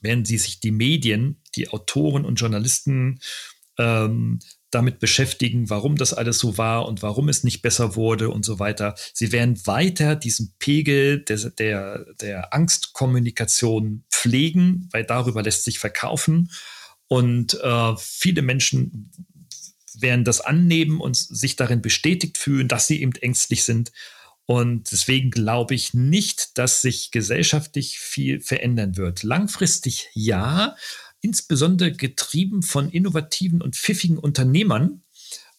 werden 0.00 0.24
sie 0.24 0.38
sich 0.38 0.60
die 0.60 0.70
Medien, 0.70 1.42
die 1.56 1.70
Autoren 1.70 2.24
und 2.24 2.36
Journalisten 2.36 3.18
ähm, 3.78 4.38
damit 4.70 4.98
beschäftigen, 4.98 5.70
warum 5.70 5.96
das 5.96 6.12
alles 6.12 6.38
so 6.38 6.58
war 6.58 6.86
und 6.86 7.02
warum 7.02 7.28
es 7.28 7.44
nicht 7.44 7.62
besser 7.62 7.96
wurde 7.96 8.30
und 8.30 8.44
so 8.44 8.58
weiter. 8.58 8.94
Sie 9.14 9.32
werden 9.32 9.66
weiter 9.66 10.14
diesen 10.14 10.54
Pegel 10.58 11.20
der, 11.20 11.50
der, 11.50 12.06
der 12.20 12.52
Angstkommunikation 12.52 14.04
pflegen, 14.10 14.88
weil 14.92 15.04
darüber 15.04 15.42
lässt 15.42 15.64
sich 15.64 15.78
verkaufen. 15.78 16.50
Und 17.06 17.58
äh, 17.62 17.94
viele 17.98 18.42
Menschen 18.42 19.10
werden 19.94 20.24
das 20.24 20.40
annehmen 20.40 21.00
und 21.00 21.16
sich 21.16 21.56
darin 21.56 21.82
bestätigt 21.82 22.38
fühlen, 22.38 22.68
dass 22.68 22.86
sie 22.86 23.00
eben 23.00 23.12
ängstlich 23.12 23.64
sind. 23.64 23.90
Und 24.50 24.92
deswegen 24.92 25.30
glaube 25.30 25.74
ich 25.74 25.92
nicht, 25.92 26.56
dass 26.56 26.80
sich 26.80 27.10
gesellschaftlich 27.10 27.98
viel 27.98 28.40
verändern 28.40 28.96
wird. 28.96 29.22
Langfristig 29.22 30.08
ja, 30.14 30.74
insbesondere 31.20 31.92
getrieben 31.92 32.62
von 32.62 32.90
innovativen 32.90 33.62
und 33.62 33.76
pfiffigen 33.76 34.18
Unternehmern, 34.18 35.02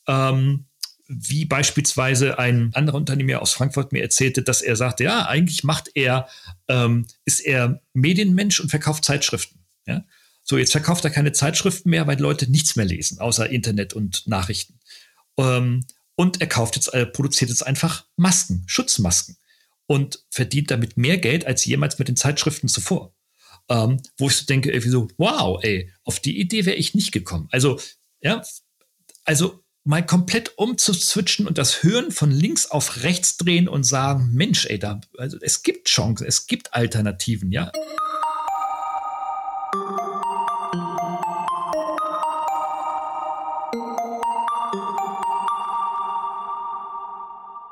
ähm, 0.08 0.66
wie 1.08 1.46
beispielsweise 1.46 2.38
ein 2.38 2.72
anderer 2.76 2.98
Unternehmer 2.98 3.42
aus 3.42 3.54
Frankfurt 3.54 3.92
mir 3.92 4.04
erzählte, 4.04 4.44
dass 4.44 4.62
er 4.62 4.76
sagte, 4.76 5.04
ja, 5.04 5.28
eigentlich 5.28 5.64
macht 5.64 5.90
er, 5.96 6.28
ähm, 6.68 7.08
ist 7.26 7.40
er 7.40 7.82
Medienmensch 7.94 8.60
und 8.60 8.70
verkauft 8.70 9.06
Zeitschriften. 9.06 9.60
Ja? 9.88 10.06
So, 10.44 10.58
jetzt 10.58 10.72
verkauft 10.72 11.04
er 11.04 11.10
keine 11.10 11.32
Zeitschriften 11.32 11.90
mehr, 11.90 12.06
weil 12.06 12.20
Leute 12.20 12.50
nichts 12.50 12.76
mehr 12.76 12.86
lesen, 12.86 13.20
außer 13.20 13.50
Internet 13.50 13.94
und 13.94 14.28
Nachrichten. 14.28 14.80
Ähm, 15.38 15.86
und 16.16 16.42
er 16.42 16.48
kauft 16.48 16.76
jetzt, 16.76 16.94
äh, 16.94 17.08
produziert 17.08 17.50
jetzt 17.50 17.66
einfach 17.66 18.06
Masken, 18.16 18.64
Schutzmasken 18.68 19.38
und 19.88 20.24
verdient 20.30 20.70
damit 20.70 20.96
mehr 20.96 21.18
Geld 21.18 21.46
als 21.46 21.66
jemals 21.66 21.98
mit 21.98 22.08
den 22.08 22.18
Zeitschriften 22.18 22.68
zuvor 22.68 23.16
ähm, 23.70 24.02
wo 24.18 24.28
ich 24.28 24.36
so 24.36 24.46
denke, 24.46 24.72
irgendwie 24.72 24.90
so, 24.90 25.08
wow, 25.18 25.60
ey, 25.64 25.92
auf 26.04 26.20
die 26.20 26.40
Idee 26.40 26.66
wäre 26.66 26.76
ich 26.76 26.96
nicht 26.96 27.12
gekommen. 27.12 27.48
Also, 27.52 27.80
ja, 28.22 28.42
also 29.24 29.64
mal 29.86 30.06
komplett 30.06 30.58
umzuswitchen 30.58 31.48
und 31.48 31.58
das 31.58 31.84
Hören 31.84 32.12
von 32.12 32.32
links 32.32 32.70
auf 32.70 33.04
rechts 33.04 33.38
drehen 33.38 33.68
und 33.68 33.84
sagen, 33.84 34.32
Mensch, 34.34 34.66
ey, 34.66 34.80
da, 34.80 35.00
also 35.18 35.38
es 35.42 35.64
gibt 35.64 35.88
Chancen, 35.88 36.28
es 36.28 36.48
gibt 36.48 36.74
Alternativen, 36.74 37.52
ja. 37.52 37.72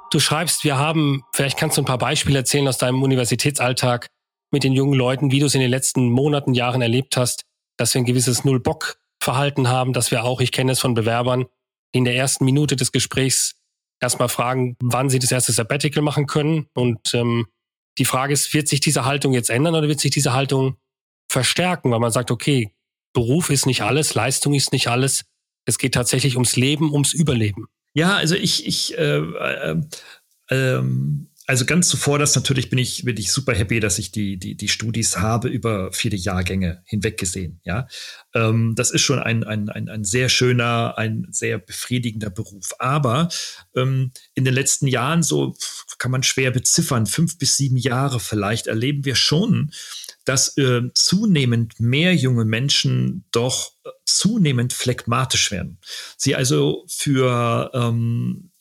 Du 0.10 0.22
schreibst, 0.22 0.64
wir 0.64 0.78
haben, 0.78 1.24
vielleicht 1.34 1.58
kannst 1.58 1.78
du 1.78 1.82
ein 1.82 1.86
paar 1.86 1.98
Beispiele 1.98 2.40
erzählen 2.40 2.68
aus 2.68 2.78
deinem 2.78 3.04
Universitätsalltag, 3.04 4.07
mit 4.52 4.64
den 4.64 4.74
jungen 4.74 4.94
Leuten, 4.94 5.32
wie 5.32 5.40
du 5.40 5.46
es 5.46 5.56
in 5.56 5.62
den 5.62 5.70
letzten 5.70 6.10
Monaten, 6.10 6.54
Jahren 6.54 6.82
erlebt 6.82 7.18
hast, 7.18 7.46
dass 7.78 7.94
wir 7.94 8.02
ein 8.02 8.06
gewisses 8.06 8.44
Null-Bock-Verhalten 8.44 9.68
haben, 9.68 9.94
dass 9.94 10.12
wir 10.12 10.24
auch, 10.24 10.42
ich 10.42 10.52
kenne 10.52 10.72
es 10.72 10.80
von 10.80 10.94
Bewerbern, 10.94 11.46
die 11.94 12.00
in 12.00 12.06
der 12.06 12.16
ersten 12.16 12.46
Minute 12.46 12.76
des 12.76 12.92
Gesprächs 12.92 13.56
erstmal 14.00 14.30
fragen, 14.30 14.76
wann 14.82 15.10
sie 15.10 15.20
das 15.20 15.32
erste 15.32 15.52
Sabbatical 15.52 16.04
machen 16.04 16.28
können. 16.28 16.68
Und 16.74 17.14
ähm, 17.14 17.48
die 17.98 18.06
Frage 18.06 18.34
ist, 18.34 18.54
wird 18.54 18.68
sich 18.68 18.80
diese 18.80 19.06
Haltung 19.06 19.34
jetzt 19.34 19.50
ändern 19.50 19.76
oder 19.76 19.88
wird 19.88 20.00
sich 20.00 20.12
diese 20.12 20.34
Haltung 20.34 20.78
verstärken, 21.30 21.92
weil 21.92 22.00
man 22.00 22.12
sagt, 22.12 22.32
okay, 22.32 22.74
Beruf 23.14 23.50
ist 23.50 23.66
nicht 23.66 23.82
alles, 23.82 24.14
Leistung 24.14 24.54
ist 24.54 24.72
nicht 24.72 24.88
alles. 24.88 25.26
Es 25.66 25.78
geht 25.78 25.94
tatsächlich 25.94 26.36
ums 26.36 26.56
Leben, 26.56 26.92
ums 26.92 27.14
Überleben. 27.14 27.68
Ja, 27.94 28.16
also 28.16 28.36
ich, 28.36 28.66
ich 28.68 28.98
äh, 28.98 29.18
äh, 29.18 29.82
ähm, 30.52 31.27
also 31.48 31.64
ganz 31.64 31.88
zuvor 31.88 32.20
das 32.20 32.36
natürlich 32.36 32.70
bin 32.70 32.78
ich, 32.78 33.06
bin 33.06 33.16
ich 33.16 33.32
super 33.32 33.56
happy, 33.56 33.80
dass 33.80 34.00
ich 34.00 34.12
die, 34.12 34.38
die, 34.38 34.56
die 34.56 34.68
Studis 34.68 35.18
habe 35.18 35.48
über 35.48 35.94
viele 35.94 36.18
Jahrgänge 36.18 36.84
hinweg 36.86 37.18
gesehen. 37.18 37.62
Ja, 37.64 37.88
ähm, 38.36 38.76
das 38.76 38.92
ist 38.92 39.02
schon 39.02 39.20
ein, 39.20 39.46
ein, 39.46 39.70
ein, 39.70 39.88
ein 39.88 40.04
sehr 40.04 40.28
schöner, 40.28 40.98
ein 40.98 41.26
sehr 41.30 41.58
befriedigender 41.58 42.30
Beruf. 42.30 42.74
Aber 42.80 43.30
ähm, 43.78 44.12
in 44.34 44.44
den 44.44 44.54
letzten 44.54 44.88
Jahren, 44.88 45.24
so 45.24 45.56
kann 45.98 46.12
man 46.12 46.22
schwer 46.22 46.52
beziffern, 46.52 47.06
fünf 47.06 47.38
bis 47.38 47.56
sieben 47.56 47.78
Jahre 47.78 48.20
vielleicht, 48.20 48.68
erleben 48.68 49.06
wir 49.06 49.16
schon, 49.16 49.72
dass 50.26 50.58
äh, 50.58 50.82
zunehmend 50.94 51.80
mehr 51.80 52.14
junge 52.14 52.44
Menschen 52.44 53.24
doch 53.32 53.72
äh, 53.86 53.90
zunehmend 54.04 54.74
phlegmatisch 54.74 55.52
werden. 55.52 55.80
Sie 56.18 56.36
also 56.36 56.84
für 56.90 57.72
ähm, 57.74 58.52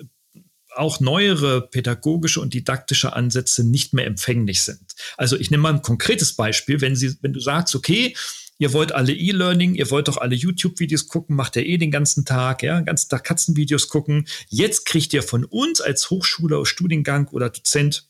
auch 0.76 1.00
neuere 1.00 1.68
pädagogische 1.68 2.40
und 2.40 2.54
didaktische 2.54 3.14
Ansätze 3.14 3.64
nicht 3.64 3.94
mehr 3.94 4.06
empfänglich 4.06 4.62
sind. 4.62 4.94
Also 5.16 5.36
ich 5.36 5.50
nehme 5.50 5.64
mal 5.64 5.74
ein 5.74 5.82
konkretes 5.82 6.34
Beispiel, 6.34 6.80
wenn 6.80 6.96
Sie, 6.96 7.16
wenn 7.22 7.32
du 7.32 7.40
sagst, 7.40 7.74
okay, 7.74 8.14
ihr 8.58 8.72
wollt 8.72 8.92
alle 8.92 9.12
E-Learning, 9.12 9.74
ihr 9.74 9.90
wollt 9.90 10.08
doch 10.08 10.16
alle 10.16 10.34
YouTube-Videos 10.34 11.08
gucken, 11.08 11.36
macht 11.36 11.56
ihr 11.56 11.66
eh 11.66 11.78
den 11.78 11.90
ganzen 11.90 12.24
Tag, 12.24 12.62
ja, 12.62 12.76
den 12.76 12.86
ganzen 12.86 13.08
Tag 13.08 13.24
Katzenvideos 13.24 13.88
gucken. 13.88 14.26
Jetzt 14.48 14.86
kriegt 14.86 15.12
ihr 15.12 15.22
von 15.22 15.44
uns 15.44 15.80
als 15.80 16.10
Hochschule, 16.10 16.64
Studiengang 16.64 17.28
oder 17.28 17.50
Dozent 17.50 18.08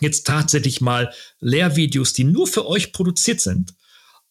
jetzt 0.00 0.26
tatsächlich 0.26 0.80
mal 0.80 1.12
Lehrvideos, 1.40 2.12
die 2.12 2.24
nur 2.24 2.46
für 2.46 2.66
euch 2.66 2.92
produziert 2.92 3.40
sind. 3.40 3.74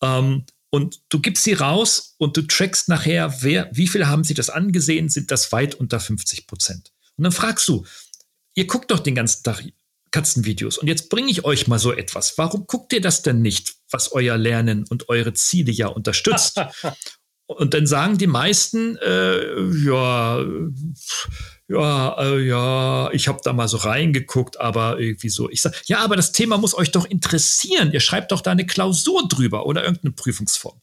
Ähm, 0.01 0.45
und 0.69 1.01
du 1.09 1.19
gibst 1.19 1.43
sie 1.43 1.53
raus 1.53 2.15
und 2.17 2.35
du 2.35 2.41
trackst 2.41 2.89
nachher, 2.89 3.41
wer, 3.41 3.69
wie 3.73 3.87
viele 3.87 4.07
haben 4.07 4.23
sie 4.23 4.33
das 4.33 4.49
angesehen, 4.49 5.07
sind 5.07 5.29
das 5.29 5.51
weit 5.51 5.75
unter 5.75 5.99
50 5.99 6.47
Prozent. 6.47 6.91
Und 7.17 7.23
dann 7.23 7.31
fragst 7.31 7.67
du, 7.67 7.85
ihr 8.55 8.67
guckt 8.67 8.91
doch 8.91 8.99
den 8.99 9.15
ganzen 9.15 9.43
Tag 9.43 9.63
Katzenvideos 10.11 10.77
und 10.77 10.87
jetzt 10.87 11.09
bringe 11.09 11.31
ich 11.31 11.43
euch 11.43 11.67
mal 11.67 11.79
so 11.79 11.91
etwas. 11.91 12.37
Warum 12.37 12.67
guckt 12.67 12.93
ihr 12.93 13.01
das 13.01 13.23
denn 13.23 13.41
nicht, 13.41 13.73
was 13.89 14.11
euer 14.11 14.37
Lernen 14.37 14.85
und 14.87 15.09
eure 15.09 15.33
Ziele 15.33 15.71
ja 15.71 15.87
unterstützt? 15.87 16.61
und 17.47 17.73
dann 17.73 17.87
sagen 17.87 18.19
die 18.19 18.27
meisten, 18.27 18.95
äh, 18.97 19.63
ja, 19.83 20.45
ja, 21.67 22.21
äh, 22.21 22.39
ja, 22.41 23.11
ich 23.11 23.27
habe 23.27 23.39
da 23.43 23.53
mal 23.53 23.67
so 23.67 23.77
reingeguckt, 23.77 24.59
aber 24.59 24.99
irgendwie 24.99 25.29
so. 25.29 25.49
Ich 25.49 25.61
sage, 25.61 25.75
ja, 25.85 25.99
aber 25.99 26.15
das 26.15 26.31
Thema 26.31 26.59
muss 26.59 26.75
euch 26.75 26.91
doch 26.91 27.05
interessieren. 27.05 27.91
Ihr 27.91 27.99
schreibt 27.99 28.31
doch 28.31 28.41
da 28.41 28.51
eine 28.51 28.67
Klausur 28.67 29.27
drüber 29.27 29.65
oder 29.65 29.83
irgendeine 29.83 30.13
Prüfungsform 30.13 30.79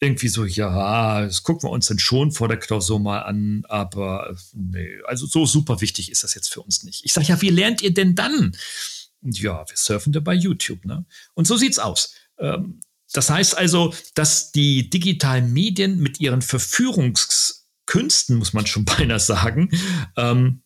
irgendwie 0.00 0.28
so, 0.28 0.44
ja, 0.44 1.22
das 1.24 1.42
gucken 1.42 1.68
wir 1.68 1.72
uns 1.72 1.86
dann 1.86 1.98
schon 1.98 2.30
vor 2.30 2.48
der 2.48 2.58
Klausur 2.58 3.00
mal 3.00 3.20
an, 3.20 3.64
aber 3.68 4.36
nee, 4.52 4.98
also 5.06 5.26
so 5.26 5.46
super 5.46 5.80
wichtig 5.80 6.10
ist 6.10 6.22
das 6.22 6.34
jetzt 6.34 6.52
für 6.52 6.60
uns 6.60 6.82
nicht. 6.82 7.04
Ich 7.04 7.12
sage, 7.12 7.28
ja, 7.28 7.40
wie 7.40 7.48
lernt 7.48 7.82
ihr 7.82 7.94
denn 7.94 8.14
dann? 8.14 8.54
Ja, 9.22 9.64
wir 9.68 9.76
surfen 9.76 10.12
da 10.12 10.20
bei 10.20 10.34
YouTube, 10.34 10.84
ne? 10.84 11.06
Und 11.34 11.46
so 11.46 11.56
sieht's 11.56 11.78
aus. 11.78 12.14
Ähm, 12.38 12.80
das 13.12 13.30
heißt 13.30 13.56
also, 13.56 13.94
dass 14.14 14.52
die 14.52 14.90
digitalen 14.90 15.52
Medien 15.52 15.98
mit 16.00 16.20
ihren 16.20 16.42
Verführungskünsten, 16.42 18.36
muss 18.36 18.52
man 18.52 18.66
schon 18.66 18.84
beinahe 18.96 19.20
sagen, 19.20 19.70
ähm, 20.16 20.62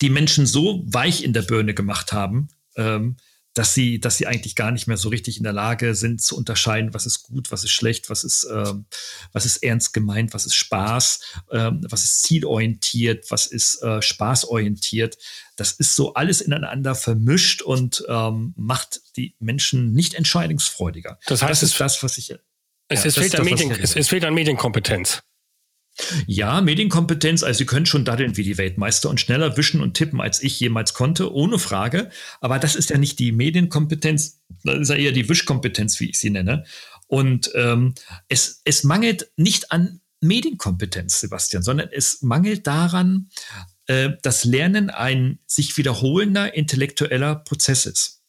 die 0.00 0.10
Menschen 0.10 0.46
so 0.46 0.82
weich 0.86 1.22
in 1.22 1.34
der 1.34 1.42
Birne 1.42 1.74
gemacht 1.74 2.12
haben, 2.12 2.48
ähm, 2.76 3.16
dass 3.54 3.74
sie, 3.74 4.00
dass 4.00 4.16
sie 4.16 4.26
eigentlich 4.26 4.54
gar 4.54 4.70
nicht 4.70 4.86
mehr 4.86 4.96
so 4.96 5.08
richtig 5.08 5.36
in 5.36 5.42
der 5.42 5.52
Lage 5.52 5.94
sind 5.94 6.22
zu 6.22 6.36
unterscheiden, 6.36 6.94
was 6.94 7.04
ist 7.04 7.22
gut, 7.22 7.50
was 7.50 7.64
ist 7.64 7.72
schlecht, 7.72 8.08
was 8.08 8.24
ist, 8.24 8.46
ähm, 8.50 8.86
was 9.32 9.44
ist 9.44 9.58
ernst 9.58 9.92
gemeint, 9.92 10.32
was 10.32 10.46
ist 10.46 10.54
Spaß, 10.54 11.20
ähm, 11.50 11.84
was 11.88 12.04
ist 12.04 12.22
zielorientiert, 12.22 13.30
was 13.30 13.46
ist 13.46 13.82
äh, 13.82 14.00
spaßorientiert. 14.00 15.18
Das 15.56 15.72
ist 15.72 15.94
so 15.94 16.14
alles 16.14 16.40
ineinander 16.40 16.94
vermischt 16.94 17.60
und 17.62 18.04
ähm, 18.08 18.54
macht 18.56 19.00
die 19.16 19.34
Menschen 19.38 19.92
nicht 19.92 20.14
entscheidungsfreudiger. 20.14 21.18
Das 21.26 21.42
heißt, 21.42 21.62
das 21.62 21.70
ist 21.70 21.80
das, 21.80 22.02
was 22.02 22.16
ich. 22.18 22.34
Es, 22.88 23.04
ja, 23.04 23.08
es, 23.08 23.14
fehlt, 23.14 23.34
an 23.36 23.44
Medien, 23.44 23.70
es, 23.70 23.96
es 23.96 24.08
fehlt 24.08 24.24
an 24.24 24.34
Medienkompetenz. 24.34 25.22
Ja, 26.26 26.60
Medienkompetenz, 26.60 27.42
also 27.42 27.58
Sie 27.58 27.66
können 27.66 27.86
schon 27.86 28.04
daddeln 28.04 28.36
wie 28.36 28.44
die 28.44 28.58
Weltmeister 28.58 29.10
und 29.10 29.20
schneller 29.20 29.56
wischen 29.56 29.80
und 29.80 29.94
tippen, 29.94 30.20
als 30.20 30.42
ich 30.42 30.58
jemals 30.58 30.94
konnte, 30.94 31.32
ohne 31.32 31.58
Frage. 31.58 32.10
Aber 32.40 32.58
das 32.58 32.76
ist 32.76 32.90
ja 32.90 32.98
nicht 32.98 33.18
die 33.18 33.32
Medienkompetenz, 33.32 34.40
das 34.64 34.80
ist 34.80 34.88
ja 34.88 34.96
eher 34.96 35.12
die 35.12 35.28
Wischkompetenz, 35.28 36.00
wie 36.00 36.10
ich 36.10 36.18
sie 36.18 36.30
nenne. 36.30 36.64
Und 37.06 37.50
ähm, 37.54 37.94
es, 38.28 38.62
es 38.64 38.84
mangelt 38.84 39.30
nicht 39.36 39.70
an 39.70 40.00
Medienkompetenz, 40.20 41.20
Sebastian, 41.20 41.62
sondern 41.62 41.88
es 41.92 42.22
mangelt 42.22 42.66
daran, 42.66 43.28
äh, 43.86 44.10
dass 44.22 44.44
Lernen 44.44 44.88
ein 44.88 45.40
sich 45.46 45.76
wiederholender 45.76 46.54
intellektueller 46.54 47.36
Prozess 47.36 47.84
ist. 47.86 48.22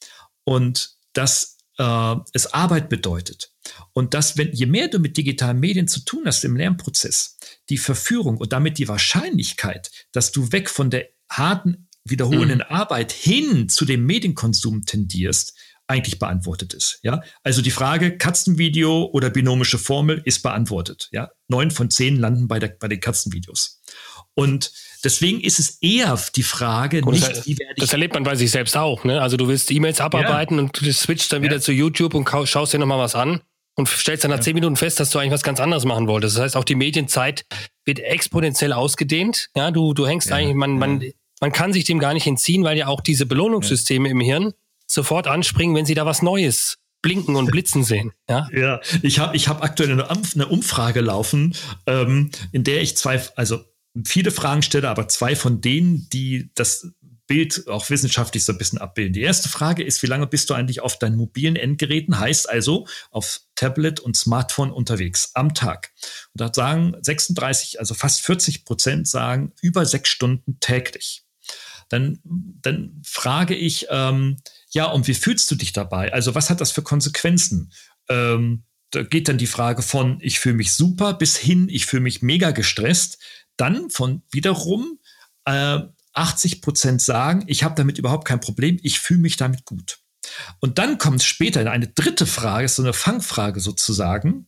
Und 0.44 0.98
dass 1.14 1.58
äh, 1.78 2.16
es 2.34 2.54
Arbeit 2.54 2.90
bedeutet. 2.90 3.54
Und 3.94 4.14
dass, 4.14 4.38
wenn, 4.38 4.52
je 4.52 4.66
mehr 4.66 4.88
du 4.88 5.00
mit 5.00 5.18
digitalen 5.18 5.60
Medien 5.60 5.88
zu 5.88 6.02
tun 6.02 6.24
hast 6.26 6.44
im 6.44 6.58
Lernprozess, 6.58 7.33
die 7.70 7.78
Verführung 7.78 8.38
und 8.38 8.54
damit 8.54 8.78
die 8.78 8.88
Wahrscheinlichkeit, 8.88 9.92
dass 10.12 10.32
du 10.32 10.52
weg 10.52 10.70
von 10.70 10.90
der 10.90 11.10
harten, 11.30 11.88
wiederholenden 12.04 12.60
mhm. 12.60 12.76
Arbeit 12.76 13.12
hin 13.12 13.70
zu 13.70 13.86
dem 13.86 14.06
Medienkonsum 14.06 14.86
tendierst, 14.86 15.58
eigentlich 15.88 16.18
beantwortet 16.18 16.74
ist. 16.74 17.00
Ja, 17.04 17.22
also 17.44 17.62
die 17.62 17.72
Frage 17.72 18.18
Katzenvideo 18.18 19.10
oder 19.12 19.30
binomische 19.30 19.78
Formel 19.78 20.22
ist 20.26 20.42
beantwortet. 20.42 21.10
Ja, 21.12 21.32
neun 21.48 21.72
von 21.72 21.90
zehn 21.90 22.18
landen 22.18 22.48
bei, 22.48 22.60
der, 22.60 22.70
bei 22.70 22.88
den 22.88 23.00
Katzenvideos. 23.00 23.82
Und 24.34 24.72
deswegen 25.04 25.42
ist 25.42 25.60
es 25.60 25.78
eher 25.82 26.20
die 26.36 26.44
Frage, 26.44 27.02
und 27.02 27.14
nicht, 27.14 27.28
das, 27.28 27.46
wie 27.46 27.58
werde 27.60 27.74
ich. 27.76 27.82
Das 27.82 27.92
erlebt 27.94 28.14
man 28.14 28.24
bei 28.24 28.36
sich 28.36 28.50
selbst 28.50 28.76
auch. 28.78 29.04
Ne? 29.04 29.22
Also 29.22 29.38
du 29.38 29.48
willst 29.48 29.70
E-Mails 29.70 30.02
abarbeiten 30.02 30.58
ja. 30.58 30.64
und 30.64 30.82
du 30.82 30.92
switchst 30.92 31.32
dann 31.32 31.44
wieder 31.44 31.56
ja. 31.56 31.62
zu 31.62 31.72
YouTube 31.72 32.14
und 32.16 32.28
schaust 32.48 32.74
dir 32.74 32.80
nochmal 32.80 33.00
was 33.00 33.14
an 33.14 33.42
und 33.76 33.88
stellst 33.88 34.24
dann 34.24 34.32
nach 34.32 34.38
ja. 34.38 34.44
zehn 34.44 34.54
Minuten 34.54 34.76
fest, 34.76 35.00
dass 35.00 35.10
du 35.10 35.20
eigentlich 35.20 35.32
was 35.32 35.44
ganz 35.44 35.60
anderes 35.60 35.86
machen 35.86 36.08
wolltest. 36.08 36.38
Das 36.38 36.44
heißt, 36.44 36.58
auch 36.58 36.64
die 36.64 36.76
Medienzeit 36.76 37.46
wird 37.86 38.00
exponentiell 38.00 38.74
ausgedehnt. 38.74 39.50
Ja, 39.56 39.72
du, 39.72 39.94
du 39.94 40.06
hängst 40.06 40.32
eigentlich, 40.32 40.56
man, 40.56 40.78
man, 40.78 41.04
man 41.42 41.52
kann 41.52 41.74
sich 41.74 41.84
dem 41.86 42.00
gar 42.00 42.14
nicht 42.14 42.28
entziehen, 42.28 42.64
weil 42.64 42.78
ja 42.78 42.88
auch 42.88 43.02
diese 43.02 43.26
Belohnungssysteme 43.26 44.10
im 44.10 44.20
Hirn 44.20 44.54
sofort 44.86 45.28
anspringen, 45.28 45.76
wenn 45.76 45.86
sie 45.86 45.96
da 45.96 46.06
was 46.06 46.22
Neues 46.22 46.78
blinken 47.02 47.36
und 47.36 47.52
blitzen 47.52 47.84
sehen. 47.84 48.14
Ja, 48.30 48.48
ja 48.56 48.80
ich 49.02 49.20
habe 49.20 49.36
ich 49.36 49.48
hab 49.48 49.64
aktuell 49.64 49.92
eine, 49.92 50.10
eine 50.10 50.48
Umfrage 50.48 51.02
laufen, 51.02 51.56
ähm, 51.86 52.32
in 52.52 52.64
der 52.64 52.82
ich 52.82 52.96
zwei, 52.96 53.22
also 53.36 53.60
viele 54.06 54.32
Fragen 54.32 54.62
stelle, 54.62 54.90
aber 54.90 55.08
zwei 55.08 55.36
von 55.36 55.62
denen, 55.62 56.08
die 56.12 56.50
das 56.56 56.94
Bild 57.34 57.68
auch 57.68 57.90
wissenschaftlich 57.90 58.46
so 58.46 58.52
ein 58.52 58.60
bisschen 58.60 58.78
abbilden. 58.78 59.14
Die 59.14 59.22
erste 59.22 59.50
Frage 59.50 59.84
ist, 59.84 60.04
wie 60.04 60.08
lange 60.08 60.28
bist 60.28 60.52
du 60.52 60.54
eigentlich 60.54 60.82
auf 60.82 61.00
deinen 61.00 61.16
mobilen 61.16 61.56
Endgeräten, 61.56 62.20
heißt 62.20 62.48
also 62.48 62.86
auf 63.10 63.42
Tablet 63.56 64.00
und 64.00 64.16
Smartphone 64.16 64.70
unterwegs 64.72 65.32
am 65.34 65.56
Tag? 65.56 65.94
Und 66.34 66.42
da 66.42 66.54
sagen 66.54 66.96
36, 67.02 67.80
also 67.80 67.96
fast 67.96 68.22
40 68.22 68.66
Prozent 68.66 69.08
sagen 69.08 69.52
über 69.62 69.84
sechs 69.88 70.10
Stunden 70.10 70.60
täglich. 70.60 71.26
Dann, 71.90 72.20
dann 72.24 73.02
frage 73.04 73.56
ich, 73.56 73.88
ähm, 73.90 74.38
ja, 74.70 74.86
und 74.86 75.08
wie 75.08 75.16
fühlst 75.16 75.50
du 75.50 75.56
dich 75.56 75.74
dabei? 75.74 76.14
Also 76.14 76.36
was 76.36 76.52
hat 76.52 76.62
das 76.62 76.70
für 76.70 76.84
Konsequenzen? 76.84 77.74
Ähm, 78.10 78.64
da 78.92 79.02
geht 79.02 79.28
dann 79.28 79.40
die 79.40 79.48
Frage 79.48 79.82
von, 79.82 80.20
ich 80.22 80.40
fühle 80.40 80.56
mich 80.56 80.74
super 80.74 81.16
bis 81.16 81.36
hin, 81.36 81.68
ich 81.68 81.88
fühle 81.88 82.04
mich 82.04 82.22
mega 82.22 82.52
gestresst 82.52 83.18
dann 83.58 83.90
von 83.90 84.22
wiederum 84.32 85.00
äh, 85.46 85.80
80 86.14 86.62
Prozent 86.62 87.02
sagen, 87.02 87.44
ich 87.48 87.64
habe 87.64 87.76
damit 87.76 87.98
überhaupt 87.98 88.28
kein 88.28 88.40
Problem, 88.40 88.80
ich 88.84 89.00
fühle 89.00 89.20
mich 89.20 89.38
damit 89.38 89.66
gut. 89.66 90.00
Und 90.60 90.78
dann 90.78 90.98
kommt 90.98 91.22
später 91.22 91.62
in 91.62 91.68
eine 91.68 91.88
dritte 91.88 92.26
Frage, 92.26 92.68
so 92.68 92.82
eine 92.82 92.94
Fangfrage 92.94 93.60
sozusagen. 93.60 94.48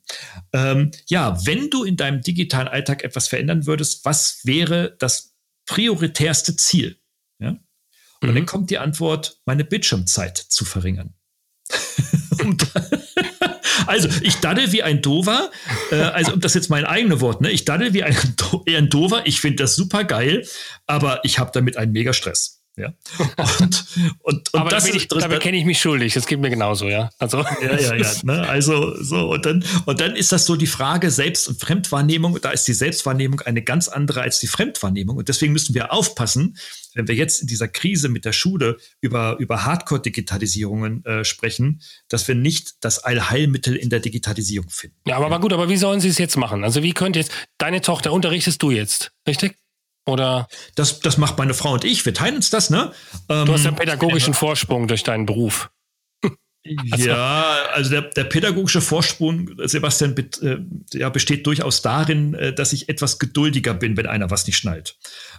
Ähm, 0.54 0.92
ja, 1.08 1.46
wenn 1.46 1.70
du 1.70 1.84
in 1.84 1.98
deinem 1.98 2.22
digitalen 2.22 2.68
Alltag 2.68 3.04
etwas 3.04 3.28
verändern 3.28 3.66
würdest, 3.66 4.06
was 4.06 4.42
wäre 4.46 4.96
das 5.00 5.36
prioritärste 5.66 6.56
Ziel? 6.56 7.00
Ja? 7.40 7.58
Und 8.22 8.32
mhm. 8.32 8.36
dann 8.36 8.46
kommt 8.46 8.70
die 8.70 8.78
Antwort, 8.78 9.42
meine 9.46 9.66
Bildschirmzeit 9.66 10.38
zu 10.38 10.66
verringern. 10.66 11.14
und, 12.44 12.68
also, 13.88 14.10
ich 14.22 14.38
daddel 14.38 14.72
wie 14.72 14.84
ein 14.84 15.02
Dover. 15.02 15.52
Äh, 15.92 15.96
also, 15.96 16.36
das 16.36 16.52
ist 16.52 16.56
jetzt 16.56 16.70
mein 16.70 16.86
eigenes 16.86 17.22
Wort. 17.22 17.42
Ne? 17.42 17.52
Ich 17.52 17.66
daddel 17.66 17.94
wie 17.94 18.04
ein, 18.04 18.16
ein 18.68 18.90
Dover. 18.90 19.24
Ich 19.26 19.40
finde 19.40 19.64
das 19.64 19.76
super 19.76 20.04
geil, 20.04 20.46
aber 20.88 21.20
ich 21.24 21.40
habe 21.40 21.52
damit 21.54 21.78
einen 21.78 21.92
mega 21.92 22.14
Stress. 22.14 22.65
Ja. 22.78 22.94
Und, 23.60 23.86
und, 24.24 24.54
und 24.54 24.60
Aber 24.60 24.70
das 24.70 24.86
da, 24.86 24.94
ich, 24.94 25.08
da 25.08 25.40
kenne 25.40 25.58
ich 25.58 25.66
mich 25.66 25.80
schuldig. 25.80 26.14
Das 26.14 26.26
geht 26.26 26.40
mir 26.40 26.50
genauso, 26.50 26.88
ja. 26.88 27.10
Also, 27.20 27.38
ja, 27.62 27.80
ja, 27.80 27.96
ja. 27.96 28.12
Ne? 28.24 28.48
Also 28.48 29.02
so, 29.02 29.32
und 29.32 29.46
dann, 29.46 29.64
und 29.86 30.00
dann 30.02 30.16
ist 30.16 30.32
das 30.32 30.46
so 30.46 30.56
die 30.56 30.68
Frage 30.68 31.10
Selbst- 31.10 31.48
und 31.48 31.60
Fremdwahrnehmung. 31.60 32.40
Da 32.42 32.52
ist 32.52 32.68
die 32.68 32.74
Selbstwahrnehmung 32.74 33.42
eine 33.42 33.62
ganz 33.62 33.88
andere 33.88 34.22
als 34.22 34.40
die 34.40 34.48
Fremdwahrnehmung. 34.48 35.18
Und 35.18 35.30
deswegen 35.30 35.54
müssen 35.54 35.74
wir 35.74 35.94
aufpassen, 35.94 36.58
wenn 36.96 37.08
wir 37.08 37.16
jetzt 37.16 37.42
in 37.42 37.48
dieser 37.48 37.68
Krise 37.68 38.10
mit 38.10 38.26
der 38.26 38.34
Schule 38.34 38.78
über, 39.00 39.38
über 39.40 39.66
Hardcore-Digitalisierungen 39.66 41.06
äh, 41.06 41.24
sprechen, 41.24 41.82
dass 42.10 42.28
wir 42.28 42.36
nicht 42.36 42.76
das 42.82 43.00
Allheilmittel 43.00 43.76
in 43.76 43.90
der 43.90 44.00
Digitalisierung 44.00 44.70
finden. 44.70 44.98
Ja, 45.08 45.18
aber, 45.18 45.28
aber 45.28 45.40
gut, 45.40 45.54
aber 45.54 45.70
wie 45.70 45.78
sollen 45.78 46.00
Sie 46.02 46.10
es 46.10 46.18
jetzt 46.18 46.38
machen? 46.38 46.64
Also 46.64 46.84
wie 46.84 46.94
könnte 46.94 47.20
jetzt, 47.20 47.32
deine 47.58 47.82
Tochter 47.82 48.12
unterrichtest 48.12 48.62
du 48.62 48.72
jetzt, 48.72 49.12
richtig? 49.28 49.56
Oder? 50.06 50.48
Das, 50.76 51.00
das 51.00 51.18
macht 51.18 51.38
meine 51.38 51.54
Frau 51.54 51.74
und 51.74 51.84
ich. 51.84 52.06
Wir 52.06 52.14
teilen 52.14 52.36
uns 52.36 52.50
das, 52.50 52.70
ne? 52.70 52.92
Ähm, 53.28 53.46
du 53.46 53.54
hast 53.54 53.66
einen 53.66 53.76
pädagogischen 53.76 54.34
äh, 54.34 54.38
Vorsprung 54.38 54.88
durch 54.88 55.04
deinen 55.04 55.26
Beruf. 55.26 55.70
Also. 56.24 56.32
Ja, 57.06 57.68
also 57.74 57.92
der, 57.92 58.02
der 58.02 58.24
pädagogische 58.24 58.82
Vorsprung, 58.82 59.52
Sebastian, 59.66 60.16
äh, 60.18 60.58
ja, 60.94 61.10
besteht 61.10 61.46
durchaus 61.46 61.84
darin, 61.84 62.34
äh, 62.34 62.54
dass 62.54 62.74
ich 62.74 62.90
etwas 62.90 63.20
geduldiger 63.20 63.76
bin, 63.76 63.96
wenn 63.98 64.08
einer 64.08 64.32
was 64.32 64.48
nicht 64.48 64.58
schnallt. 64.58 64.98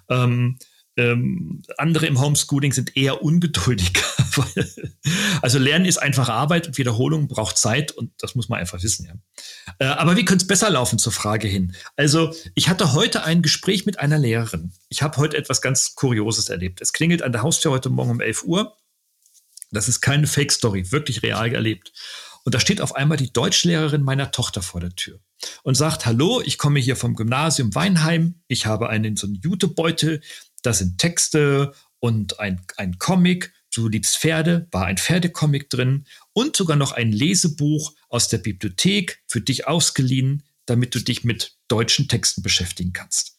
Ähm, 0.09 0.57
ähm, 0.97 1.63
andere 1.77 2.07
im 2.07 2.21
Homeschooling 2.21 2.73
sind 2.73 2.97
eher 2.97 3.23
ungeduldiger. 3.23 4.03
also 5.43 5.59
Lernen 5.59 5.85
ist 5.85 5.99
einfach 5.99 6.29
Arbeit 6.29 6.67
und 6.67 6.79
Wiederholung 6.79 7.29
braucht 7.29 7.59
Zeit 7.59 7.93
und 7.93 8.13
das 8.19 8.35
muss 8.35 8.49
man 8.49 8.59
einfach 8.59 8.83
wissen. 8.83 9.07
Ja. 9.07 9.15
Äh, 9.79 9.93
aber 9.93 10.17
wie 10.17 10.25
könnte 10.25 10.43
es 10.43 10.49
besser 10.49 10.71
laufen 10.71 10.99
zur 10.99 11.13
Frage 11.13 11.49
hin? 11.49 11.75
Also 11.97 12.35
ich 12.55 12.69
hatte 12.69 12.93
heute 12.95 13.25
ein 13.25 13.43
Gespräch 13.43 13.87
mit 13.87 13.99
einer 14.01 14.19
Lehrerin. 14.19 14.73
Ich 14.89 15.03
habe 15.03 15.17
heute 15.19 15.37
etwas 15.37 15.61
ganz 15.61 15.95
Kurioses 15.95 16.49
erlebt. 16.49 16.81
Es 16.81 16.93
klingelt 16.93 17.23
an 17.23 17.33
der 17.33 17.43
Haustür 17.43 17.73
heute 17.73 17.91
Morgen 17.91 18.13
um 18.13 18.21
11 18.21 18.45
Uhr. 18.45 18.77
Das 19.71 19.89
ist 19.89 20.01
keine 20.01 20.27
Fake-Story, 20.27 20.93
wirklich 20.93 21.23
real 21.23 21.53
erlebt. 21.53 21.93
Und 22.45 22.55
da 22.55 22.61
steht 22.61 22.81
auf 22.81 22.95
einmal 22.95 23.19
die 23.19 23.33
Deutschlehrerin 23.33 24.03
meiner 24.03 24.31
Tochter 24.31 24.63
vor 24.63 24.81
der 24.81 24.95
Tür 24.95 25.19
und 25.65 25.75
sagt, 25.75 26.07
hallo, 26.07 26.41
ich 26.45 26.59
komme 26.59 26.79
hier 26.79 26.95
vom 26.95 27.17
Gymnasium 27.17 27.75
Weinheim. 27.75 28.37
Ich 28.47 28.67
habe 28.67 28.89
einen 28.89 29.17
so 29.17 29.27
einen 29.27 29.41
Jutebeutel 29.43 30.23
da 30.62 30.73
sind 30.73 30.99
Texte 30.99 31.73
und 32.01 32.40
ein, 32.40 32.61
ein 32.77 32.99
Comic. 32.99 33.53
Du 33.75 33.88
liebst 33.88 34.16
Pferde, 34.16 34.69
war 34.71 34.87
ein 34.87 34.97
Pferdecomic 34.97 35.69
drin 35.69 36.07
und 36.33 36.57
sogar 36.57 36.77
noch 36.77 36.92
ein 36.92 37.12
Lesebuch 37.12 37.95
aus 38.09 38.29
der 38.29 38.38
Bibliothek 38.38 39.23
für 39.27 39.40
dich 39.40 39.66
ausgeliehen, 39.66 40.45
damit 40.64 40.95
du 40.95 41.01
dich 41.01 41.25
mit 41.25 41.57
deutschen 41.69 42.09
Texten 42.09 42.42
beschäftigen 42.42 42.92
kannst. 42.92 43.37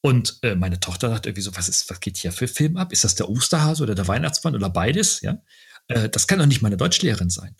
Und 0.00 0.38
äh, 0.42 0.54
meine 0.54 0.78
Tochter 0.78 1.08
sagt 1.08 1.26
irgendwie 1.26 1.42
so, 1.42 1.56
was 1.56 1.68
ist, 1.68 1.90
was 1.90 2.00
geht 2.00 2.16
hier 2.16 2.32
für 2.32 2.48
Film 2.48 2.76
ab? 2.76 2.92
Ist 2.92 3.04
das 3.04 3.14
der 3.14 3.28
Osterhase 3.28 3.82
oder 3.82 3.94
der 3.94 4.06
Weihnachtsmann 4.06 4.54
oder 4.54 4.70
beides? 4.70 5.20
Ja, 5.22 5.42
äh, 5.88 6.08
das 6.08 6.26
kann 6.26 6.38
doch 6.38 6.46
nicht 6.46 6.62
meine 6.62 6.76
Deutschlehrerin 6.76 7.30
sein. 7.30 7.56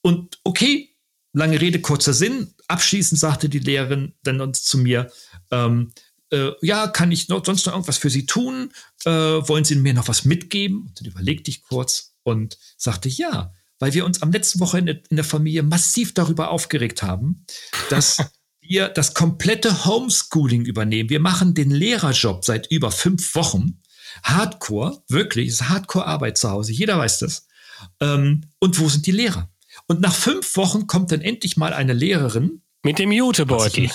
Und 0.00 0.38
okay, 0.44 0.96
lange 1.32 1.60
Rede, 1.60 1.80
kurzer 1.80 2.14
Sinn. 2.14 2.54
Abschließend 2.68 3.20
sagte 3.20 3.48
die 3.48 3.58
Lehrerin 3.58 4.14
dann 4.22 4.40
uns 4.40 4.64
zu 4.64 4.78
mir, 4.78 5.12
ähm, 5.50 5.92
äh, 6.30 6.52
ja, 6.60 6.88
kann 6.88 7.12
ich 7.12 7.28
noch, 7.28 7.44
sonst 7.44 7.66
noch 7.66 7.72
irgendwas 7.72 7.98
für 7.98 8.10
Sie 8.10 8.26
tun? 8.26 8.72
Äh, 9.04 9.10
wollen 9.10 9.64
Sie 9.64 9.76
mir 9.76 9.94
noch 9.94 10.08
was 10.08 10.24
mitgeben? 10.24 10.86
Und 10.86 11.00
dann 11.00 11.06
überlegte 11.06 11.50
ich 11.50 11.62
kurz 11.62 12.14
und 12.22 12.58
sagte, 12.76 13.08
ja, 13.08 13.52
weil 13.78 13.94
wir 13.94 14.04
uns 14.04 14.22
am 14.22 14.32
letzten 14.32 14.60
Wochenende 14.60 15.02
in 15.10 15.16
der 15.16 15.24
Familie 15.24 15.62
massiv 15.62 16.14
darüber 16.14 16.50
aufgeregt 16.50 17.02
haben, 17.02 17.44
dass 17.90 18.18
wir 18.60 18.88
das 18.88 19.14
komplette 19.14 19.84
Homeschooling 19.84 20.64
übernehmen. 20.64 21.10
Wir 21.10 21.20
machen 21.20 21.54
den 21.54 21.70
Lehrerjob 21.70 22.44
seit 22.44 22.70
über 22.70 22.90
fünf 22.90 23.34
Wochen. 23.34 23.82
Hardcore, 24.22 25.02
wirklich, 25.08 25.48
ist 25.48 25.68
Hardcore-Arbeit 25.68 26.38
zu 26.38 26.50
Hause. 26.50 26.72
Jeder 26.72 26.98
weiß 26.98 27.18
das. 27.20 27.46
Ähm, 28.00 28.44
und 28.58 28.78
wo 28.80 28.88
sind 28.88 29.06
die 29.06 29.12
Lehrer? 29.12 29.50
Und 29.86 30.00
nach 30.00 30.14
fünf 30.14 30.56
Wochen 30.56 30.86
kommt 30.86 31.12
dann 31.12 31.20
endlich 31.20 31.56
mal 31.56 31.72
eine 31.74 31.92
Lehrerin. 31.92 32.62
Mit 32.82 32.98
dem 32.98 33.12
Jutebeutel. 33.12 33.90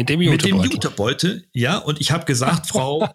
Mit 0.00 0.08
dem 0.08 0.20
Jutebeutel. 0.20 0.52
Mit 0.54 0.64
dem 0.64 0.72
Jutebeutel, 0.72 1.48
ja. 1.52 1.78
Und 1.78 2.00
ich 2.00 2.10
habe 2.10 2.24
gesagt, 2.24 2.66
Frau, 2.68 3.08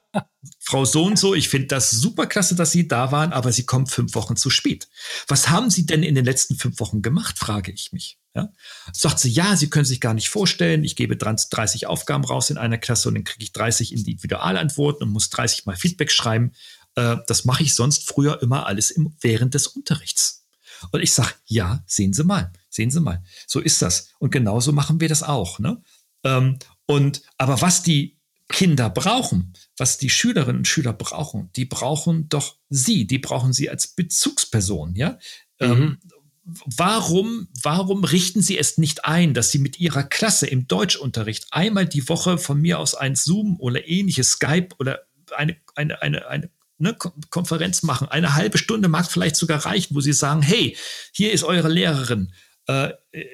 Frau 0.60 0.86
so 0.86 1.06
und 1.06 1.17
so, 1.17 1.36
ich 1.36 1.50
finde 1.50 1.67
das 1.67 1.91
super 1.91 2.26
klasse, 2.28 2.56
dass 2.56 2.72
Sie 2.72 2.88
da 2.88 3.12
waren, 3.12 3.34
aber 3.34 3.52
Sie 3.52 3.65
kommen 3.65 3.88
fünf 3.88 4.15
Wochen 4.15 4.36
zu 4.36 4.50
spät. 4.50 4.88
Was 5.28 5.50
haben 5.50 5.70
Sie 5.70 5.86
denn 5.86 6.04
in 6.04 6.15
den 6.15 6.26
letzten 6.26 6.56
fünf 6.56 6.80
Wochen 6.80 7.02
gemacht, 7.02 7.38
frage 7.38 7.72
ich 7.72 7.91
mich. 7.91 8.17
Ja? 8.36 8.50
Sagt 8.94 9.20
sie, 9.20 9.30
ja, 9.30 9.56
Sie 9.56 9.70
können 9.70 9.86
sich 9.86 10.00
gar 10.00 10.13
nicht 10.13 10.30
vorstellen, 10.30 10.84
ich 10.84 10.96
gebe 10.96 11.17
30 11.17 11.88
Aufgaben 11.88 12.24
raus 12.24 12.50
in 12.50 12.58
einer 12.58 12.78
Klasse 12.78 13.10
und 13.10 13.15
dann 13.15 13.24
kriege 13.24 13.44
ich 13.44 13.52
30 13.52 13.91
Individualantworten 13.91 15.04
und 15.04 15.13
muss 15.13 15.30
30 15.30 15.65
mal 15.65 15.76
Feedback 15.76 16.12
schreiben. 16.12 16.54
Äh, 16.96 17.17
das 17.28 17.46
mache 17.46 17.63
ich 17.63 17.76
sonst 17.76 18.08
früher 18.08 18.41
immer 18.41 18.65
alles 18.65 18.91
im, 18.91 19.15
während 19.22 19.54
des 19.54 19.67
Unterrichts. 19.67 20.46
Und 20.91 21.02
ich 21.02 21.13
sage, 21.13 21.34
ja, 21.46 21.84
sehen 21.86 22.13
Sie 22.13 22.24
mal, 22.24 22.52
sehen 22.70 22.89
Sie 22.89 23.02
mal. 23.02 23.24
So 23.48 23.60
ist 23.60 23.82
das. 23.82 24.10
Und 24.20 24.32
genauso 24.32 24.72
machen 24.72 25.00
wir 25.00 25.10
das 25.10 25.24
auch. 25.24 25.60
Ne? 25.60 25.82
Ähm, 26.23 26.60
und 26.86 27.21
aber 27.38 27.62
was 27.62 27.84
die 27.84 28.17
Kinder 28.49 28.89
brauchen, 28.89 29.53
was 29.77 29.97
die 29.97 30.10
Schülerinnen 30.10 30.57
und 30.57 30.67
Schüler 30.67 30.93
brauchen, 30.93 31.49
die 31.55 31.65
brauchen 31.65 32.27
doch 32.29 32.57
sie, 32.69 33.07
die 33.07 33.19
brauchen 33.19 33.53
sie 33.53 33.69
als 33.69 33.88
Bezugsperson, 33.88 34.95
ja. 34.95 35.17
Ähm, 35.60 35.69
mhm. 35.69 35.84
Ähm, 35.84 35.97
warum, 36.43 37.47
warum 37.62 38.03
richten 38.03 38.41
Sie 38.41 38.57
es 38.57 38.77
nicht 38.77 39.05
ein, 39.05 39.34
dass 39.34 39.51
Sie 39.51 39.60
mit 39.60 39.79
Ihrer 39.79 40.03
Klasse 40.03 40.47
im 40.47 40.67
Deutschunterricht 40.67 41.47
einmal 41.51 41.86
die 41.86 42.07
Woche 42.10 42.38
von 42.38 42.60
mir 42.60 42.79
aus 42.79 42.95
ein 42.95 43.15
Zoom 43.15 43.60
oder 43.60 43.88
ähnliches 43.88 44.31
Skype 44.31 44.69
oder 44.79 45.01
eine, 45.36 45.55
eine, 45.75 46.01
eine, 46.01 46.27
eine 46.27 46.49
ne, 46.77 46.95
Konferenz 47.29 47.84
machen? 47.84 48.07
Eine 48.07 48.36
halbe 48.36 48.57
Stunde 48.57 48.88
mag 48.88 49.10
vielleicht 49.10 49.36
sogar 49.36 49.65
reichen, 49.65 49.95
wo 49.95 50.01
Sie 50.01 50.13
sagen, 50.13 50.41
hey, 50.41 50.75
hier 51.13 51.31
ist 51.31 51.43
eure 51.43 51.69
Lehrerin. 51.69 52.34
Äh, 52.67 52.91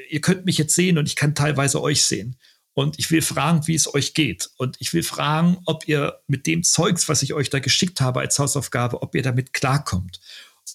ihr 0.10 0.22
könnt 0.22 0.46
mich 0.46 0.58
jetzt 0.58 0.76
sehen 0.76 0.98
und 0.98 1.08
ich 1.08 1.16
kann 1.16 1.34
teilweise 1.36 1.82
euch 1.82 2.04
sehen. 2.04 2.38
Und 2.78 3.00
ich 3.00 3.10
will 3.10 3.24
fragen, 3.24 3.66
wie 3.66 3.74
es 3.74 3.92
euch 3.92 4.14
geht. 4.14 4.52
Und 4.58 4.76
ich 4.78 4.94
will 4.94 5.02
fragen, 5.02 5.58
ob 5.66 5.88
ihr 5.88 6.22
mit 6.28 6.46
dem 6.46 6.62
Zeugs, 6.62 7.10
was 7.10 7.24
ich 7.24 7.34
euch 7.34 7.50
da 7.50 7.58
geschickt 7.58 8.02
habe 8.02 8.20
als 8.20 8.38
Hausaufgabe, 8.38 9.02
ob 9.02 9.16
ihr 9.16 9.24
damit 9.24 9.52
klarkommt. 9.52 10.20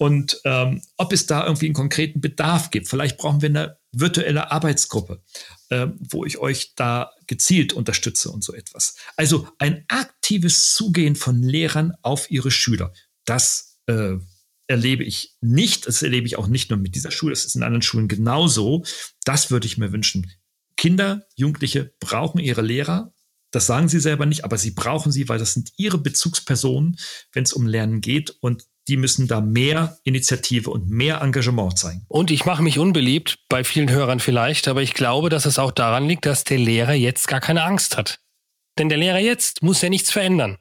Und 0.00 0.40
ähm, 0.44 0.82
ob 0.96 1.12
es 1.12 1.26
da 1.26 1.46
irgendwie 1.46 1.66
einen 1.66 1.76
konkreten 1.76 2.20
Bedarf 2.20 2.72
gibt. 2.72 2.88
Vielleicht 2.88 3.18
brauchen 3.18 3.40
wir 3.40 3.50
eine 3.50 3.76
virtuelle 3.92 4.50
Arbeitsgruppe, 4.50 5.22
äh, 5.68 5.86
wo 6.00 6.24
ich 6.24 6.38
euch 6.38 6.74
da 6.74 7.12
gezielt 7.28 7.72
unterstütze 7.72 8.32
und 8.32 8.42
so 8.42 8.52
etwas. 8.52 8.96
Also 9.16 9.46
ein 9.58 9.84
aktives 9.86 10.74
Zugehen 10.74 11.14
von 11.14 11.40
Lehrern 11.40 11.94
auf 12.02 12.32
ihre 12.32 12.50
Schüler. 12.50 12.92
Das 13.26 13.78
äh, 13.86 14.14
erlebe 14.66 15.04
ich 15.04 15.36
nicht. 15.40 15.86
Das 15.86 16.02
erlebe 16.02 16.26
ich 16.26 16.36
auch 16.36 16.48
nicht 16.48 16.70
nur 16.70 16.80
mit 16.80 16.96
dieser 16.96 17.12
Schule. 17.12 17.32
Das 17.32 17.44
ist 17.44 17.54
in 17.54 17.62
anderen 17.62 17.82
Schulen 17.82 18.08
genauso. 18.08 18.84
Das 19.24 19.52
würde 19.52 19.68
ich 19.68 19.78
mir 19.78 19.92
wünschen. 19.92 20.32
Kinder, 20.76 21.26
Jugendliche 21.36 21.92
brauchen 22.00 22.38
ihre 22.38 22.62
Lehrer. 22.62 23.12
Das 23.50 23.66
sagen 23.66 23.88
sie 23.88 24.00
selber 24.00 24.26
nicht, 24.26 24.44
aber 24.44 24.56
sie 24.56 24.70
brauchen 24.70 25.12
sie, 25.12 25.28
weil 25.28 25.38
das 25.38 25.52
sind 25.52 25.72
ihre 25.76 25.98
Bezugspersonen, 25.98 26.98
wenn 27.32 27.44
es 27.44 27.52
um 27.52 27.66
Lernen 27.66 28.00
geht. 28.00 28.30
Und 28.40 28.64
die 28.88 28.96
müssen 28.96 29.28
da 29.28 29.40
mehr 29.40 29.98
Initiative 30.04 30.70
und 30.70 30.88
mehr 30.88 31.20
Engagement 31.20 31.78
zeigen. 31.78 32.04
Und 32.08 32.30
ich 32.30 32.44
mache 32.46 32.62
mich 32.62 32.78
unbeliebt 32.78 33.38
bei 33.48 33.62
vielen 33.62 33.90
Hörern 33.90 34.20
vielleicht, 34.20 34.68
aber 34.68 34.82
ich 34.82 34.94
glaube, 34.94 35.28
dass 35.28 35.46
es 35.46 35.58
auch 35.58 35.70
daran 35.70 36.08
liegt, 36.08 36.26
dass 36.26 36.44
der 36.44 36.58
Lehrer 36.58 36.94
jetzt 36.94 37.28
gar 37.28 37.40
keine 37.40 37.62
Angst 37.62 37.96
hat. 37.96 38.20
Denn 38.78 38.88
der 38.88 38.98
Lehrer 38.98 39.18
jetzt 39.18 39.62
muss 39.62 39.82
ja 39.82 39.88
nichts 39.88 40.10
verändern. 40.10 40.58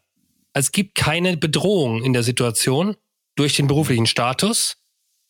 Es 0.54 0.72
gibt 0.72 0.96
keine 0.96 1.38
Bedrohung 1.38 2.04
in 2.04 2.14
der 2.14 2.24
Situation 2.24 2.96
durch 3.36 3.56
den 3.56 3.68
beruflichen 3.68 4.06
Status, 4.06 4.78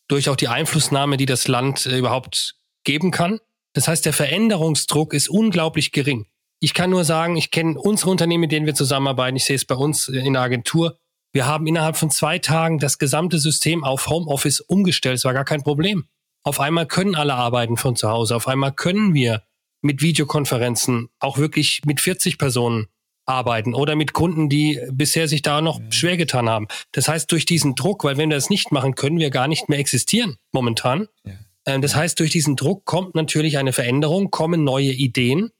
durch 0.08 0.28
auch 0.28 0.36
die 0.36 0.48
Einflussnahme, 0.48 1.16
die 1.16 1.26
das 1.26 1.48
Land 1.48 1.86
äh, 1.86 1.96
überhaupt 1.96 2.56
geben 2.84 3.10
kann. 3.10 3.38
Das 3.72 3.88
heißt, 3.88 4.04
der 4.04 4.12
Veränderungsdruck 4.12 5.14
ist 5.14 5.28
unglaublich 5.28 5.92
gering. 5.92 6.26
Ich 6.60 6.74
kann 6.74 6.90
nur 6.90 7.04
sagen, 7.04 7.36
ich 7.36 7.50
kenne 7.50 7.78
unsere 7.78 8.10
Unternehmen, 8.10 8.42
mit 8.42 8.52
denen 8.52 8.66
wir 8.66 8.74
zusammenarbeiten. 8.74 9.36
Ich 9.36 9.44
sehe 9.44 9.56
es 9.56 9.64
bei 9.64 9.74
uns 9.74 10.08
in 10.08 10.32
der 10.32 10.42
Agentur. 10.42 10.98
Wir 11.32 11.46
haben 11.46 11.66
innerhalb 11.66 11.96
von 11.96 12.10
zwei 12.10 12.38
Tagen 12.38 12.78
das 12.78 12.98
gesamte 12.98 13.38
System 13.38 13.84
auf 13.84 14.08
Homeoffice 14.08 14.60
umgestellt. 14.60 15.16
Es 15.16 15.24
war 15.24 15.32
gar 15.32 15.44
kein 15.44 15.62
Problem. 15.62 16.04
Auf 16.44 16.60
einmal 16.60 16.86
können 16.86 17.14
alle 17.14 17.34
arbeiten 17.34 17.76
von 17.76 17.96
zu 17.96 18.08
Hause. 18.08 18.36
Auf 18.36 18.48
einmal 18.48 18.72
können 18.72 19.14
wir 19.14 19.42
mit 19.80 20.02
Videokonferenzen 20.02 21.08
auch 21.18 21.38
wirklich 21.38 21.82
mit 21.84 22.00
40 22.00 22.38
Personen 22.38 22.86
arbeiten 23.24 23.74
oder 23.74 23.96
mit 23.96 24.12
Kunden, 24.12 24.48
die 24.48 24.80
bisher 24.90 25.28
sich 25.28 25.42
da 25.42 25.60
noch 25.60 25.80
schwer 25.90 26.16
getan 26.16 26.48
haben. 26.48 26.68
Das 26.92 27.08
heißt, 27.08 27.30
durch 27.30 27.46
diesen 27.46 27.74
Druck, 27.74 28.04
weil 28.04 28.16
wenn 28.16 28.30
wir 28.30 28.36
das 28.36 28.50
nicht 28.50 28.72
machen, 28.72 28.94
können 28.94 29.18
wir 29.18 29.30
gar 29.30 29.48
nicht 29.48 29.68
mehr 29.68 29.78
existieren 29.78 30.36
momentan. 30.50 31.08
Ja. 31.24 31.32
Ähm, 31.66 31.82
das 31.82 31.94
heißt, 31.94 32.18
durch 32.18 32.30
diesen 32.30 32.56
Druck 32.56 32.84
kommt 32.84 33.14
natürlich 33.14 33.58
eine 33.58 33.72
Veränderung, 33.72 34.30
kommen 34.30 34.64
neue 34.64 34.92
Ideen. 34.92 35.50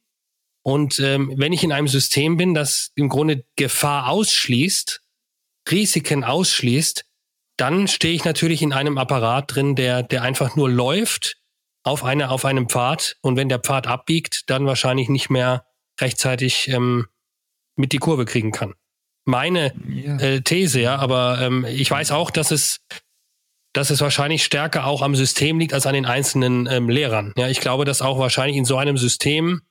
Und 0.64 1.00
ähm, 1.00 1.32
wenn 1.36 1.52
ich 1.52 1.64
in 1.64 1.72
einem 1.72 1.88
System 1.88 2.36
bin, 2.36 2.54
das 2.54 2.92
im 2.94 3.08
Grunde 3.08 3.44
Gefahr 3.56 4.08
ausschließt, 4.08 5.02
Risiken 5.70 6.24
ausschließt, 6.24 7.04
dann 7.56 7.88
stehe 7.88 8.14
ich 8.14 8.24
natürlich 8.24 8.62
in 8.62 8.72
einem 8.72 8.98
Apparat 8.98 9.54
drin, 9.54 9.76
der, 9.76 10.02
der 10.02 10.22
einfach 10.22 10.56
nur 10.56 10.70
läuft 10.70 11.38
auf, 11.84 12.04
eine, 12.04 12.30
auf 12.30 12.44
einem 12.44 12.68
Pfad. 12.68 13.16
Und 13.22 13.36
wenn 13.36 13.48
der 13.48 13.58
Pfad 13.58 13.86
abbiegt, 13.86 14.48
dann 14.50 14.66
wahrscheinlich 14.66 15.08
nicht 15.08 15.30
mehr 15.30 15.66
rechtzeitig 16.00 16.68
ähm, 16.68 17.06
mit 17.76 17.92
die 17.92 17.98
Kurve 17.98 18.24
kriegen 18.24 18.52
kann. 18.52 18.74
meine 19.24 19.72
ja. 19.88 20.16
äh, 20.18 20.40
These, 20.42 20.80
ja. 20.80 20.96
Aber 20.96 21.40
ähm, 21.40 21.64
ich 21.64 21.90
weiß 21.90 22.10
auch, 22.12 22.30
dass 22.30 22.50
es, 22.50 22.80
dass 23.72 23.90
es 23.90 24.00
wahrscheinlich 24.00 24.44
stärker 24.44 24.86
auch 24.86 25.02
am 25.02 25.14
System 25.14 25.58
liegt 25.58 25.74
als 25.74 25.86
an 25.86 25.94
den 25.94 26.04
einzelnen 26.04 26.66
ähm, 26.70 26.88
Lehrern. 26.88 27.32
Ja, 27.36 27.48
ich 27.48 27.60
glaube, 27.60 27.84
dass 27.84 28.02
auch 28.02 28.18
wahrscheinlich 28.18 28.56
in 28.56 28.64
so 28.64 28.76
einem 28.76 28.98
System 28.98 29.62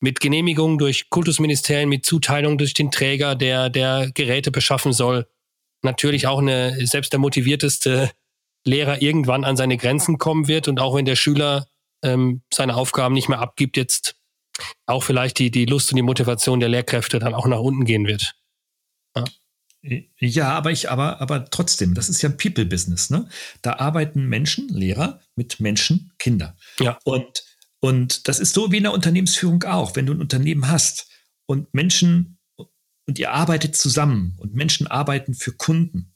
mit 0.00 0.20
Genehmigung 0.20 0.78
durch 0.78 1.10
Kultusministerien, 1.10 1.88
mit 1.88 2.04
Zuteilung 2.04 2.58
durch 2.58 2.74
den 2.74 2.90
Träger, 2.90 3.34
der 3.34 3.70
der 3.70 4.10
Geräte 4.12 4.50
beschaffen 4.50 4.92
soll, 4.92 5.26
natürlich 5.82 6.26
auch 6.26 6.38
eine 6.38 6.86
selbst 6.86 7.12
der 7.12 7.20
motivierteste 7.20 8.10
Lehrer 8.64 9.00
irgendwann 9.02 9.44
an 9.44 9.56
seine 9.56 9.76
Grenzen 9.76 10.18
kommen 10.18 10.46
wird 10.46 10.68
und 10.68 10.78
auch 10.78 10.94
wenn 10.94 11.04
der 11.04 11.16
Schüler 11.16 11.66
ähm, 12.02 12.42
seine 12.52 12.76
Aufgaben 12.76 13.14
nicht 13.14 13.28
mehr 13.28 13.40
abgibt, 13.40 13.76
jetzt 13.76 14.16
auch 14.86 15.02
vielleicht 15.02 15.38
die, 15.38 15.50
die 15.50 15.64
Lust 15.64 15.90
und 15.90 15.96
die 15.96 16.02
Motivation 16.02 16.60
der 16.60 16.68
Lehrkräfte 16.68 17.18
dann 17.18 17.34
auch 17.34 17.46
nach 17.46 17.60
unten 17.60 17.84
gehen 17.84 18.06
wird. 18.06 18.34
Ja. 19.82 20.50
Aber 20.50 20.70
ich, 20.70 20.90
aber, 20.90 21.20
aber 21.20 21.50
trotzdem, 21.50 21.94
das 21.94 22.08
ist 22.08 22.22
ja 22.22 22.28
ein 22.28 22.36
People-Business, 22.36 23.10
ne? 23.10 23.28
Da 23.62 23.74
arbeiten 23.74 24.26
Menschen, 24.26 24.68
Lehrer, 24.68 25.20
mit 25.36 25.60
Menschen, 25.60 26.12
Kinder. 26.18 26.56
Ja. 26.80 26.98
Und, 27.04 27.44
und 27.80 28.28
das 28.28 28.40
ist 28.40 28.54
so 28.54 28.72
wie 28.72 28.78
in 28.78 28.82
der 28.82 28.92
Unternehmensführung 28.92 29.62
auch. 29.64 29.94
Wenn 29.94 30.06
du 30.06 30.14
ein 30.14 30.20
Unternehmen 30.20 30.68
hast 30.68 31.08
und 31.46 31.72
Menschen 31.72 32.38
und 33.06 33.18
ihr 33.18 33.32
arbeitet 33.32 33.76
zusammen 33.76 34.34
und 34.38 34.54
Menschen 34.54 34.86
arbeiten 34.86 35.34
für 35.34 35.52
Kunden, 35.52 36.12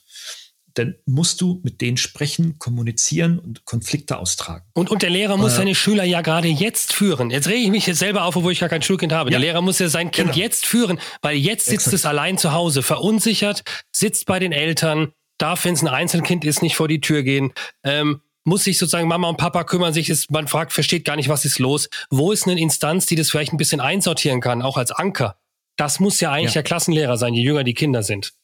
dann 0.75 0.97
musst 1.07 1.41
du 1.41 1.61
mit 1.63 1.81
denen 1.81 1.97
sprechen, 1.97 2.59
kommunizieren 2.59 3.39
und 3.39 3.65
Konflikte 3.65 4.19
austragen. 4.19 4.65
Und, 4.75 4.91
und 4.91 5.03
der 5.03 5.11
Lehrer 5.11 5.37
muss 5.37 5.55
äh, 5.55 5.57
seine 5.57 5.75
Schüler 5.75 6.05
ja 6.05 6.21
gerade 6.21 6.49
jetzt 6.49 6.93
führen. 6.93 7.31
Jetzt 7.31 7.49
rege 7.49 7.65
ich 7.65 7.71
mich 7.71 7.87
jetzt 7.87 7.99
selber 7.99 8.25
auf, 8.25 8.37
obwohl 8.37 8.53
ich 8.53 8.61
gar 8.61 8.69
kein 8.69 8.83
Schulkind 8.83 9.13
habe. 9.13 9.31
Ja. 9.31 9.39
Der 9.39 9.41
Lehrer 9.41 9.63
muss 9.63 9.79
ja 9.79 9.89
sein 9.89 10.11
Kind 10.11 10.33
genau. 10.33 10.45
jetzt 10.45 10.67
führen, 10.67 10.99
weil 11.21 11.37
jetzt 11.37 11.67
sitzt 11.67 11.87
Exakt. 11.87 11.95
es 11.95 12.07
allein 12.07 12.39
zu 12.39 12.53
Hause, 12.53 12.83
verunsichert, 12.83 13.63
sitzt 13.93 14.27
bei 14.27 14.39
den 14.39 14.53
Eltern, 14.53 15.13
darf, 15.39 15.65
wenn 15.65 15.75
es 15.75 15.83
ein 15.83 15.89
Einzelkind 15.89 16.45
ist, 16.45 16.63
nicht 16.63 16.77
vor 16.77 16.89
die 16.89 17.01
Tür 17.01 17.23
gehen. 17.23 17.53
Ähm, 17.85 18.23
muss 18.45 18.65
sich 18.65 18.79
sozusagen 18.79 19.09
Mama 19.09 19.29
und 19.29 19.37
Papa 19.37 19.65
kümmern 19.65 19.93
sich, 19.93 20.11
ist, 20.11 20.31
man 20.31 20.49
fragt, 20.49 20.73
versteht 20.73 21.05
gar 21.05 21.17
nicht, 21.17 21.29
was 21.29 21.45
ist 21.45 21.59
los. 21.59 21.89
Wo 22.11 22.33
ist 22.33 22.47
eine 22.47 22.61
Instanz, 22.61 23.07
die 23.07 23.15
das 23.15 23.31
vielleicht 23.31 23.53
ein 23.53 23.57
bisschen 23.57 23.81
einsortieren 23.81 24.41
kann, 24.41 24.63
auch 24.63 24.77
als 24.77 24.91
Anker? 24.91 25.37
Das 25.77 26.01
muss 26.01 26.21
ja 26.21 26.33
eigentlich 26.33 26.51
ja. 26.51 26.63
der 26.63 26.65
Klassenlehrer 26.65 27.17
sein, 27.17 27.35
je 27.35 27.43
jünger 27.43 27.65
die 27.65 27.75
Kinder 27.75 28.03
sind. 28.03 28.35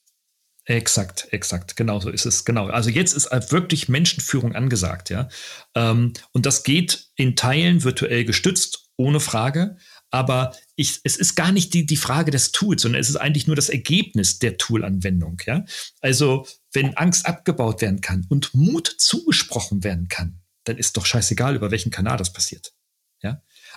Exakt, 0.69 1.29
exakt, 1.31 1.77
genau 1.77 1.99
so 1.99 2.11
ist 2.11 2.27
es, 2.27 2.45
genau. 2.45 2.67
Also 2.67 2.91
jetzt 2.91 3.15
ist 3.15 3.31
wirklich 3.51 3.89
Menschenführung 3.89 4.55
angesagt, 4.55 5.09
ja. 5.09 5.31
Ähm, 5.75 6.13
und 6.33 6.45
das 6.45 6.63
geht 6.63 7.07
in 7.17 7.37
Teilen 7.37 7.85
virtuell 7.85 8.27
gestützt, 8.27 8.91
ohne 8.99 9.19
Frage. 9.19 9.79
Aber 10.11 10.55
ich, 10.77 11.01
es 11.05 11.17
ist 11.17 11.37
gar 11.37 11.53
nicht 11.53 11.73
die, 11.73 11.87
die 11.87 11.97
Frage 11.97 12.31
des 12.31 12.53
Tools, 12.53 12.83
sondern 12.83 13.01
es 13.01 13.09
ist 13.09 13.17
eigentlich 13.17 13.47
nur 13.47 13.57
das 13.57 13.71
Ergebnis 13.71 14.41
der 14.41 14.59
Toolanwendung, 14.59 15.41
ja. 15.47 15.65
Also, 16.03 16.47
wenn 16.75 16.95
Angst 16.99 17.25
abgebaut 17.25 17.81
werden 17.81 18.03
kann 18.03 18.27
und 18.29 18.55
Mut 18.55 18.95
zugesprochen 18.99 19.85
werden 19.85 20.09
kann, 20.09 20.43
dann 20.65 20.77
ist 20.77 20.99
doch 20.99 21.07
scheißegal, 21.07 21.57
über 21.57 21.71
welchen 21.71 21.91
Kanal 21.91 22.19
das 22.19 22.35
passiert. 22.35 22.75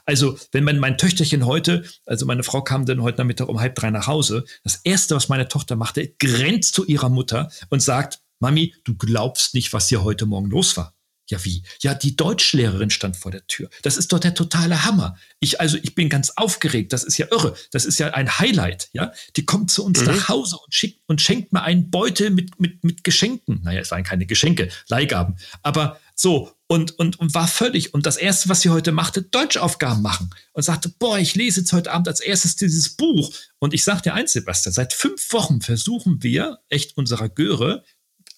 Also, 0.05 0.37
wenn 0.51 0.63
mein, 0.63 0.79
mein 0.79 0.97
Töchterchen 0.97 1.45
heute, 1.45 1.83
also 2.05 2.25
meine 2.25 2.43
Frau 2.43 2.61
kam 2.61 2.85
dann 2.85 3.01
heute 3.01 3.19
Nachmittag 3.19 3.49
um 3.49 3.59
halb 3.59 3.75
drei 3.75 3.89
nach 3.91 4.07
Hause, 4.07 4.45
das 4.63 4.81
erste, 4.83 5.15
was 5.15 5.29
meine 5.29 5.47
Tochter 5.47 5.75
machte, 5.75 6.13
grenzt 6.19 6.75
zu 6.75 6.85
ihrer 6.85 7.09
Mutter 7.09 7.49
und 7.69 7.81
sagt, 7.81 8.19
Mami, 8.39 8.73
du 8.83 8.95
glaubst 8.95 9.53
nicht, 9.53 9.71
was 9.73 9.87
hier 9.87 10.03
heute 10.03 10.25
Morgen 10.25 10.49
los 10.49 10.75
war. 10.77 10.95
Ja, 11.31 11.43
wie? 11.45 11.63
Ja, 11.81 11.93
die 11.93 12.17
Deutschlehrerin 12.17 12.89
stand 12.89 13.15
vor 13.15 13.31
der 13.31 13.47
Tür. 13.47 13.69
Das 13.83 13.95
ist 13.95 14.11
doch 14.11 14.19
der 14.19 14.33
totale 14.33 14.83
Hammer. 14.83 15.15
Ich, 15.39 15.61
also, 15.61 15.77
ich 15.81 15.95
bin 15.95 16.09
ganz 16.09 16.31
aufgeregt. 16.31 16.91
Das 16.91 17.05
ist 17.05 17.17
ja 17.17 17.27
irre. 17.31 17.55
Das 17.71 17.85
ist 17.85 17.99
ja 17.99 18.09
ein 18.09 18.37
Highlight, 18.37 18.89
ja. 18.91 19.13
Die 19.37 19.45
kommt 19.45 19.71
zu 19.71 19.85
uns 19.85 20.01
mhm. 20.01 20.07
nach 20.07 20.27
Hause 20.27 20.57
und 20.57 20.73
schickt 20.73 20.99
und 21.07 21.21
schenkt 21.21 21.53
mir 21.53 21.63
einen 21.63 21.89
Beutel 21.89 22.31
mit, 22.31 22.59
mit, 22.59 22.83
mit 22.83 23.05
Geschenken. 23.05 23.61
Naja, 23.63 23.79
es 23.79 23.91
waren 23.91 24.03
keine 24.03 24.25
Geschenke, 24.25 24.67
Leihgaben. 24.89 25.37
Aber 25.63 26.01
so, 26.15 26.51
und, 26.67 26.99
und, 26.99 27.17
und 27.17 27.33
war 27.33 27.47
völlig. 27.47 27.93
Und 27.93 28.05
das 28.05 28.17
erste, 28.17 28.49
was 28.49 28.59
sie 28.61 28.69
heute 28.69 28.91
machte, 28.91 29.21
Deutschaufgaben 29.21 30.01
machen. 30.01 30.31
Und 30.51 30.63
sagte, 30.63 30.89
boah, 30.99 31.17
ich 31.17 31.35
lese 31.35 31.61
jetzt 31.61 31.71
heute 31.71 31.93
Abend 31.93 32.09
als 32.09 32.19
erstes 32.19 32.57
dieses 32.57 32.89
Buch. 32.89 33.33
Und 33.59 33.73
ich 33.73 33.85
sagte 33.85 34.13
eins, 34.13 34.33
Sebastian, 34.33 34.73
seit 34.73 34.91
fünf 34.91 35.31
Wochen 35.31 35.61
versuchen 35.61 36.23
wir, 36.23 36.59
echt 36.67 36.97
unserer 36.97 37.29
Göre, 37.29 37.85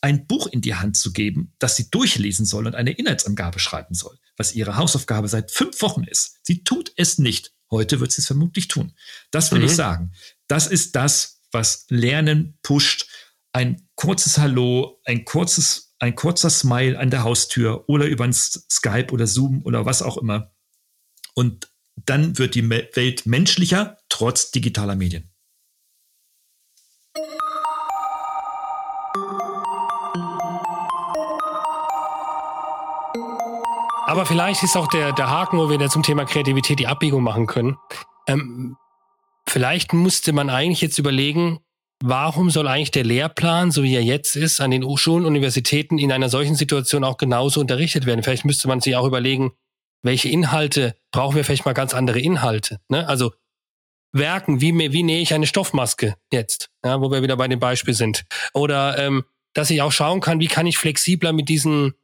ein 0.04 0.28
Buch 0.28 0.48
in 0.48 0.60
die 0.60 0.76
Hand 0.76 0.98
zu 0.98 1.13
geben, 1.13 1.54
das 1.60 1.78
sie 1.78 1.89
durchlesen 1.89 2.46
soll 2.46 2.68
und 2.68 2.76
eine 2.76 2.92
Inhaltsangabe 2.92 3.60
schreiben 3.60 3.96
soll, 3.96 4.20
was 4.36 4.54
ihre 4.54 4.76
Hausaufgabe 4.76 5.30
seit 5.30 5.50
fünf 5.50 5.82
Wochen 5.82 6.04
ist. 6.04 6.39
Sie 6.44 6.66
tut 6.66 6.92
es 6.98 7.20
nicht. 7.20 7.54
Heute 7.72 8.02
wird 8.02 8.12
sie 8.12 8.22
es 8.22 8.28
vermutlich 8.28 8.68
tun. 8.68 8.94
Das 9.32 9.52
will 9.52 9.60
mhm. 9.60 9.66
ich 9.66 9.76
sagen. 9.76 10.12
Das 10.48 10.68
ist 10.68 10.98
das, 10.98 11.39
was 11.52 11.86
Lernen 11.88 12.60
pusht. 12.63 13.08
Ein 13.54 13.88
kurzes 13.96 14.38
Hallo, 14.38 15.00
ein 15.06 15.24
kurzes 15.24 15.96
ein 16.00 16.16
kurzer 16.16 16.50
Smile 16.50 17.00
an 17.00 17.10
der 17.10 17.24
Haustür 17.24 17.88
oder 17.88 18.08
über 18.08 18.26
ein 18.26 18.34
Skype 18.34 19.13
oder 19.13 19.26
Zoom 19.26 19.63
oder 19.63 19.86
was 19.86 20.02
auch 20.02 20.18
immer. 20.18 20.54
Und 21.34 21.72
dann 21.96 22.38
wird 22.38 22.56
die 22.56 22.70
Welt 22.70 23.26
menschlicher 23.26 23.98
trotz 24.10 24.52
digitaler 24.52 24.98
Medien. 24.98 25.33
Aber 34.13 34.28
vielleicht 34.28 34.62
ist 34.62 34.78
auch 34.78 34.86
der, 34.86 35.12
der 35.12 35.32
Haken, 35.32 35.58
wo 35.58 35.71
wir 35.71 35.80
da 35.80 35.89
zum 35.89 36.04
Thema 36.04 36.23
Kreativität 36.23 36.78
die 36.78 36.86
Abbiegung 36.86 37.23
machen 37.23 37.47
können. 37.47 37.80
Ähm, 38.28 38.78
vielleicht 39.47 39.91
musste 39.91 40.34
man 40.34 40.52
eigentlich 40.52 40.82
jetzt 40.82 40.99
überlegen, 40.99 41.62
warum 41.99 42.52
soll 42.52 42.67
eigentlich 42.67 42.91
der 42.91 43.06
Lehrplan, 43.06 43.71
so 43.71 43.82
wie 43.82 43.95
er 43.95 44.04
jetzt 44.04 44.36
ist, 44.36 44.62
an 44.62 44.69
den 44.69 44.86
Schulen, 44.99 45.26
Universitäten 45.26 45.97
in 45.97 46.12
einer 46.12 46.30
solchen 46.30 46.54
Situation 46.54 47.04
auch 47.04 47.17
genauso 47.17 47.60
unterrichtet 47.60 48.06
werden? 48.06 48.21
Vielleicht 48.21 48.45
müsste 48.45 48.67
man 48.67 48.82
sich 48.82 48.95
auch 48.95 49.08
überlegen, 49.08 49.54
welche 50.04 50.30
Inhalte 50.30 50.93
brauchen 51.12 51.36
wir 51.36 51.43
vielleicht 51.43 51.65
mal 51.65 51.73
ganz 51.73 51.95
andere 51.95 52.19
Inhalte. 52.19 52.80
Ne? 52.89 53.08
Also 53.08 53.32
Werken, 54.12 54.62
wie, 54.62 54.78
wie 54.78 55.02
nähe 55.02 55.23
ich 55.23 55.34
eine 55.34 55.47
Stoffmaske 55.47 56.13
jetzt, 56.32 56.69
ja, 56.86 57.02
wo 57.02 57.10
wir 57.10 57.23
wieder 57.23 57.36
bei 57.36 57.47
dem 57.47 57.60
Beispiel 57.60 57.95
sind. 57.95 58.26
Oder 58.54 58.95
ähm, 58.99 59.23
dass 59.56 59.71
ich 59.71 59.82
auch 59.82 59.91
schauen 59.91 60.21
kann, 60.21 60.39
wie 60.39 60.47
kann 60.47 60.67
ich 60.67 60.78
flexibler 60.78 61.34
mit 61.34 61.49
diesen, 61.49 61.95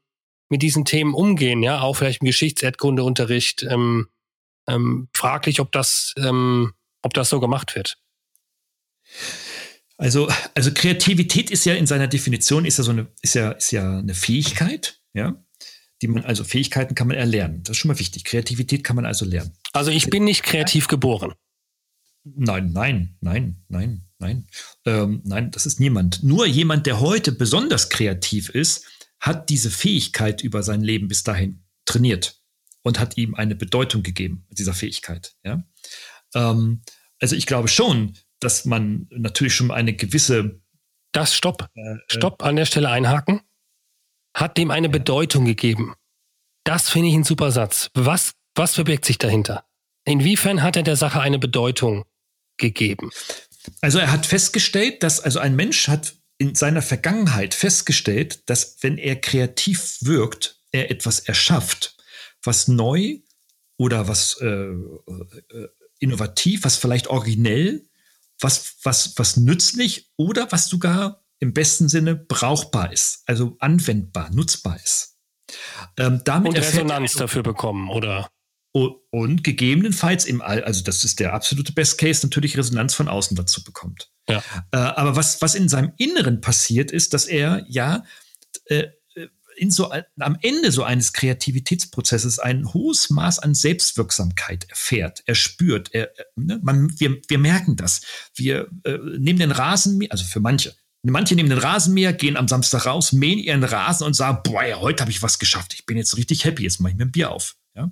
mit 0.49 0.61
diesen 0.61 0.85
Themen 0.85 1.13
umgehen, 1.13 1.63
ja, 1.63 1.81
auch 1.81 1.95
vielleicht 1.95 2.21
im 2.21 2.25
Geschichtserdkundeunterricht. 2.25 3.63
Ähm, 3.63 4.09
ähm, 4.67 5.09
fraglich, 5.13 5.59
ob 5.59 5.71
das, 5.71 6.13
ähm, 6.17 6.73
ob 7.01 7.13
das 7.13 7.29
so 7.29 7.39
gemacht 7.39 7.75
wird. 7.75 7.97
Also, 9.97 10.29
also 10.55 10.71
Kreativität 10.73 11.51
ist 11.51 11.65
ja 11.65 11.73
in 11.73 11.87
seiner 11.87 12.07
Definition 12.07 12.65
ist 12.65 12.77
ja 12.77 12.83
so 12.83 12.91
eine, 12.91 13.07
ist 13.21 13.35
ja, 13.35 13.51
ist 13.51 13.71
ja 13.71 13.99
eine 13.99 14.13
Fähigkeit, 14.13 15.01
ja, 15.13 15.43
die 16.01 16.07
man, 16.07 16.23
also 16.23 16.43
Fähigkeiten 16.43 16.95
kann 16.95 17.07
man 17.07 17.17
erlernen. 17.17 17.63
Das 17.63 17.71
ist 17.71 17.77
schon 17.77 17.89
mal 17.89 17.99
wichtig. 17.99 18.23
Kreativität 18.23 18.83
kann 18.83 18.95
man 18.95 19.05
also 19.05 19.25
lernen. 19.25 19.51
Also 19.73 19.91
ich 19.91 20.09
bin 20.09 20.23
nicht 20.23 20.43
kreativ 20.43 20.87
geboren. 20.87 21.33
Nein, 22.23 22.71
nein, 22.71 23.17
nein, 23.21 23.63
nein, 23.67 24.05
nein. 24.19 24.47
Ähm, 24.85 25.21
nein, 25.25 25.51
das 25.51 25.65
ist 25.65 25.79
niemand. 25.79 26.23
Nur 26.23 26.45
jemand, 26.45 26.85
der 26.85 26.99
heute 26.99 27.31
besonders 27.31 27.89
kreativ 27.89 28.49
ist, 28.49 28.85
hat 29.19 29.49
diese 29.49 29.69
Fähigkeit 29.69 30.41
über 30.41 30.63
sein 30.63 30.81
Leben 30.81 31.07
bis 31.07 31.23
dahin 31.23 31.63
trainiert 31.85 32.41
und 32.83 32.99
hat 32.99 33.17
ihm 33.17 33.35
eine 33.35 33.55
Bedeutung 33.55 34.03
gegeben, 34.03 34.45
dieser 34.49 34.73
Fähigkeit. 34.73 35.35
Ja? 35.43 35.63
Ähm, 36.33 36.81
also 37.19 37.35
ich 37.35 37.45
glaube 37.45 37.67
schon, 37.67 38.17
dass 38.39 38.65
man 38.65 39.07
natürlich 39.11 39.53
schon 39.53 39.71
eine 39.71 39.93
gewisse. 39.93 40.61
Das 41.11 41.35
Stopp. 41.35 41.69
Äh, 41.75 41.81
äh, 41.81 41.97
Stopp 42.07 42.43
an 42.43 42.55
der 42.55 42.65
Stelle 42.65 42.89
einhaken. 42.89 43.41
Hat 44.33 44.57
dem 44.57 44.71
eine 44.71 44.89
Bedeutung 44.89 45.45
gegeben. 45.45 45.95
Das 46.63 46.89
finde 46.89 47.09
ich 47.09 47.15
ein 47.15 47.23
super 47.23 47.51
Satz. 47.51 47.89
Was, 47.93 48.33
was 48.55 48.75
verbirgt 48.75 49.05
sich 49.05 49.17
dahinter? 49.17 49.65
Inwiefern 50.05 50.61
hat 50.61 50.75
er 50.75 50.83
der 50.83 50.95
Sache 50.95 51.19
eine 51.19 51.39
Bedeutung 51.39 52.05
gegeben? 52.57 53.09
Also 53.81 53.99
er 53.99 54.11
hat 54.11 54.25
festgestellt, 54.25 55.03
dass 55.03 55.19
also 55.19 55.39
ein 55.39 55.55
Mensch 55.55 55.87
hat 55.87 56.15
in 56.39 56.55
seiner 56.55 56.81
Vergangenheit 56.81 57.53
festgestellt, 57.53 58.49
dass 58.49 58.77
wenn 58.81 58.97
er 58.97 59.15
kreativ 59.17 59.99
wirkt, 60.01 60.59
er 60.71 60.89
etwas 60.89 61.19
erschafft, 61.19 61.97
was 62.43 62.67
neu 62.67 63.19
oder 63.77 64.07
was 64.07 64.37
äh, 64.41 64.47
äh, 64.47 65.67
innovativ, 65.99 66.63
was 66.63 66.77
vielleicht 66.77 67.07
originell 67.07 67.89
was, 68.39 68.77
was, 68.83 69.17
was 69.17 69.37
nützlich 69.37 70.11
oder 70.17 70.51
was 70.51 70.67
sogar 70.67 71.23
im 71.39 71.53
besten 71.53 71.87
Sinne 71.89 72.15
brauchbar 72.15 72.91
ist, 72.91 73.23
also 73.25 73.55
anwendbar, 73.59 74.29
nutzbar 74.31 74.77
ist. 74.77 75.17
Ähm, 75.97 76.21
damit 76.25 76.49
und 76.49 76.57
Resonanz 76.57 77.13
dafür 77.13 77.43
bekommen, 77.43 77.89
oder? 77.89 78.29
Und 78.71 79.43
gegebenenfalls 79.43 80.25
im 80.25 80.41
All, 80.41 80.63
also 80.63 80.83
das 80.83 81.03
ist 81.03 81.19
der 81.19 81.33
absolute 81.33 81.73
Best 81.73 81.97
Case, 81.97 82.25
natürlich 82.25 82.57
Resonanz 82.57 82.93
von 82.93 83.07
außen 83.07 83.35
dazu 83.35 83.63
bekommt. 83.63 84.11
Ja. 84.29 84.43
Äh, 84.71 84.77
aber 84.77 85.15
was, 85.15 85.41
was 85.41 85.55
in 85.55 85.69
seinem 85.69 85.91
Inneren 85.97 86.39
passiert, 86.39 86.91
ist, 86.91 87.13
dass 87.13 87.25
er 87.25 87.65
ja, 87.67 88.03
äh, 88.65 88.89
in 89.59 89.71
so 89.71 89.91
am 89.91 90.37
Ende 90.41 90.71
so 90.71 90.83
eines 90.83 91.13
Kreativitätsprozesses 91.13 92.39
ein 92.39 92.73
hohes 92.73 93.09
Maß 93.09 93.39
an 93.39 93.53
Selbstwirksamkeit 93.53 94.69
erfährt, 94.69 95.21
er 95.25 95.35
spürt, 95.35 95.93
er, 95.93 96.11
ne, 96.35 96.59
man, 96.63 96.97
wir, 96.99 97.17
wir 97.27 97.37
merken 97.37 97.75
das. 97.75 98.01
Wir 98.33 98.69
äh, 98.85 98.97
nehmen 99.17 99.39
den 99.39 99.51
Rasenmäher, 99.51 100.11
also 100.11 100.23
für 100.23 100.39
manche, 100.39 100.73
manche 101.03 101.35
nehmen 101.35 101.49
den 101.49 101.59
Rasenmäher, 101.59 102.13
gehen 102.13 102.37
am 102.37 102.47
Samstag 102.47 102.85
raus, 102.85 103.11
mähen 103.11 103.39
ihren 103.39 103.63
Rasen 103.63 104.07
und 104.07 104.13
sagen, 104.13 104.39
boah, 104.43 104.63
ja, 104.63 104.79
heute 104.79 105.01
habe 105.01 105.11
ich 105.11 105.21
was 105.21 105.39
geschafft, 105.39 105.73
ich 105.73 105.85
bin 105.85 105.97
jetzt 105.97 106.15
richtig 106.15 106.45
happy, 106.45 106.63
jetzt 106.63 106.79
mache 106.79 106.93
ich 106.93 106.97
mir 106.97 107.05
ein 107.05 107.11
Bier 107.11 107.31
auf. 107.31 107.55
Ja? 107.79 107.91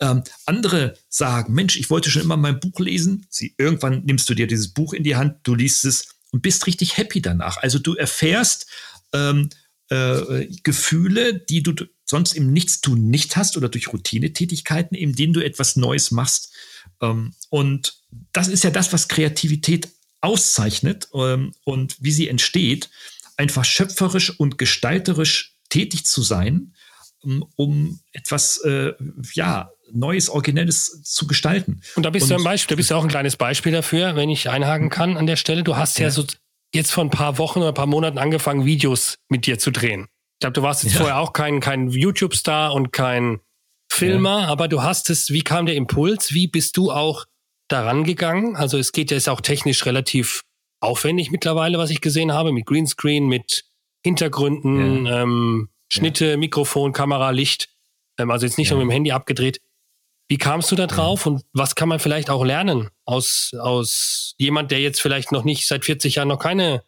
Ähm, 0.00 0.22
andere 0.46 0.94
sagen, 1.08 1.52
Mensch, 1.52 1.76
ich 1.76 1.90
wollte 1.90 2.10
schon 2.10 2.22
immer 2.22 2.36
mein 2.36 2.60
Buch 2.60 2.80
lesen. 2.80 3.26
Sie, 3.28 3.54
irgendwann 3.58 4.04
nimmst 4.04 4.28
du 4.28 4.34
dir 4.34 4.46
dieses 4.46 4.68
Buch 4.68 4.92
in 4.92 5.04
die 5.04 5.16
Hand, 5.16 5.38
du 5.42 5.54
liest 5.54 5.84
es 5.84 6.08
und 6.32 6.42
bist 6.42 6.66
richtig 6.66 6.96
happy 6.96 7.20
danach. 7.20 7.58
Also 7.58 7.78
du 7.78 7.94
erfährst 7.94 8.66
ähm, 9.12 9.50
äh, 9.90 10.46
Gefühle, 10.62 11.34
die 11.34 11.62
du 11.62 11.74
sonst 12.04 12.34
im 12.34 12.52
Nichtstun 12.52 13.08
nicht 13.08 13.36
hast 13.36 13.56
oder 13.56 13.68
durch 13.68 13.92
Routinetätigkeiten, 13.92 14.96
in 14.96 15.14
denen 15.14 15.32
du 15.32 15.44
etwas 15.44 15.76
Neues 15.76 16.10
machst. 16.10 16.52
Ähm, 17.00 17.34
und 17.50 18.02
das 18.32 18.48
ist 18.48 18.64
ja 18.64 18.70
das, 18.70 18.92
was 18.92 19.08
Kreativität 19.08 19.88
auszeichnet 20.20 21.08
ähm, 21.14 21.52
und 21.64 21.96
wie 22.00 22.12
sie 22.12 22.28
entsteht, 22.28 22.90
einfach 23.36 23.64
schöpferisch 23.64 24.38
und 24.38 24.58
gestalterisch 24.58 25.56
tätig 25.68 26.06
zu 26.06 26.22
sein, 26.22 26.74
um 27.22 28.00
etwas 28.12 28.58
äh, 28.58 28.92
ja 29.34 29.70
Neues, 29.92 30.28
Originelles 30.28 31.02
zu 31.04 31.26
gestalten. 31.26 31.80
Und 31.94 32.04
da 32.04 32.10
bist 32.10 32.24
und, 32.24 32.30
du 32.30 32.36
ein 32.36 32.44
Beispiel, 32.44 32.74
da 32.74 32.76
bist 32.76 32.90
du 32.90 32.94
auch 32.96 33.02
ein 33.02 33.08
kleines 33.08 33.36
Beispiel 33.36 33.72
dafür, 33.72 34.16
wenn 34.16 34.30
ich 34.30 34.50
einhaken 34.50 34.90
kann 34.90 35.16
an 35.16 35.26
der 35.26 35.36
Stelle. 35.36 35.62
Du 35.62 35.76
hast 35.76 35.98
ja, 35.98 36.06
ja 36.06 36.10
so 36.10 36.24
jetzt 36.74 36.92
vor 36.92 37.04
ein 37.04 37.10
paar 37.10 37.38
Wochen 37.38 37.60
oder 37.60 37.68
ein 37.68 37.74
paar 37.74 37.86
Monaten 37.86 38.18
angefangen, 38.18 38.64
Videos 38.64 39.16
mit 39.28 39.46
dir 39.46 39.58
zu 39.58 39.70
drehen. 39.70 40.08
Ich 40.34 40.40
glaube, 40.40 40.54
du 40.54 40.62
warst 40.62 40.82
jetzt 40.82 40.94
ja. 40.94 41.00
vorher 41.00 41.18
auch 41.18 41.32
kein, 41.32 41.60
kein 41.60 41.88
YouTube-Star 41.88 42.74
und 42.74 42.92
kein 42.92 43.40
Filmer, 43.90 44.42
ja. 44.42 44.48
aber 44.48 44.68
du 44.68 44.82
hast 44.82 45.08
es, 45.10 45.30
wie 45.30 45.42
kam 45.42 45.66
der 45.66 45.76
Impuls? 45.76 46.34
Wie 46.34 46.48
bist 46.48 46.76
du 46.76 46.90
auch 46.90 47.24
daran 47.68 48.04
gegangen? 48.04 48.56
Also 48.56 48.78
es 48.78 48.92
geht 48.92 49.10
ja 49.10 49.16
ist 49.16 49.28
auch 49.28 49.40
technisch 49.40 49.86
relativ 49.86 50.42
aufwendig 50.80 51.30
mittlerweile, 51.30 51.78
was 51.78 51.90
ich 51.90 52.00
gesehen 52.00 52.32
habe, 52.32 52.52
mit 52.52 52.66
Greenscreen, 52.66 53.26
mit 53.26 53.64
Hintergründen, 54.04 55.06
ähm, 55.06 55.68
Schnitte, 55.88 56.36
Mikrofon, 56.36 56.92
Kamera, 56.92 57.30
Licht. 57.30 57.68
Ähm, 58.18 58.30
also 58.30 58.46
jetzt 58.46 58.58
nicht 58.58 58.70
nur 58.70 58.78
mit 58.78 58.86
dem 58.86 58.92
Handy 58.92 59.12
abgedreht. 59.12 59.60
Wie 60.28 60.38
kamst 60.38 60.70
du 60.72 60.76
da 60.76 60.86
drauf 60.86 61.26
und 61.26 61.44
was 61.52 61.76
kann 61.76 61.88
man 61.88 62.00
vielleicht 62.00 62.30
auch 62.30 62.44
lernen 62.44 62.88
aus, 63.04 63.52
aus 63.58 64.34
jemand, 64.38 64.72
der 64.72 64.80
jetzt 64.80 65.00
vielleicht 65.00 65.30
noch 65.30 65.44
nicht 65.44 65.68
seit 65.68 65.84
40 65.84 66.16
Jahren 66.16 66.28
noch 66.28 66.40
keine 66.40 66.82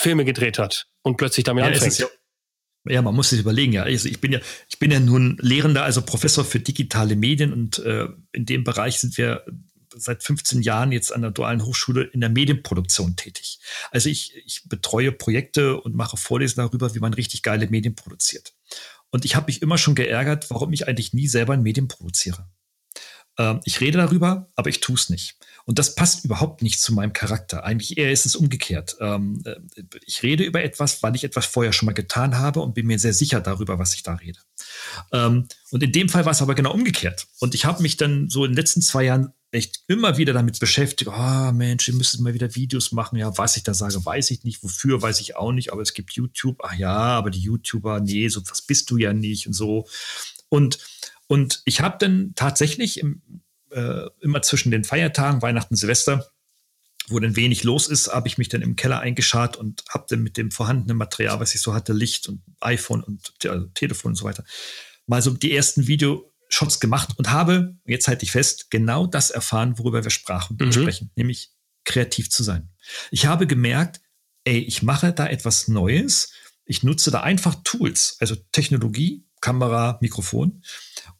Filme 0.00 0.24
gedreht 0.24 0.58
hat 0.58 0.86
und 1.02 1.18
plötzlich 1.18 1.44
damit 1.44 1.64
ja, 1.64 1.70
anfängt? 1.70 1.98
Ja, 1.98 2.06
ja, 2.88 3.02
man 3.02 3.14
muss 3.14 3.30
sich 3.30 3.40
überlegen, 3.40 3.74
ja. 3.74 3.82
Also 3.82 4.08
ich 4.08 4.20
bin 4.22 4.32
ja, 4.32 4.40
ich 4.68 4.78
bin 4.78 4.90
ja 4.90 4.98
nun 4.98 5.36
Lehrender, 5.42 5.84
also 5.84 6.00
Professor 6.00 6.42
für 6.42 6.60
digitale 6.60 7.16
Medien 7.16 7.52
und 7.52 7.78
äh, 7.80 8.06
in 8.32 8.46
dem 8.46 8.64
Bereich 8.64 8.98
sind 8.98 9.18
wir 9.18 9.44
seit 9.96 10.22
15 10.22 10.62
Jahren 10.62 10.92
jetzt 10.92 11.12
an 11.12 11.22
der 11.22 11.30
Dualen 11.30 11.64
Hochschule 11.64 12.04
in 12.04 12.20
der 12.20 12.30
Medienproduktion 12.30 13.16
tätig. 13.16 13.58
Also 13.90 14.08
ich, 14.08 14.34
ich 14.44 14.68
betreue 14.68 15.12
Projekte 15.12 15.80
und 15.80 15.94
mache 15.94 16.16
Vorlesungen 16.16 16.68
darüber, 16.68 16.94
wie 16.94 17.00
man 17.00 17.14
richtig 17.14 17.42
geile 17.42 17.68
Medien 17.68 17.94
produziert. 17.94 18.54
Und 19.10 19.24
ich 19.24 19.34
habe 19.34 19.46
mich 19.46 19.62
immer 19.62 19.78
schon 19.78 19.94
geärgert, 19.94 20.50
warum 20.50 20.72
ich 20.72 20.86
eigentlich 20.86 21.12
nie 21.12 21.28
selber 21.28 21.54
ein 21.54 21.62
Medien 21.62 21.88
produziere. 21.88 22.48
Ähm, 23.38 23.60
ich 23.64 23.80
rede 23.80 23.98
darüber, 23.98 24.50
aber 24.54 24.70
ich 24.70 24.80
tue 24.80 24.94
es 24.94 25.08
nicht. 25.08 25.36
Und 25.64 25.78
das 25.78 25.94
passt 25.94 26.24
überhaupt 26.24 26.62
nicht 26.62 26.80
zu 26.80 26.92
meinem 26.92 27.12
Charakter. 27.12 27.64
Eigentlich 27.64 27.96
eher 27.96 28.12
ist 28.12 28.26
es 28.26 28.36
umgekehrt. 28.36 28.96
Ähm, 29.00 29.42
äh, 29.44 29.56
ich 30.04 30.22
rede 30.22 30.44
über 30.44 30.62
etwas, 30.62 31.02
weil 31.02 31.14
ich 31.16 31.24
etwas 31.24 31.46
vorher 31.46 31.72
schon 31.72 31.86
mal 31.86 31.92
getan 31.92 32.38
habe 32.38 32.60
und 32.60 32.74
bin 32.74 32.86
mir 32.86 32.98
sehr 32.98 33.12
sicher 33.12 33.40
darüber, 33.40 33.78
was 33.78 33.94
ich 33.94 34.02
da 34.02 34.14
rede. 34.14 34.40
Ähm, 35.12 35.46
und 35.70 35.82
in 35.82 35.92
dem 35.92 36.08
Fall 36.08 36.24
war 36.24 36.32
es 36.32 36.42
aber 36.42 36.54
genau 36.54 36.72
umgekehrt. 36.72 37.26
Und 37.40 37.54
ich 37.54 37.64
habe 37.64 37.82
mich 37.82 37.96
dann 37.96 38.28
so 38.28 38.44
in 38.44 38.52
den 38.52 38.56
letzten 38.56 38.82
zwei 38.82 39.04
Jahren 39.04 39.32
echt 39.52 39.84
immer 39.88 40.16
wieder 40.16 40.32
damit 40.32 40.60
beschäftigt, 40.60 41.10
oh 41.12 41.52
Mensch, 41.52 41.88
wir 41.88 41.94
müssen 41.94 42.22
mal 42.22 42.34
wieder 42.34 42.54
Videos 42.54 42.92
machen. 42.92 43.18
Ja, 43.18 43.36
was 43.36 43.56
ich 43.56 43.64
da 43.64 43.74
sage, 43.74 44.04
weiß 44.04 44.30
ich 44.30 44.44
nicht. 44.44 44.62
Wofür, 44.62 45.02
weiß 45.02 45.20
ich 45.20 45.36
auch 45.36 45.52
nicht. 45.52 45.72
Aber 45.72 45.82
es 45.82 45.94
gibt 45.94 46.12
YouTube. 46.12 46.60
Ach 46.62 46.74
ja, 46.74 46.92
aber 46.92 47.30
die 47.30 47.40
YouTuber, 47.40 48.00
nee, 48.00 48.28
so 48.28 48.42
was 48.48 48.62
bist 48.62 48.90
du 48.90 48.96
ja 48.96 49.12
nicht 49.12 49.46
und 49.46 49.52
so. 49.52 49.88
Und 50.48 50.78
und 51.30 51.62
ich 51.64 51.80
habe 51.80 51.96
dann 51.98 52.32
tatsächlich 52.34 52.98
im, 52.98 53.22
äh, 53.70 54.06
immer 54.20 54.42
zwischen 54.42 54.72
den 54.72 54.82
Feiertagen, 54.82 55.42
Weihnachten, 55.42 55.76
Silvester, 55.76 56.28
wo 57.06 57.20
dann 57.20 57.36
wenig 57.36 57.62
los 57.62 57.86
ist, 57.86 58.12
habe 58.12 58.26
ich 58.26 58.36
mich 58.36 58.48
dann 58.48 58.62
im 58.62 58.74
Keller 58.74 58.98
eingeschart 58.98 59.56
und 59.56 59.84
habe 59.88 60.06
dann 60.08 60.24
mit 60.24 60.36
dem 60.36 60.50
vorhandenen 60.50 60.96
Material, 60.96 61.38
was 61.38 61.54
ich 61.54 61.60
so 61.60 61.72
hatte, 61.72 61.92
Licht 61.92 62.28
und 62.28 62.42
iPhone 62.58 63.04
und 63.04 63.32
Telefon 63.74 64.10
und 64.12 64.16
so 64.16 64.24
weiter, 64.24 64.44
mal 65.06 65.22
so 65.22 65.30
die 65.30 65.54
ersten 65.54 65.86
Videoshots 66.50 66.80
gemacht 66.80 67.14
und 67.16 67.30
habe, 67.30 67.76
jetzt 67.86 68.08
halte 68.08 68.24
ich 68.24 68.32
fest, 68.32 68.70
genau 68.70 69.06
das 69.06 69.30
erfahren, 69.30 69.78
worüber 69.78 70.04
wir 70.04 70.10
sprachen, 70.10 70.56
mhm. 70.60 70.72
sprechen, 70.72 71.10
nämlich 71.16 71.50
kreativ 71.84 72.30
zu 72.30 72.42
sein. 72.42 72.70
Ich 73.10 73.26
habe 73.26 73.46
gemerkt, 73.46 74.00
ey, 74.44 74.58
ich 74.58 74.82
mache 74.82 75.12
da 75.12 75.26
etwas 75.26 75.68
Neues. 75.68 76.32
Ich 76.64 76.82
nutze 76.82 77.10
da 77.10 77.22
einfach 77.22 77.56
Tools, 77.64 78.16
also 78.20 78.36
Technologie, 78.52 79.26
Kamera, 79.40 79.98
Mikrofon 80.00 80.62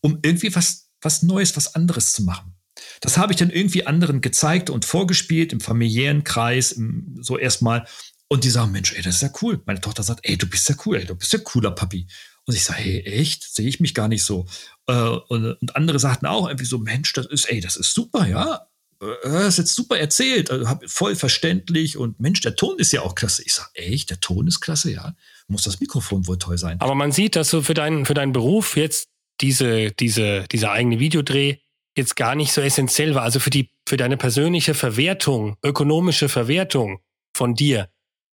um 0.01 0.19
irgendwie 0.23 0.55
was, 0.55 0.91
was 1.01 1.23
Neues, 1.23 1.57
was 1.57 1.75
anderes 1.75 2.13
zu 2.13 2.23
machen. 2.23 2.55
Das 3.01 3.19
habe 3.19 3.33
ich 3.33 3.39
dann 3.39 3.51
irgendwie 3.51 3.87
anderen 3.87 4.21
gezeigt 4.21 4.71
und 4.71 4.85
vorgespielt 4.85 5.53
im 5.53 5.61
familiären 5.61 6.25
Kreis, 6.25 6.73
im, 6.73 7.17
so 7.21 7.39
erstmal. 7.39 7.87
Und 8.29 8.45
die 8.45 8.51
sagen, 8.51 8.73
Mensch, 8.73 8.95
ey, 8.95 9.03
das 9.03 9.17
ist 9.17 9.23
ja 9.23 9.31
cool. 9.43 9.63
Meine 9.67 9.81
Tochter 9.81 10.03
sagt, 10.03 10.21
ey, 10.23 10.39
du 10.39 10.47
bist 10.47 10.69
ja 10.69 10.77
cool, 10.87 10.97
ey, 10.97 11.05
du 11.05 11.15
bist 11.15 11.33
ja 11.33 11.41
cooler 11.41 11.73
Papi. 11.73 12.07
Und 12.51 12.57
ich 12.57 12.65
sage, 12.65 12.81
hey, 12.81 13.01
echt? 13.03 13.45
Sehe 13.45 13.69
ich 13.69 13.79
mich 13.79 13.95
gar 13.95 14.09
nicht 14.09 14.25
so. 14.25 14.45
Äh, 14.89 14.93
und, 14.93 15.57
andere 15.77 16.01
sagten 16.01 16.27
auch 16.27 16.49
irgendwie 16.49 16.65
so, 16.65 16.79
Mensch, 16.79 17.13
das 17.13 17.27
ist, 17.27 17.45
ey, 17.45 17.61
das 17.61 17.77
ist 17.77 17.95
super, 17.95 18.27
ja. 18.27 18.67
Äh, 19.01 19.07
das 19.23 19.47
ist 19.51 19.59
jetzt 19.59 19.75
super 19.77 20.01
erzählt, 20.01 20.51
also 20.51 20.67
voll 20.89 21.15
verständlich 21.15 21.97
und 21.97 22.19
Mensch, 22.19 22.41
der 22.41 22.57
Ton 22.57 22.77
ist 22.81 22.91
ja 22.93 23.03
auch 23.03 23.15
klasse. 23.15 23.45
Ich 23.47 23.55
sage, 23.55 23.71
echt, 23.75 24.11
der 24.11 24.19
Ton 24.19 24.49
ist 24.49 24.59
klasse, 24.59 24.91
ja. 24.91 25.15
Muss 25.47 25.63
das 25.63 25.79
Mikrofon 25.79 26.27
wohl 26.27 26.39
toll 26.39 26.59
sein. 26.59 26.81
Aber 26.81 26.97
man 26.97 27.13
sieht, 27.13 27.37
dass 27.37 27.51
du 27.51 27.63
für 27.63 27.75
deinen, 27.75 28.05
für 28.05 28.15
deinen 28.15 28.33
Beruf 28.33 28.77
jetzt 28.77 29.11
diese, 29.41 29.93
diese, 29.93 30.45
dieser 30.51 30.73
eigene 30.73 30.99
Videodreh 30.99 31.59
jetzt 31.97 32.17
gar 32.17 32.35
nicht 32.35 32.53
so 32.53 32.61
essentiell 32.61 33.15
war. 33.15 33.23
Also 33.23 33.39
für 33.39 33.51
die, 33.51 33.71
für 33.89 33.97
deine 33.97 34.17
persönliche 34.17 34.75
Verwertung, 34.75 35.57
ökonomische 35.63 36.29
Verwertung 36.29 37.01
von 37.33 37.55
dir, 37.55 37.91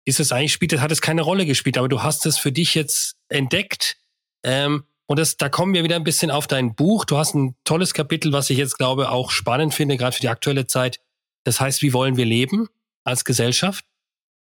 ist 0.04 0.20
es 0.20 0.32
eigentlich, 0.32 0.52
spielt, 0.52 0.78
hat 0.80 0.92
es 0.92 1.00
keine 1.00 1.22
Rolle 1.22 1.46
gespielt, 1.46 1.78
aber 1.78 1.88
du 1.88 2.02
hast 2.02 2.26
es 2.26 2.38
für 2.38 2.52
dich 2.52 2.74
jetzt 2.74 3.16
entdeckt. 3.28 3.96
Ähm, 4.42 4.84
und 5.06 5.18
das, 5.18 5.36
da 5.36 5.48
kommen 5.48 5.74
wir 5.74 5.84
wieder 5.84 5.96
ein 5.96 6.04
bisschen 6.04 6.30
auf 6.30 6.46
dein 6.46 6.74
Buch. 6.74 7.04
Du 7.04 7.18
hast 7.18 7.34
ein 7.34 7.54
tolles 7.64 7.92
Kapitel, 7.92 8.32
was 8.32 8.50
ich 8.50 8.58
jetzt 8.58 8.78
glaube 8.78 9.10
auch 9.10 9.30
spannend 9.30 9.74
finde, 9.74 9.96
gerade 9.96 10.14
für 10.14 10.22
die 10.22 10.28
aktuelle 10.28 10.66
Zeit. 10.66 11.00
Das 11.44 11.60
heißt, 11.60 11.82
wie 11.82 11.92
wollen 11.92 12.16
wir 12.16 12.24
leben 12.24 12.68
als 13.04 13.24
Gesellschaft? 13.24 13.84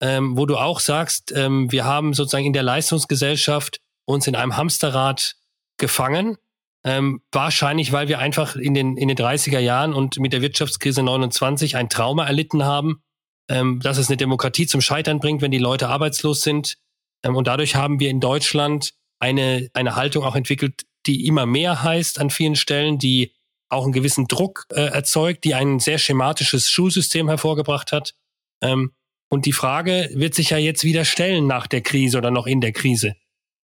Ähm, 0.01 0.37
wo 0.37 0.47
du 0.47 0.57
auch 0.57 0.81
sagst, 0.81 1.33
ähm, 1.35 1.73
wir 1.73 1.85
haben 1.85 2.15
sozusagen 2.15 2.45
in 2.45 2.53
der 2.53 2.63
Leistungsgesellschaft 2.63 3.81
uns 4.05 4.27
in 4.27 4.37
einem 4.37 4.57
Hamsterrad 4.57 5.37
gefangen. 5.79 6.37
Ähm, 6.85 7.23
wahrscheinlich, 7.33 7.93
weil 7.93 8.09
wir 8.09 8.19
einfach 8.19 8.57
in 8.57 8.75
den, 8.75 8.97
in 8.97 9.09
den 9.09 9.17
30er 9.17 9.59
Jahren 9.59 9.93
und 9.93 10.19
mit 10.21 10.33
der 10.33 10.43
Wirtschaftskrise 10.43 11.03
29 11.03 11.77
ein 11.77 11.89
Trauma 11.89 12.27
erlitten 12.27 12.65
haben, 12.65 13.03
ähm, 13.49 13.81
dass 13.81 13.99
es 13.99 14.09
eine 14.09 14.17
Demokratie 14.17 14.67
zum 14.67 14.81
Scheitern 14.81 15.19
bringt, 15.19 15.43
wenn 15.43 15.51
die 15.51 15.59
Leute 15.59 15.89
arbeitslos 15.89 16.43
sind. 16.43 16.77
Ähm, 17.25 17.35
und 17.35 17.47
dadurch 17.49 17.75
haben 17.75 17.99
wir 17.99 18.11
in 18.11 18.21
Deutschland 18.21 18.95
eine, 19.19 19.69
eine 19.75 19.97
Haltung 19.97 20.25
auch 20.25 20.37
entwickelt, 20.37 20.83
die 21.07 21.27
immer 21.27 21.47
mehr 21.47 21.83
heißt 21.83 22.19
an 22.21 22.31
vielen 22.31 22.57
Stellen, 22.57 22.99
die 22.99 23.33
auch 23.69 23.85
einen 23.85 23.93
gewissen 23.93 24.27
Druck 24.29 24.67
äh, 24.71 24.81
erzeugt, 24.81 25.45
die 25.45 25.55
ein 25.55 25.81
sehr 25.81 25.99
schematisches 25.99 26.71
Schulsystem 26.71 27.29
hervorgebracht 27.29 27.93
hat. 27.93 28.15
Ähm, 28.63 28.93
und 29.29 29.47
die 29.47 29.53
Frage 29.53 30.11
wird 30.15 30.35
sich 30.35 30.51
ja 30.51 30.59
jetzt 30.59 30.85
wieder 30.85 31.05
stellen 31.05 31.47
nach 31.47 31.67
der 31.67 31.81
Krise 31.81 32.19
oder 32.19 32.31
noch 32.31 32.47
in 32.47 32.61
der 32.61 32.73
Krise. 32.73 33.17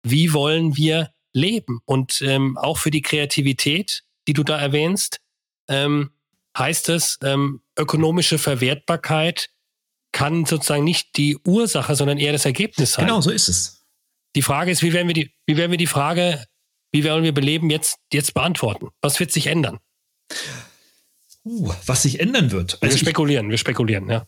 Wie 0.03 0.33
wollen 0.33 0.77
wir 0.77 1.11
leben. 1.33 1.81
Und 1.85 2.21
ähm, 2.21 2.57
auch 2.57 2.77
für 2.77 2.91
die 2.91 3.01
Kreativität, 3.01 4.03
die 4.27 4.33
du 4.33 4.43
da 4.43 4.59
erwähnst, 4.59 5.19
ähm, 5.67 6.11
heißt 6.57 6.89
es, 6.89 7.17
ähm, 7.23 7.61
ökonomische 7.77 8.37
Verwertbarkeit 8.37 9.49
kann 10.11 10.45
sozusagen 10.45 10.83
nicht 10.83 11.15
die 11.15 11.37
Ursache, 11.45 11.95
sondern 11.95 12.17
eher 12.17 12.33
das 12.33 12.45
Ergebnis 12.45 12.93
sein. 12.93 13.05
Genau, 13.05 13.21
so 13.21 13.31
ist 13.31 13.47
es. 13.47 13.80
Die 14.35 14.41
Frage 14.41 14.71
ist, 14.71 14.81
wie 14.83 14.93
werden 14.93 15.07
wir 15.07 15.13
die, 15.13 15.31
wie 15.45 15.57
werden 15.57 15.71
wir 15.71 15.77
die 15.77 15.87
Frage, 15.87 16.45
wie 16.91 17.03
werden 17.03 17.23
wir 17.23 17.33
beleben, 17.33 17.69
jetzt, 17.69 17.97
jetzt 18.11 18.33
beantworten? 18.33 18.89
Was 19.01 19.19
wird 19.19 19.31
sich 19.31 19.47
ändern? 19.47 19.79
Uh, 21.43 21.73
was 21.85 22.03
sich 22.03 22.19
ändern 22.19 22.51
wird. 22.51 22.77
Also 22.81 22.95
wir 22.95 22.99
spekulieren, 22.99 23.47
ich, 23.47 23.51
wir 23.51 23.57
spekulieren, 23.57 24.09
ja. 24.09 24.25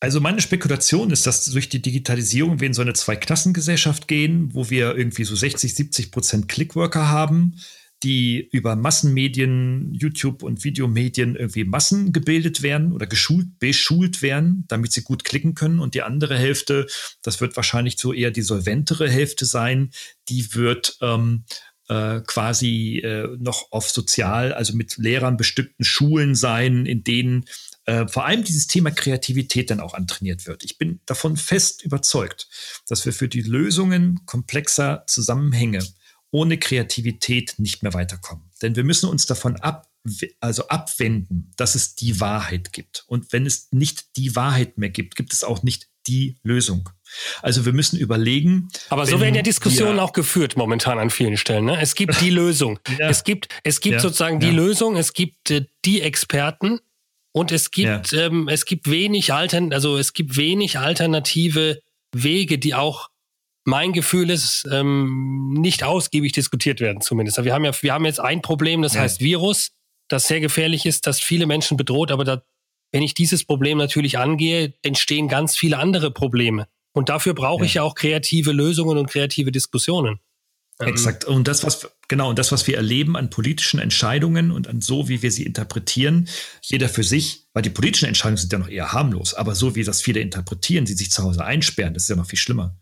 Also 0.00 0.20
meine 0.20 0.40
Spekulation 0.40 1.12
ist, 1.12 1.26
dass 1.26 1.44
durch 1.44 1.68
die 1.68 1.80
Digitalisierung 1.80 2.60
wir 2.60 2.66
in 2.66 2.74
so 2.74 2.82
eine 2.82 2.92
Zweiklassengesellschaft 2.92 4.08
gehen, 4.08 4.52
wo 4.52 4.68
wir 4.68 4.96
irgendwie 4.96 5.22
so 5.24 5.36
60, 5.36 5.74
70 5.74 6.10
Prozent 6.10 6.48
Clickworker 6.48 7.08
haben, 7.08 7.56
die 8.02 8.48
über 8.50 8.74
Massenmedien, 8.74 9.92
YouTube 9.94 10.42
und 10.42 10.64
Videomedien 10.64 11.36
irgendwie 11.36 11.64
Massen 11.64 12.12
gebildet 12.12 12.62
werden 12.62 12.92
oder 12.92 13.06
geschult, 13.06 13.58
beschult 13.58 14.22
werden, 14.22 14.64
damit 14.68 14.92
sie 14.92 15.02
gut 15.02 15.24
klicken 15.24 15.54
können. 15.54 15.78
Und 15.78 15.94
die 15.94 16.02
andere 16.02 16.36
Hälfte, 16.36 16.86
das 17.22 17.40
wird 17.40 17.56
wahrscheinlich 17.56 17.98
so 17.98 18.12
eher 18.12 18.30
die 18.30 18.42
solventere 18.42 19.08
Hälfte 19.08 19.44
sein, 19.44 19.90
die 20.28 20.54
wird 20.54 20.96
ähm, 21.00 21.44
äh, 21.88 22.20
quasi 22.26 22.98
äh, 22.98 23.28
noch 23.38 23.70
auf 23.70 23.90
sozial, 23.90 24.52
also 24.52 24.74
mit 24.74 24.96
Lehrern 24.98 25.36
bestückten 25.36 25.84
Schulen 25.84 26.34
sein, 26.34 26.86
in 26.86 27.04
denen 27.04 27.44
äh, 27.84 28.06
vor 28.08 28.26
allem 28.26 28.44
dieses 28.44 28.66
Thema 28.66 28.90
Kreativität 28.90 29.70
dann 29.70 29.80
auch 29.80 29.94
antrainiert 29.94 30.46
wird. 30.46 30.64
Ich 30.64 30.78
bin 30.78 31.00
davon 31.06 31.36
fest 31.36 31.84
überzeugt, 31.84 32.48
dass 32.88 33.04
wir 33.04 33.12
für 33.12 33.28
die 33.28 33.42
Lösungen 33.42 34.24
komplexer 34.26 35.04
Zusammenhänge 35.06 35.80
ohne 36.32 36.58
Kreativität 36.58 37.54
nicht 37.58 37.82
mehr 37.82 37.94
weiterkommen. 37.94 38.50
Denn 38.62 38.74
wir 38.74 38.84
müssen 38.84 39.08
uns 39.08 39.26
davon 39.26 39.56
ab, 39.56 39.88
also 40.40 40.66
abwenden, 40.68 41.52
dass 41.56 41.76
es 41.76 41.94
die 41.94 42.20
Wahrheit 42.20 42.72
gibt. 42.72 43.04
Und 43.06 43.32
wenn 43.32 43.46
es 43.46 43.68
nicht 43.70 44.16
die 44.16 44.34
Wahrheit 44.34 44.78
mehr 44.78 44.88
gibt, 44.88 45.14
gibt 45.14 45.32
es 45.32 45.44
auch 45.44 45.62
nicht 45.62 45.88
die 46.08 46.38
Lösung. 46.42 46.88
Also 47.42 47.64
wir 47.64 47.72
müssen 47.72 47.98
überlegen. 47.98 48.68
Aber 48.88 49.06
so 49.06 49.20
werden 49.20 49.34
ja 49.34 49.42
Diskussionen 49.42 50.00
auch 50.00 50.12
geführt 50.12 50.56
momentan 50.56 50.98
an 50.98 51.10
vielen 51.10 51.36
Stellen. 51.36 51.66
Ne? 51.66 51.80
Es 51.80 51.94
gibt 51.94 52.20
die 52.20 52.30
Lösung. 52.30 52.80
ja. 52.98 53.08
Es 53.08 53.22
gibt, 53.22 53.48
es 53.62 53.80
gibt 53.80 53.94
ja. 53.94 54.00
sozusagen 54.00 54.40
die 54.40 54.48
ja. 54.48 54.52
Lösung. 54.52 54.96
Es 54.96 55.12
gibt 55.12 55.50
äh, 55.50 55.66
die 55.84 56.00
Experten 56.00 56.80
und 57.32 57.52
es 57.52 57.70
gibt, 57.70 58.12
ähm, 58.14 58.48
es 58.48 58.64
gibt 58.64 58.90
wenig 58.90 59.32
Altern, 59.32 59.72
also 59.72 59.96
es 59.96 60.12
gibt 60.12 60.36
wenig 60.36 60.78
alternative 60.78 61.80
Wege, 62.14 62.58
die 62.58 62.74
auch 62.74 63.08
mein 63.64 63.92
Gefühl 63.92 64.30
ist, 64.30 64.66
ähm, 64.70 65.54
nicht 65.58 65.84
ausgiebig 65.84 66.32
diskutiert 66.32 66.80
werden 66.80 67.00
zumindest. 67.00 67.42
Wir 67.44 67.54
haben 67.54 67.64
ja, 67.64 67.72
wir 67.80 67.92
haben 67.92 68.04
jetzt 68.04 68.20
ein 68.20 68.42
Problem, 68.42 68.82
das 68.82 68.96
heißt 68.96 69.20
Virus, 69.20 69.70
das 70.08 70.26
sehr 70.26 70.40
gefährlich 70.40 70.84
ist, 70.84 71.06
das 71.06 71.20
viele 71.20 71.46
Menschen 71.46 71.76
bedroht, 71.76 72.10
aber 72.10 72.24
da, 72.24 72.42
wenn 72.92 73.02
ich 73.02 73.14
dieses 73.14 73.44
Problem 73.44 73.78
natürlich 73.78 74.18
angehe, 74.18 74.74
entstehen 74.82 75.28
ganz 75.28 75.56
viele 75.56 75.78
andere 75.78 76.10
Probleme. 76.10 76.66
Und 76.92 77.08
dafür 77.08 77.34
brauche 77.34 77.62
ja. 77.62 77.66
ich 77.66 77.74
ja 77.74 77.82
auch 77.82 77.94
kreative 77.94 78.52
Lösungen 78.52 78.98
und 78.98 79.08
kreative 79.08 79.52
Diskussionen. 79.52 80.20
Ähm, 80.82 80.88
Exakt. 80.88 81.24
Und 81.24 81.48
das, 81.48 81.64
was, 81.64 81.88
genau, 82.08 82.30
und 82.30 82.38
das, 82.38 82.52
was 82.52 82.66
wir 82.66 82.76
erleben 82.76 83.16
an 83.16 83.30
politischen 83.30 83.78
Entscheidungen 83.78 84.50
und 84.50 84.68
an 84.68 84.80
so, 84.80 85.08
wie 85.08 85.22
wir 85.22 85.30
sie 85.30 85.44
interpretieren, 85.44 86.28
jeder 86.60 86.88
für 86.88 87.02
sich, 87.02 87.46
weil 87.52 87.62
die 87.62 87.70
politischen 87.70 88.06
Entscheidungen 88.06 88.38
sind 88.38 88.52
ja 88.52 88.58
noch 88.58 88.68
eher 88.68 88.92
harmlos, 88.92 89.34
aber 89.34 89.54
so, 89.54 89.74
wie 89.74 89.84
das 89.84 90.02
viele 90.02 90.20
interpretieren, 90.20 90.86
sie 90.86 90.94
sich 90.94 91.10
zu 91.10 91.22
Hause 91.22 91.44
einsperren, 91.44 91.94
das 91.94 92.04
ist 92.04 92.08
ja 92.08 92.16
noch 92.16 92.26
viel 92.26 92.38
schlimmer, 92.38 92.76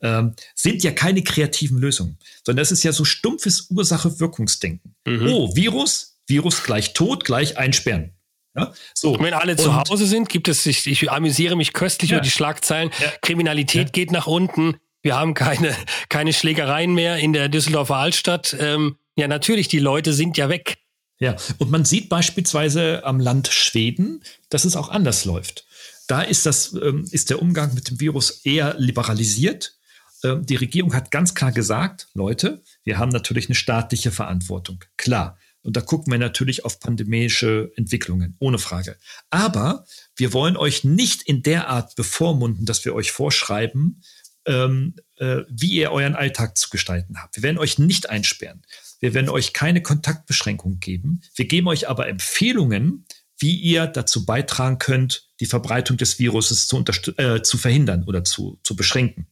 ähm, 0.00 0.34
sind 0.54 0.82
ja 0.82 0.92
keine 0.92 1.22
kreativen 1.22 1.78
Lösungen, 1.78 2.18
sondern 2.44 2.62
das 2.62 2.72
ist 2.72 2.82
ja 2.82 2.92
so 2.92 3.04
stumpfes 3.04 3.68
Ursache-Wirkungsdenken. 3.70 4.94
Mhm. 5.06 5.26
Oh, 5.28 5.54
Virus, 5.54 6.18
Virus 6.26 6.62
gleich 6.62 6.92
Tod, 6.92 7.24
gleich 7.24 7.58
einsperren. 7.58 8.12
Ja, 8.56 8.72
so. 8.94 9.12
Und 9.12 9.22
wenn 9.22 9.34
alle 9.34 9.52
und, 9.52 9.60
zu 9.60 9.74
Hause 9.74 10.06
sind, 10.06 10.28
gibt 10.28 10.48
es, 10.48 10.66
ich, 10.66 10.86
ich 10.86 11.10
amüsiere 11.10 11.56
mich 11.56 11.72
köstlich 11.72 12.10
ja. 12.10 12.16
über 12.16 12.24
die 12.24 12.30
Schlagzeilen, 12.30 12.90
ja. 13.00 13.12
Kriminalität 13.22 13.92
geht 13.92 14.10
nach 14.10 14.26
unten, 14.26 14.76
wir 15.02 15.16
haben 15.16 15.34
keine, 15.34 15.74
keine 16.08 16.32
Schlägereien 16.32 16.94
mehr 16.94 17.16
in 17.16 17.32
der 17.32 17.48
Düsseldorfer 17.48 17.96
Altstadt. 17.96 18.56
Ähm, 18.58 18.96
ja, 19.16 19.28
natürlich, 19.28 19.68
die 19.68 19.78
Leute 19.78 20.12
sind 20.12 20.36
ja 20.36 20.48
weg. 20.48 20.78
Ja, 21.18 21.36
und 21.58 21.70
man 21.70 21.84
sieht 21.84 22.08
beispielsweise 22.08 23.04
am 23.04 23.20
Land 23.20 23.48
Schweden, 23.48 24.22
dass 24.48 24.64
es 24.64 24.76
auch 24.76 24.88
anders 24.88 25.26
läuft. 25.26 25.66
Da 26.08 26.22
ist, 26.22 26.46
das, 26.46 26.72
ähm, 26.72 27.06
ist 27.10 27.30
der 27.30 27.42
Umgang 27.42 27.74
mit 27.74 27.90
dem 27.90 28.00
Virus 28.00 28.40
eher 28.44 28.74
liberalisiert. 28.78 29.76
Ähm, 30.24 30.46
die 30.46 30.56
Regierung 30.56 30.94
hat 30.94 31.10
ganz 31.10 31.34
klar 31.34 31.52
gesagt, 31.52 32.08
Leute, 32.14 32.62
wir 32.84 32.98
haben 32.98 33.10
natürlich 33.10 33.46
eine 33.46 33.54
staatliche 33.54 34.10
Verantwortung. 34.10 34.82
Klar. 34.96 35.38
Und 35.62 35.76
da 35.76 35.82
gucken 35.82 36.10
wir 36.10 36.18
natürlich 36.18 36.64
auf 36.64 36.80
pandemische 36.80 37.70
Entwicklungen, 37.76 38.34
ohne 38.38 38.58
Frage. 38.58 38.96
Aber 39.28 39.84
wir 40.16 40.32
wollen 40.32 40.56
euch 40.56 40.84
nicht 40.84 41.22
in 41.22 41.42
der 41.42 41.68
Art 41.68 41.96
bevormunden, 41.96 42.64
dass 42.64 42.84
wir 42.86 42.94
euch 42.94 43.12
vorschreiben, 43.12 44.02
ähm, 44.50 44.96
äh, 45.16 45.44
wie 45.48 45.70
ihr 45.70 45.92
euren 45.92 46.16
Alltag 46.16 46.58
zu 46.58 46.68
gestalten 46.70 47.22
habt. 47.22 47.36
Wir 47.36 47.44
werden 47.44 47.58
euch 47.58 47.78
nicht 47.78 48.10
einsperren. 48.10 48.62
Wir 48.98 49.14
werden 49.14 49.30
euch 49.30 49.52
keine 49.52 49.80
Kontaktbeschränkung 49.82 50.80
geben. 50.80 51.22
Wir 51.36 51.46
geben 51.46 51.68
euch 51.68 51.88
aber 51.88 52.08
Empfehlungen, 52.08 53.06
wie 53.38 53.56
ihr 53.56 53.86
dazu 53.86 54.26
beitragen 54.26 54.78
könnt, 54.78 55.28
die 55.38 55.46
Verbreitung 55.46 55.96
des 55.96 56.18
Viruses 56.18 56.66
zu, 56.66 56.84
äh, 57.16 57.42
zu 57.42 57.58
verhindern 57.58 58.04
oder 58.04 58.24
zu, 58.24 58.58
zu 58.64 58.76
beschränken. 58.76 59.28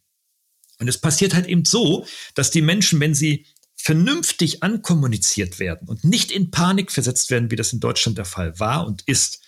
Und 0.79 0.89
es 0.89 0.99
passiert 0.99 1.35
halt 1.35 1.47
eben 1.47 1.65
so, 1.65 2.07
dass 2.35 2.51
die 2.53 2.63
Menschen, 2.63 3.01
wenn 3.01 3.15
sie 3.15 3.47
vernünftig 3.75 4.63
ankommuniziert 4.63 5.59
werden 5.59 5.89
und 5.89 6.05
nicht 6.05 6.31
in 6.31 6.51
Panik 6.51 6.93
versetzt 6.93 7.31
werden, 7.31 7.51
wie 7.51 7.57
das 7.57 7.73
in 7.73 7.81
Deutschland 7.81 8.19
der 8.19 8.25
Fall 8.25 8.59
war 8.59 8.87
und 8.87 9.03
ist, 9.03 9.43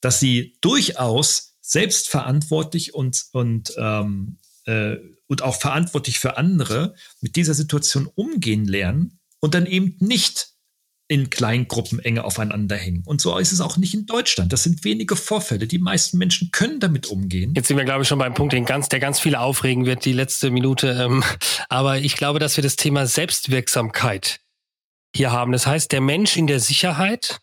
dass 0.00 0.20
sie 0.20 0.56
durchaus 0.60 1.56
selbstverantwortlich 1.62 2.94
und, 2.94 3.24
und 3.32 3.72
ähm, 3.78 4.38
äh, 4.66 4.96
und 5.26 5.42
auch 5.42 5.56
verantwortlich 5.56 6.18
für 6.18 6.36
andere 6.36 6.94
mit 7.20 7.36
dieser 7.36 7.54
Situation 7.54 8.08
umgehen 8.14 8.66
lernen 8.66 9.18
und 9.40 9.54
dann 9.54 9.66
eben 9.66 9.96
nicht 10.00 10.54
in 11.06 11.28
Kleingruppen 11.28 11.98
enge 11.98 12.24
aufeinander 12.24 12.76
hängen. 12.76 13.02
Und 13.04 13.20
so 13.20 13.36
ist 13.36 13.52
es 13.52 13.60
auch 13.60 13.76
nicht 13.76 13.92
in 13.92 14.06
Deutschland. 14.06 14.52
Das 14.52 14.62
sind 14.62 14.84
wenige 14.84 15.16
Vorfälle. 15.16 15.66
Die 15.66 15.78
meisten 15.78 16.16
Menschen 16.16 16.50
können 16.50 16.80
damit 16.80 17.08
umgehen. 17.08 17.52
Jetzt 17.54 17.68
sind 17.68 17.76
wir, 17.76 17.84
glaube 17.84 18.02
ich, 18.02 18.08
schon 18.08 18.18
beim 18.18 18.32
Punkt, 18.32 18.54
den 18.54 18.64
ganz, 18.64 18.88
der 18.88 19.00
ganz 19.00 19.20
viele 19.20 19.40
aufregen 19.40 19.84
wird, 19.84 20.06
die 20.06 20.14
letzte 20.14 20.50
Minute. 20.50 20.98
Ähm, 20.98 21.22
aber 21.68 21.98
ich 21.98 22.16
glaube, 22.16 22.38
dass 22.38 22.56
wir 22.56 22.62
das 22.62 22.76
Thema 22.76 23.06
Selbstwirksamkeit 23.06 24.40
hier 25.14 25.30
haben. 25.30 25.52
Das 25.52 25.66
heißt, 25.66 25.92
der 25.92 26.00
Mensch 26.00 26.36
in 26.38 26.46
der 26.46 26.58
Sicherheit 26.58 27.38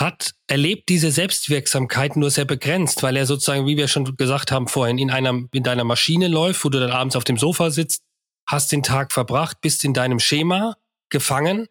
hat, 0.00 0.32
erlebt 0.46 0.88
diese 0.88 1.10
Selbstwirksamkeit 1.10 2.16
nur 2.16 2.30
sehr 2.30 2.44
begrenzt, 2.44 3.02
weil 3.02 3.16
er 3.16 3.26
sozusagen, 3.26 3.66
wie 3.66 3.76
wir 3.76 3.88
schon 3.88 4.16
gesagt 4.16 4.50
haben 4.50 4.68
vorhin, 4.68 4.98
in 4.98 5.10
einer, 5.10 5.42
in 5.52 5.62
deiner 5.62 5.84
Maschine 5.84 6.28
läuft, 6.28 6.64
wo 6.64 6.68
du 6.68 6.80
dann 6.80 6.90
abends 6.90 7.16
auf 7.16 7.24
dem 7.24 7.36
Sofa 7.36 7.70
sitzt, 7.70 8.02
hast 8.46 8.72
den 8.72 8.82
Tag 8.82 9.12
verbracht, 9.12 9.60
bist 9.60 9.84
in 9.84 9.94
deinem 9.94 10.18
Schema 10.18 10.76
gefangen 11.10 11.66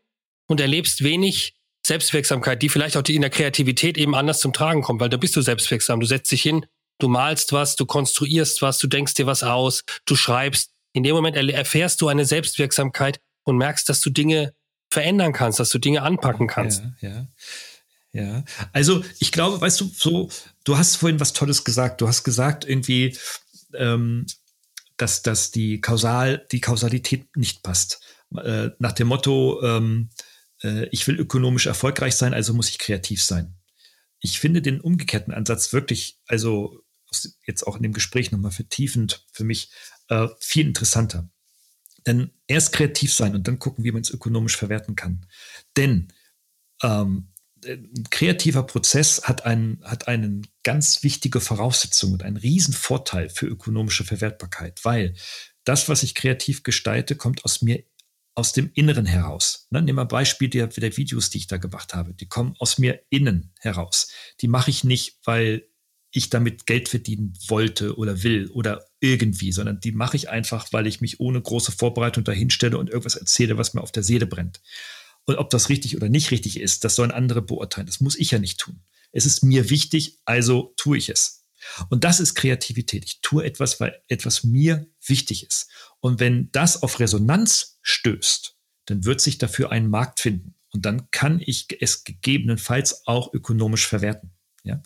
und 0.48 0.62
erlebst 0.62 1.04
wenig 1.04 1.56
Selbstwirksamkeit, 1.86 2.62
die 2.62 2.70
vielleicht 2.70 2.96
auch 2.96 3.04
in 3.08 3.22
der 3.22 3.32
Kreativität 3.32 3.98
eben 3.98 4.14
anders 4.14 4.40
zum 4.40 4.54
Tragen 4.54 4.84
kommt, 4.84 5.02
weil 5.02 5.10
da 5.10 5.18
bist 5.18 5.36
du 5.36 5.42
selbstwirksam. 5.42 6.00
Du 6.00 6.06
setzt 6.06 6.32
dich 6.32 6.44
hin, 6.44 6.66
du 7.00 7.08
malst 7.08 7.54
was, 7.54 7.76
du 7.76 7.86
konstruierst 7.86 8.62
was, 8.62 8.78
du 8.78 8.88
denkst 8.88 9.16
dir 9.16 9.26
was 9.26 9.42
aus, 9.42 9.84
du 10.06 10.16
schreibst. 10.16 10.72
In 10.94 11.04
dem 11.04 11.16
Moment 11.16 11.36
erfährst 11.38 12.02
du 12.02 12.08
eine 12.08 12.26
Selbstwirksamkeit 12.26 13.20
und 13.44 13.58
merkst, 13.58 13.90
dass 13.90 14.02
du 14.02 14.12
Dinge 14.12 14.54
verändern 14.92 15.34
kannst, 15.34 15.60
dass 15.60 15.70
du 15.70 15.80
Dinge 15.80 16.04
anpacken 16.04 16.48
kannst. 16.48 16.84
Ja, 17.00 17.10
ja. 17.10 17.28
Ja, 18.14 18.44
also 18.74 19.04
ich 19.20 19.32
glaube, 19.32 19.62
weißt 19.62 19.80
du, 19.82 19.86
so, 19.86 20.30
du 20.66 20.78
hast 20.78 20.98
vorhin 20.98 21.20
was 21.20 21.34
Tolles 21.34 21.64
gesagt. 21.64 22.02
Du 22.02 22.08
hast 22.08 22.24
gesagt, 22.24 22.66
irgendwie, 22.66 23.18
ähm, 23.74 24.26
dass, 24.98 25.22
dass 25.22 25.52
die 25.52 25.80
Kausal, 25.80 26.46
die 26.52 26.60
Kausalität 26.60 27.36
nicht 27.38 27.64
passt. 27.64 28.02
Äh, 28.36 28.70
nach 28.80 28.92
dem 28.92 29.08
Motto, 29.08 29.62
ähm, 29.64 30.10
äh, 30.62 30.88
ich 30.92 31.08
will 31.08 31.20
ökonomisch 31.20 31.68
erfolgreich 31.68 32.16
sein, 32.16 32.34
also 32.34 32.54
muss 32.54 32.70
ich 32.70 32.80
kreativ 32.80 33.24
sein. 33.24 33.56
Ich 34.20 34.40
finde 34.40 34.62
den 34.62 34.82
umgekehrten 34.82 35.34
Ansatz 35.34 35.74
wirklich, 35.74 36.20
also 36.28 36.84
jetzt 37.46 37.66
auch 37.66 37.78
in 37.78 37.84
dem 37.84 37.94
Gespräch 37.94 38.32
nochmal 38.32 38.52
vertiefend 38.52 39.26
für 39.32 39.44
mich 39.44 39.72
äh, 40.10 40.28
viel 40.40 40.68
interessanter. 40.68 41.30
Denn 42.06 42.32
erst 42.48 42.74
kreativ 42.74 43.14
sein 43.14 43.36
und 43.36 43.48
dann 43.48 43.60
gucken, 43.60 43.84
wie 43.84 43.92
man 43.92 44.02
es 44.02 44.12
ökonomisch 44.12 44.58
verwerten 44.58 44.96
kann. 44.96 45.26
Denn 45.78 46.12
ähm, 46.84 47.31
kreativer 48.10 48.64
Prozess 48.64 49.24
hat, 49.24 49.46
einen, 49.46 49.82
hat 49.84 50.08
einen 50.08 50.48
ganz 50.64 51.04
wichtige 51.04 51.40
Voraussetzung 51.40 52.14
und 52.14 52.24
einen 52.24 52.38
riesen 52.38 52.74
Vorteil 52.74 53.30
für 53.30 53.46
ökonomische 53.46 54.04
Verwertbarkeit, 54.04 54.84
weil 54.84 55.14
das, 55.64 55.90
was 55.90 56.04
ich 56.04 56.16
kreativ 56.16 56.64
gestalte, 56.64 57.16
kommt 57.16 57.46
aus 57.46 57.62
mir, 57.62 57.84
aus 58.34 58.54
dem 58.54 58.72
Inneren 58.74 59.06
heraus. 59.06 59.68
Ne, 59.70 59.82
nehmen 59.82 59.98
wir 59.98 60.04
ein 60.04 60.08
Beispiel 60.08 60.50
der, 60.50 60.68
der 60.68 60.98
Videos, 60.98 61.30
die 61.30 61.40
ich 61.40 61.48
da 61.48 61.58
gemacht 61.58 61.94
habe. 61.94 62.14
Die 62.14 62.28
kommen 62.28 62.56
aus 62.60 62.78
mir 62.78 63.02
innen 63.10 63.54
heraus. 63.60 64.12
Die 64.42 64.48
mache 64.48 64.72
ich 64.72 64.84
nicht, 64.84 65.20
weil 65.26 65.68
ich 66.14 66.30
damit 66.30 66.66
Geld 66.66 66.90
verdienen 66.90 67.34
wollte 67.48 67.96
oder 67.96 68.24
will 68.24 68.50
oder 68.50 68.86
irgendwie, 69.00 69.52
sondern 69.52 69.80
die 69.80 69.94
mache 69.94 70.18
ich 70.18 70.30
einfach, 70.30 70.68
weil 70.72 70.88
ich 70.88 71.00
mich 71.00 71.20
ohne 71.20 71.42
große 71.42 71.72
Vorbereitung 71.72 72.24
dahinstelle 72.24 72.78
und 72.78 72.90
irgendwas 72.90 73.16
erzähle, 73.16 73.58
was 73.58 73.74
mir 73.74 73.82
auf 73.82 73.92
der 73.92 74.04
Seele 74.04 74.26
brennt. 74.26 74.62
Und 75.26 75.38
ob 75.38 75.50
das 75.50 75.70
richtig 75.70 75.96
oder 75.96 76.10
nicht 76.10 76.32
richtig 76.32 76.60
ist, 76.60 76.84
das 76.84 76.96
sollen 76.96 77.12
andere 77.12 77.42
beurteilen. 77.42 77.88
Das 77.88 78.02
muss 78.02 78.18
ich 78.18 78.32
ja 78.32 78.40
nicht 78.40 78.60
tun. 78.60 78.84
Es 79.12 79.26
ist 79.26 79.44
mir 79.44 79.70
wichtig, 79.70 80.20
also 80.26 80.74
tue 80.78 80.98
ich 80.98 81.10
es. 81.10 81.46
Und 81.90 82.04
das 82.04 82.20
ist 82.20 82.36
Kreativität. 82.36 83.04
Ich 83.06 83.22
tue 83.22 83.44
etwas, 83.44 83.80
weil 83.80 84.02
etwas 84.08 84.44
mir 84.44 84.88
wichtig 85.06 85.46
ist. 85.46 85.70
Und 86.00 86.20
wenn 86.20 86.50
das 86.52 86.82
auf 86.82 87.00
Resonanz 87.00 87.80
stößt, 87.82 88.56
dann 88.86 89.06
wird 89.06 89.22
sich 89.22 89.38
dafür 89.38 89.72
ein 89.72 89.90
Markt 89.90 90.20
finden. 90.20 90.56
Und 90.74 90.86
dann 90.86 91.10
kann 91.12 91.42
ich 91.44 91.68
es 91.80 92.04
gegebenenfalls 92.04 93.06
auch 93.06 93.34
ökonomisch 93.34 93.88
verwerten. 93.88 94.34
Ja? 94.64 94.82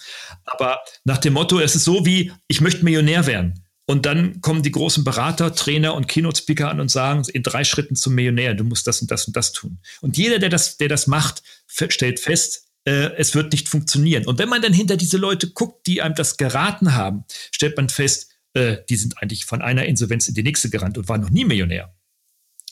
Aber 0.45 0.79
nach 1.03 1.19
dem 1.19 1.33
Motto, 1.33 1.59
es 1.59 1.75
ist 1.75 1.85
so 1.85 2.05
wie, 2.05 2.33
ich 2.47 2.61
möchte 2.61 2.83
Millionär 2.83 3.25
werden. 3.27 3.64
Und 3.87 4.05
dann 4.05 4.41
kommen 4.41 4.63
die 4.63 4.71
großen 4.71 5.03
Berater, 5.03 5.53
Trainer 5.53 5.93
und 5.93 6.07
Keynote-Speaker 6.07 6.69
an 6.69 6.79
und 6.79 6.89
sagen, 6.89 7.23
in 7.31 7.43
drei 7.43 7.63
Schritten 7.63 7.95
zum 7.95 8.15
Millionär, 8.15 8.55
du 8.55 8.63
musst 8.63 8.87
das 8.87 9.01
und 9.01 9.11
das 9.11 9.27
und 9.27 9.35
das 9.35 9.51
tun. 9.51 9.79
Und 10.01 10.17
jeder, 10.17 10.39
der 10.39 10.49
das, 10.49 10.77
der 10.77 10.89
das 10.89 11.05
macht, 11.05 11.43
stellt 11.67 12.19
fest, 12.19 12.65
äh, 12.85 13.11
es 13.17 13.35
wird 13.35 13.51
nicht 13.51 13.69
funktionieren. 13.69 14.25
Und 14.25 14.39
wenn 14.39 14.49
man 14.49 14.61
dann 14.61 14.73
hinter 14.73 14.97
diese 14.97 15.17
Leute 15.17 15.51
guckt, 15.51 15.85
die 15.85 16.01
einem 16.01 16.15
das 16.15 16.37
geraten 16.37 16.95
haben, 16.95 17.25
stellt 17.51 17.77
man 17.77 17.89
fest, 17.89 18.31
äh, 18.53 18.77
die 18.89 18.95
sind 18.95 19.21
eigentlich 19.21 19.45
von 19.45 19.61
einer 19.61 19.85
Insolvenz 19.85 20.27
in 20.27 20.33
die 20.33 20.43
nächste 20.43 20.69
gerannt 20.69 20.97
und 20.97 21.07
waren 21.07 21.21
noch 21.21 21.29
nie 21.29 21.45
Millionär. 21.45 21.93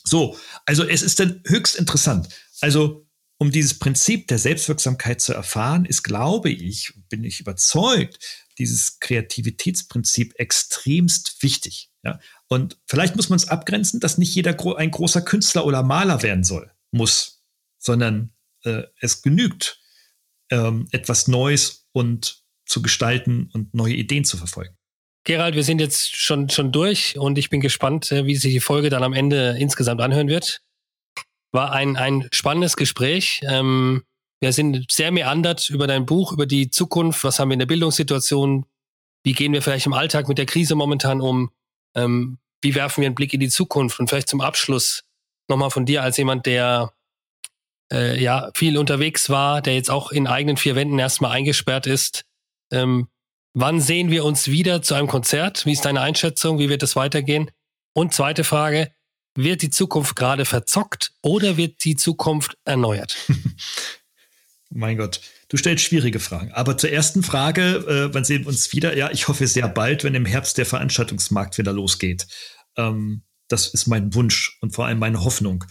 So, 0.02 0.36
also 0.66 0.84
es 0.84 1.02
ist 1.02 1.20
dann 1.20 1.40
höchst 1.46 1.76
interessant. 1.76 2.28
Also 2.60 3.06
um 3.38 3.50
dieses 3.50 3.78
Prinzip 3.78 4.28
der 4.28 4.38
Selbstwirksamkeit 4.38 5.20
zu 5.20 5.32
erfahren, 5.32 5.84
ist, 5.84 6.02
glaube 6.02 6.50
ich, 6.50 6.92
bin 7.08 7.24
ich 7.24 7.40
überzeugt, 7.40 8.43
dieses 8.58 9.00
Kreativitätsprinzip 9.00 10.34
extremst 10.38 11.42
wichtig. 11.42 11.90
Ja? 12.02 12.20
Und 12.48 12.78
vielleicht 12.86 13.16
muss 13.16 13.28
man 13.28 13.36
es 13.36 13.48
abgrenzen, 13.48 14.00
dass 14.00 14.18
nicht 14.18 14.34
jeder 14.34 14.54
gro 14.54 14.74
ein 14.74 14.90
großer 14.90 15.22
Künstler 15.22 15.66
oder 15.66 15.82
Maler 15.82 16.22
werden 16.22 16.44
soll, 16.44 16.70
muss, 16.90 17.42
sondern 17.78 18.32
äh, 18.64 18.82
es 19.00 19.22
genügt, 19.22 19.80
ähm, 20.50 20.86
etwas 20.92 21.28
Neues 21.28 21.88
und 21.92 22.44
zu 22.66 22.82
gestalten 22.82 23.50
und 23.52 23.74
neue 23.74 23.94
Ideen 23.94 24.24
zu 24.24 24.36
verfolgen. 24.36 24.76
Gerald, 25.24 25.54
wir 25.54 25.64
sind 25.64 25.80
jetzt 25.80 26.14
schon, 26.14 26.50
schon 26.50 26.70
durch 26.70 27.18
und 27.18 27.38
ich 27.38 27.48
bin 27.48 27.60
gespannt, 27.60 28.12
äh, 28.12 28.26
wie 28.26 28.36
sich 28.36 28.52
die 28.52 28.60
Folge 28.60 28.90
dann 28.90 29.02
am 29.02 29.14
Ende 29.14 29.56
insgesamt 29.58 30.00
anhören 30.00 30.28
wird. 30.28 30.62
War 31.50 31.72
ein, 31.72 31.96
ein 31.96 32.28
spannendes 32.30 32.76
Gespräch. 32.76 33.40
Ähm, 33.48 34.04
wir 34.44 34.52
sind 34.52 34.92
sehr 34.92 35.10
meandert 35.10 35.70
über 35.70 35.86
dein 35.86 36.04
Buch, 36.04 36.30
über 36.30 36.44
die 36.44 36.68
Zukunft. 36.68 37.24
Was 37.24 37.38
haben 37.38 37.48
wir 37.48 37.54
in 37.54 37.60
der 37.60 37.66
Bildungssituation? 37.66 38.66
Wie 39.22 39.32
gehen 39.32 39.54
wir 39.54 39.62
vielleicht 39.62 39.86
im 39.86 39.94
Alltag 39.94 40.28
mit 40.28 40.36
der 40.36 40.44
Krise 40.44 40.74
momentan 40.74 41.22
um? 41.22 41.50
Ähm, 41.94 42.36
wie 42.60 42.74
werfen 42.74 43.00
wir 43.00 43.06
einen 43.06 43.14
Blick 43.14 43.32
in 43.32 43.40
die 43.40 43.48
Zukunft? 43.48 43.98
Und 43.98 44.08
vielleicht 44.08 44.28
zum 44.28 44.42
Abschluss 44.42 45.04
nochmal 45.48 45.70
von 45.70 45.86
dir 45.86 46.02
als 46.02 46.18
jemand, 46.18 46.44
der 46.44 46.92
äh, 47.90 48.22
ja 48.22 48.50
viel 48.54 48.76
unterwegs 48.76 49.30
war, 49.30 49.62
der 49.62 49.76
jetzt 49.76 49.90
auch 49.90 50.12
in 50.12 50.26
eigenen 50.26 50.58
vier 50.58 50.76
Wänden 50.76 50.98
erstmal 50.98 51.30
eingesperrt 51.30 51.86
ist. 51.86 52.26
Ähm, 52.70 53.08
wann 53.54 53.80
sehen 53.80 54.10
wir 54.10 54.26
uns 54.26 54.48
wieder 54.48 54.82
zu 54.82 54.92
einem 54.92 55.08
Konzert? 55.08 55.64
Wie 55.64 55.72
ist 55.72 55.86
deine 55.86 56.02
Einschätzung? 56.02 56.58
Wie 56.58 56.68
wird 56.68 56.82
es 56.82 56.96
weitergehen? 56.96 57.50
Und 57.94 58.12
zweite 58.12 58.44
Frage, 58.44 58.92
wird 59.34 59.62
die 59.62 59.70
Zukunft 59.70 60.16
gerade 60.16 60.44
verzockt 60.44 61.12
oder 61.22 61.56
wird 61.56 61.82
die 61.84 61.96
Zukunft 61.96 62.58
erneuert? 62.66 63.16
Mein 64.76 64.96
Gott, 64.96 65.20
du 65.48 65.56
stellst 65.56 65.84
schwierige 65.84 66.18
Fragen. 66.18 66.50
Aber 66.52 66.76
zur 66.76 66.90
ersten 66.90 67.22
Frage, 67.22 67.62
äh, 67.62 68.12
wann 68.12 68.24
sehen 68.24 68.42
wir 68.42 68.48
uns 68.48 68.72
wieder? 68.72 68.96
Ja, 68.96 69.10
ich 69.12 69.28
hoffe 69.28 69.46
sehr 69.46 69.68
bald, 69.68 70.02
wenn 70.02 70.16
im 70.16 70.26
Herbst 70.26 70.58
der 70.58 70.66
Veranstaltungsmarkt 70.66 71.58
wieder 71.58 71.72
losgeht. 71.72 72.26
Ähm, 72.76 73.22
das 73.46 73.68
ist 73.68 73.86
mein 73.86 74.14
Wunsch 74.14 74.58
und 74.60 74.74
vor 74.74 74.86
allem 74.86 74.98
meine 74.98 75.22
Hoffnung. 75.22 75.64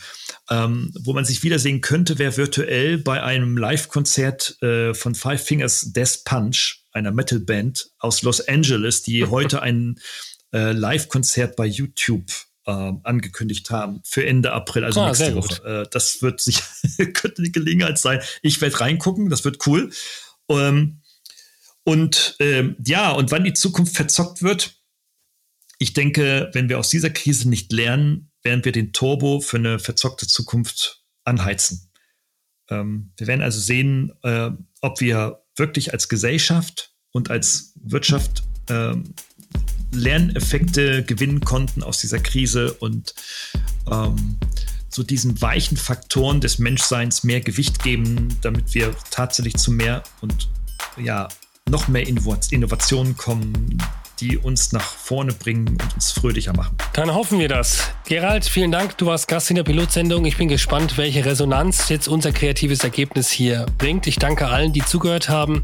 Ähm, 0.50 0.94
wo 1.02 1.12
man 1.12 1.26
sich 1.26 1.44
wiedersehen 1.44 1.82
könnte, 1.82 2.18
wäre 2.18 2.38
virtuell 2.38 2.98
bei 2.98 3.22
einem 3.22 3.58
Live-Konzert 3.58 4.62
äh, 4.62 4.94
von 4.94 5.16
Five 5.16 5.44
Fingers 5.44 5.92
Death 5.92 6.24
Punch, 6.24 6.86
einer 6.94 7.12
Metal-Band 7.12 7.92
aus 8.00 8.22
Los 8.22 8.48
Angeles, 8.48 9.02
die 9.02 9.26
heute 9.26 9.62
ein 9.62 10.00
äh, 10.54 10.72
Live-Konzert 10.72 11.58
bei 11.58 11.66
YouTube 11.66 12.32
äh, 12.66 12.94
angekündigt 13.04 13.70
haben 13.70 14.02
für 14.04 14.26
Ende 14.26 14.54
April, 14.54 14.84
also 14.84 15.02
ah, 15.02 15.08
nächste 15.08 15.36
Woche. 15.36 15.64
Äh, 15.64 15.90
das 15.92 16.22
wird 16.22 16.42
sicher 16.42 16.64
könnte 17.14 17.40
eine 17.40 17.52
Gelegenheit 17.52 17.98
sein. 17.98 18.22
Ich 18.42 18.62
werde 18.62 18.80
reingucken, 18.80 19.30
das 19.30 19.46
wird 19.46 19.66
cool. 19.68 19.92
Ähm, 20.50 21.02
und 21.84 22.36
ähm, 22.40 22.76
ja, 22.86 23.12
und 23.12 23.32
wann 23.32 23.44
die 23.44 23.54
Zukunft 23.54 23.96
verzockt 23.96 24.42
wird, 24.42 24.76
ich 25.80 25.94
denke, 25.94 26.50
wenn 26.54 26.70
wir 26.70 26.80
aus 26.80 26.90
dieser 26.90 27.10
Krise 27.10 27.50
nicht 27.50 27.72
lernen, 27.74 28.32
werden 28.42 28.64
wir 28.64 28.72
den 28.72 28.94
Turbo 28.94 29.42
für 29.42 29.58
eine 29.58 29.80
verzockte 29.80 30.28
Zukunft 30.28 31.04
anheizen. 31.26 31.92
Ähm, 32.70 33.12
wir 33.18 33.28
werden 33.28 33.42
also 33.42 33.60
sehen, 33.60 34.14
äh, 34.24 34.52
ob 34.82 35.02
wir 35.02 35.44
wirklich 35.56 35.92
als 35.92 36.08
Gesellschaft 36.08 36.94
und 37.12 37.30
als 37.30 37.74
Wirtschaft 37.76 38.44
ähm, 38.70 39.14
Lerneffekte 39.94 41.04
gewinnen 41.04 41.42
konnten 41.42 41.84
aus 41.84 42.00
dieser 42.00 42.20
Krise 42.20 42.74
und 42.74 43.14
ähm, 43.92 44.38
so 44.90 45.04
diesen 45.04 45.42
weichen 45.42 45.78
Faktoren 45.78 46.40
des 46.40 46.60
Menschseins 46.60 47.24
mehr 47.24 47.42
Gewicht 47.42 47.82
geben, 47.84 48.30
damit 48.42 48.74
wir 48.74 48.94
tatsächlich 49.10 49.56
zu 49.56 49.72
mehr 49.72 50.04
und 50.22 50.50
ja, 51.02 51.28
noch 51.70 51.88
mehr 51.88 52.08
Innovationen 52.08 53.18
kommen, 53.18 53.78
die 54.20 54.38
uns 54.38 54.72
nach 54.72 54.84
vorne 54.84 55.34
bringen 55.34 55.70
und 55.70 55.94
uns 55.96 56.12
fröhlicher 56.12 56.54
machen. 56.54 56.78
Dann 56.94 57.14
hoffen 57.14 57.40
wir 57.40 57.50
das. 57.50 57.90
Gerald, 58.06 58.46
vielen 58.46 58.72
Dank. 58.72 58.98
Du 58.98 59.08
warst 59.08 59.28
Gast 59.28 59.50
in 59.50 59.56
der 59.56 59.64
Pilotsendung. 59.64 60.26
Ich 60.26 60.38
bin 60.38 60.48
gespannt, 60.48 60.98
welche 60.98 61.26
Resonanz 61.26 61.90
jetzt 61.90 62.08
unser 62.08 62.32
kreatives 62.32 62.84
Ergebnis 62.84 63.32
hier 63.32 63.66
bringt. 63.78 64.06
Ich 64.08 64.18
danke 64.18 64.48
allen, 64.48 64.72
die 64.72 64.86
zugehört 64.86 65.30
haben. 65.30 65.64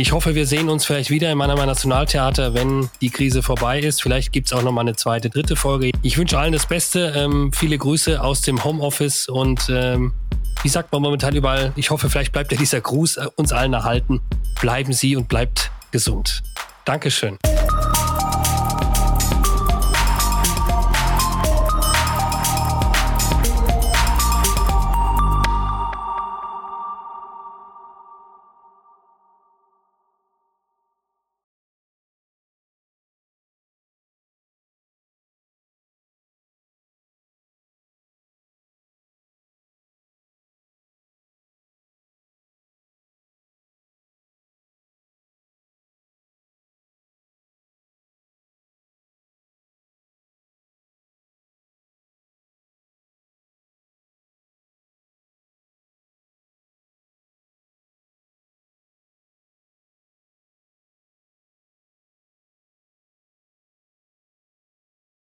Ich 0.00 0.12
hoffe, 0.12 0.34
wir 0.34 0.46
sehen 0.46 0.70
uns 0.70 0.86
vielleicht 0.86 1.10
wieder 1.10 1.30
im 1.30 1.36
Mannheimer 1.36 1.66
Nationaltheater, 1.66 2.54
wenn 2.54 2.88
die 3.02 3.10
Krise 3.10 3.42
vorbei 3.42 3.80
ist. 3.80 4.00
Vielleicht 4.00 4.32
gibt 4.32 4.46
es 4.46 4.54
auch 4.54 4.62
noch 4.62 4.72
mal 4.72 4.80
eine 4.80 4.96
zweite, 4.96 5.28
dritte 5.28 5.56
Folge. 5.56 5.90
Ich 6.00 6.16
wünsche 6.16 6.38
allen 6.38 6.54
das 6.54 6.64
Beste. 6.64 7.12
Ähm, 7.14 7.52
viele 7.52 7.76
Grüße 7.76 8.18
aus 8.18 8.40
dem 8.40 8.64
Homeoffice 8.64 9.28
und 9.28 9.68
ähm, 9.68 10.14
wie 10.62 10.70
sagt 10.70 10.90
man 10.90 11.02
momentan 11.02 11.36
überall, 11.36 11.74
ich 11.76 11.90
hoffe, 11.90 12.08
vielleicht 12.08 12.32
bleibt 12.32 12.50
ja 12.50 12.56
dieser 12.56 12.80
Gruß 12.80 13.18
äh, 13.18 13.26
uns 13.36 13.52
allen 13.52 13.74
erhalten. 13.74 14.22
Bleiben 14.58 14.94
Sie 14.94 15.16
und 15.16 15.28
bleibt 15.28 15.70
gesund. 15.90 16.42
Dankeschön. 16.86 17.36